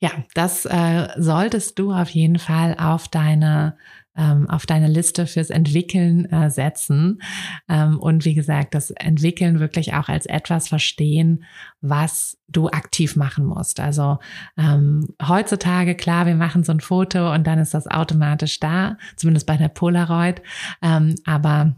ja, 0.00 0.10
das 0.34 0.64
äh, 0.64 1.08
solltest 1.16 1.78
du 1.78 1.92
auf 1.92 2.08
jeden 2.10 2.38
Fall 2.38 2.76
auf 2.78 3.08
deine 3.08 3.76
ähm, 4.18 4.50
auf 4.50 4.66
deine 4.66 4.88
Liste 4.88 5.26
fürs 5.26 5.48
Entwickeln 5.48 6.26
äh, 6.26 6.50
setzen. 6.50 7.22
Ähm, 7.68 7.98
und 7.98 8.24
wie 8.24 8.34
gesagt, 8.34 8.74
das 8.74 8.90
Entwickeln 8.90 9.60
wirklich 9.60 9.94
auch 9.94 10.08
als 10.08 10.26
etwas 10.26 10.68
verstehen, 10.68 11.44
was 11.80 12.36
du 12.48 12.68
aktiv 12.68 13.16
machen 13.16 13.46
musst. 13.46 13.80
Also 13.80 14.18
ähm, 14.56 15.14
heutzutage, 15.26 15.94
klar, 15.94 16.26
wir 16.26 16.34
machen 16.34 16.64
so 16.64 16.72
ein 16.72 16.80
Foto 16.80 17.32
und 17.32 17.46
dann 17.46 17.58
ist 17.58 17.72
das 17.72 17.86
automatisch 17.86 18.58
da, 18.58 18.98
zumindest 19.16 19.46
bei 19.46 19.56
der 19.56 19.68
Polaroid. 19.68 20.42
Ähm, 20.82 21.14
aber 21.24 21.76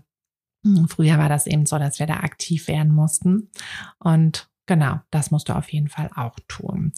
hm, 0.65 0.89
Früher 0.89 1.19
war 1.19 1.29
das 1.29 1.47
eben 1.47 1.67
so, 1.67 1.79
dass 1.79 1.99
wir 1.99 2.07
da 2.07 2.15
aktiv 2.15 2.67
werden 2.69 2.93
mussten. 2.93 3.51
Und 3.99 4.51
Genau, 4.67 5.01
das 5.11 5.33
musst 5.33 5.49
du 5.49 5.57
auf 5.57 5.69
jeden 5.73 5.89
Fall 5.89 6.11
auch 6.15 6.37
tun. 6.47 6.93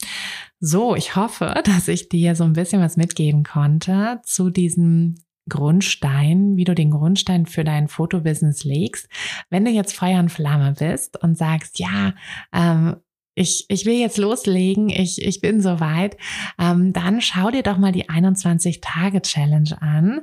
So, 0.61 0.95
ich 0.95 1.17
hoffe, 1.17 1.55
dass 1.65 1.89
ich 1.89 2.11
dir 2.11 2.37
so 2.37 2.45
ein 2.45 2.53
bisschen 2.53 2.83
was 2.83 2.99
mitgeben 2.99 3.45
konnte 3.45 4.21
zu 4.25 4.51
diesem 4.51 5.15
Grundstein, 5.49 6.57
wie 6.57 6.65
du 6.65 6.75
den 6.75 6.91
Grundstein 6.91 7.47
für 7.47 7.65
dein 7.65 7.89
Fotobusiness 7.89 8.65
legst. 8.65 9.09
Wenn 9.51 9.65
du 9.65 9.71
jetzt 9.71 9.95
Feuer 9.95 10.21
und 10.21 10.31
Flamme 10.31 10.75
bist 10.79 11.23
und 11.23 11.37
sagst, 11.37 11.79
ja, 11.79 12.15
ähm, 12.53 12.97
ich, 13.35 13.65
ich 13.69 13.87
will 13.87 13.95
jetzt 13.95 14.19
loslegen, 14.19 14.91
ich, 14.91 15.23
ich 15.23 15.41
bin 15.41 15.61
soweit, 15.61 16.17
ähm, 16.59 16.93
dann 16.93 17.23
schau 17.23 17.51
dir 17.51 17.63
doch 17.63 17.79
mal 17.79 17.93
die 17.93 18.11
21-Tage-Challenge 18.11 19.81
an, 19.81 20.21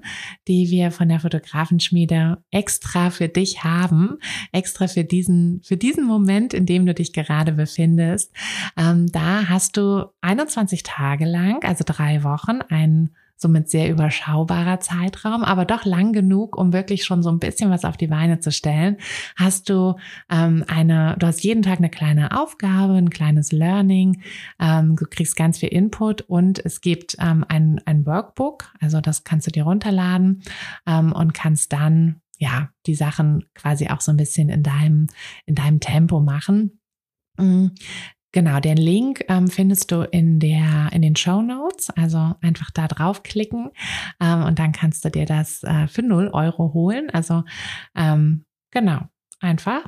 die 0.47 0.70
wir 0.70 0.91
von 0.91 1.09
der 1.09 1.20
Fotografenschmiede 1.20 2.43
extra 2.51 3.09
für 3.09 3.28
dich 3.28 3.63
haben, 3.63 4.20
extra 4.51 4.88
für 4.88 5.03
diesen, 5.03 5.61
für 5.63 5.78
diesen 5.78 6.05
Moment, 6.05 6.53
in 6.53 6.67
dem 6.67 6.86
du 6.86 6.93
dich 6.93 7.11
gerade 7.11 7.51
befindest. 7.51 8.32
Ähm, 8.78 9.11
da 9.11 9.49
hast 9.49 9.78
du 9.78 10.11
21 10.22 10.84
Tage 10.84 11.26
lang, 11.26 11.63
also 11.63 11.84
drei 11.86 12.24
Wochen, 12.24 12.61
ein 12.70 13.09
somit 13.40 13.70
sehr 13.70 13.90
überschaubarer 13.90 14.82
Zeitraum, 14.82 15.44
aber 15.44 15.66
doch 15.66 15.86
lang 15.86 16.12
genug, 16.12 16.58
um 16.58 16.74
wirklich 16.74 17.06
schon 17.06 17.24
so 17.24 17.32
ein 17.32 17.40
bisschen 17.40 17.72
was 17.72 17.86
auf 17.86 17.96
die 17.96 18.08
Beine 18.08 18.40
zu 18.40 18.52
stellen, 18.52 18.98
hast 19.38 19.70
du 19.70 19.96
ähm, 20.30 20.66
eine, 20.68 21.16
du 21.18 21.26
hast 21.26 21.44
jeden 21.44 21.64
Tag 21.64 21.80
eine 21.80 21.90
kleine 21.90 22.38
Aufgabe, 22.38 22.96
ein 22.96 23.10
kleines 23.10 23.52
Learning, 23.52 24.22
ähm, 24.60 24.96
du 24.98 25.06
kriegst 25.10 25.38
ganz 25.38 25.60
viel 25.60 25.70
Input 25.70 26.22
und 26.22 26.64
es 26.64 26.82
gibt 26.82 27.16
ähm, 27.20 27.46
ein, 27.48 27.82
ein 27.86 28.06
Workbook, 28.06 28.74
also 28.82 29.00
das 29.00 29.24
kannst 29.24 29.48
du 29.48 29.52
dir 29.52 29.64
runterladen 29.64 30.44
ähm, 30.86 31.14
und 31.14 31.34
kannst 31.34 31.72
dann 31.72 32.22
ja 32.38 32.70
die 32.86 32.96
Sachen 32.96 33.46
quasi 33.54 33.88
auch 33.88 34.02
so 34.02 34.12
ein 34.12 34.18
bisschen 34.18 34.50
in 34.50 34.64
deinem 34.64 35.08
in 35.46 35.56
deinem 35.56 35.80
Tempo 35.80 36.20
machen. 36.20 36.80
Genau, 38.32 38.60
den 38.60 38.78
Link 38.78 39.26
ähm, 39.28 39.48
findest 39.48 39.92
du 39.92 40.02
in 40.02 40.40
der 40.40 40.90
in 40.92 41.02
den 41.02 41.16
Show 41.16 41.42
Notes. 41.42 41.90
Also 41.92 42.36
einfach 42.42 42.70
da 42.72 42.88
draufklicken 42.88 43.72
ähm, 44.22 44.44
und 44.44 44.60
dann 44.60 44.72
kannst 44.72 45.04
du 45.04 45.10
dir 45.10 45.26
das 45.26 45.64
äh, 45.64 45.88
für 45.88 46.04
0 46.04 46.30
Euro 46.34 46.74
holen. 46.74 47.10
Also 47.10 47.44
ähm, 47.96 48.46
genau, 48.72 49.02
einfach 49.40 49.84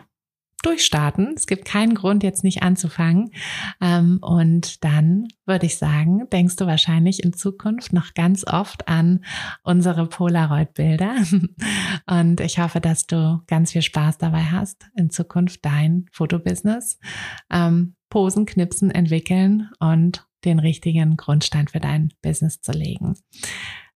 durchstarten. 0.64 1.34
Es 1.36 1.48
gibt 1.48 1.66
keinen 1.66 1.96
Grund, 1.96 2.24
jetzt 2.24 2.44
nicht 2.44 2.64
anzufangen. 2.64 3.32
Ähm, 3.80 4.20
und 4.22 4.84
dann 4.84 5.28
würde 5.46 5.66
ich 5.66 5.78
sagen, 5.78 6.30
denkst 6.32 6.56
du 6.56 6.66
wahrscheinlich 6.66 7.24
in 7.24 7.34
Zukunft 7.34 7.94
noch 7.94 8.14
ganz 8.14 8.46
oft 8.46 8.88
an 8.88 9.24
unsere 9.64 10.08
Polaroid-Bilder. 10.08 11.16
Und 12.08 12.42
ich 12.42 12.60
hoffe, 12.60 12.80
dass 12.80 13.08
du 13.08 13.42
ganz 13.48 13.72
viel 13.72 13.82
Spaß 13.82 14.18
dabei 14.20 14.44
hast, 14.44 14.89
in 14.96 15.10
Zukunft 15.10 15.66
dein 15.66 16.06
Fotobusiness 16.12 17.00
ähm, 17.52 17.96
Posen, 18.12 18.45
Knipsen 18.45 18.91
entwickeln 18.91 19.72
und 19.80 20.28
den 20.45 20.59
richtigen 20.59 21.18
Grundstein 21.18 21.68
für 21.68 21.80
dein 21.80 22.14
Business 22.22 22.62
zu 22.62 22.72
legen. 22.72 23.16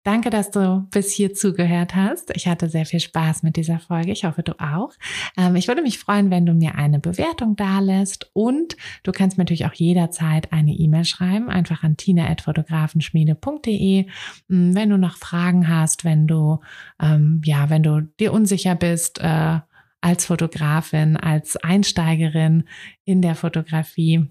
Danke, 0.05 0.29
dass 0.29 0.51
du 0.51 0.87
bis 0.91 1.11
hier 1.11 1.33
zugehört 1.33 1.95
hast. 1.95 2.31
Ich 2.35 2.47
hatte 2.47 2.69
sehr 2.69 2.85
viel 2.85 2.99
Spaß 2.99 3.41
mit 3.41 3.55
dieser 3.55 3.79
Folge. 3.79 4.11
Ich 4.11 4.23
hoffe, 4.23 4.43
du 4.43 4.51
auch. 4.59 4.91
Ähm, 5.35 5.55
ich 5.55 5.67
würde 5.67 5.81
mich 5.81 5.97
freuen, 5.97 6.29
wenn 6.29 6.45
du 6.45 6.53
mir 6.53 6.75
eine 6.75 6.99
Bewertung 6.99 7.55
dalässt 7.55 8.29
und 8.33 8.77
du 9.01 9.11
kannst 9.11 9.39
mir 9.39 9.45
natürlich 9.45 9.65
auch 9.65 9.73
jederzeit 9.73 10.53
eine 10.53 10.73
E-Mail 10.73 11.05
schreiben, 11.05 11.49
einfach 11.49 11.81
an 11.81 11.97
tina.fotografenschmiede.de. 11.97 14.05
Mm, 14.47 14.75
wenn 14.75 14.91
du 14.91 14.99
noch 14.99 15.17
Fragen 15.17 15.67
hast, 15.67 16.05
wenn 16.05 16.27
du, 16.27 16.59
ähm, 17.01 17.41
ja, 17.43 17.71
wenn 17.71 17.81
du 17.81 18.01
dir 18.19 18.31
unsicher 18.31 18.75
bist, 18.75 19.19
äh, 19.19 19.57
als 20.05 20.25
Fotografin, 20.25 21.17
als 21.17 21.57
Einsteigerin 21.57 22.65
in 23.05 23.23
der 23.23 23.33
Fotografie, 23.33 24.27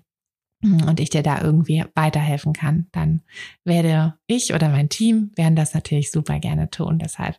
und 0.62 0.99
ich 0.99 1.11
dir 1.11 1.22
da 1.22 1.43
irgendwie 1.43 1.85
weiterhelfen 1.95 2.55
kann, 2.55 2.87
dann 2.93 3.20
werde 3.64 4.14
ich 4.27 4.55
oder 4.55 4.70
mein 4.70 4.89
Team 4.89 5.31
werden 5.37 5.57
das 5.57 5.75
natürlich 5.75 6.11
super 6.11 6.39
gerne 6.39 6.70
tun. 6.70 6.99
Deshalb 6.99 7.37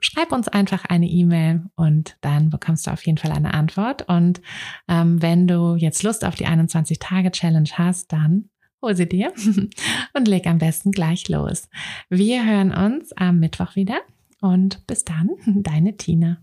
schreib 0.00 0.32
uns 0.32 0.48
einfach 0.48 0.86
eine 0.86 1.06
E-Mail 1.06 1.64
und 1.74 2.16
dann 2.22 2.48
bekommst 2.48 2.86
du 2.86 2.90
auf 2.90 3.04
jeden 3.04 3.18
Fall 3.18 3.32
eine 3.32 3.52
Antwort. 3.52 4.08
Und 4.08 4.40
ähm, 4.88 5.20
wenn 5.20 5.46
du 5.46 5.76
jetzt 5.76 6.02
Lust 6.02 6.24
auf 6.24 6.34
die 6.34 6.46
21-Tage-Challenge 6.46 7.70
hast, 7.74 8.10
dann 8.10 8.48
hol 8.80 8.96
sie 8.96 9.08
dir 9.08 9.34
und 10.14 10.26
leg 10.28 10.46
am 10.46 10.56
besten 10.56 10.92
gleich 10.92 11.28
los. 11.28 11.68
Wir 12.08 12.46
hören 12.46 12.72
uns 12.72 13.12
am 13.12 13.38
Mittwoch 13.38 13.76
wieder 13.76 14.00
und 14.40 14.86
bis 14.86 15.04
dann, 15.04 15.28
deine 15.46 15.98
Tina. 15.98 16.42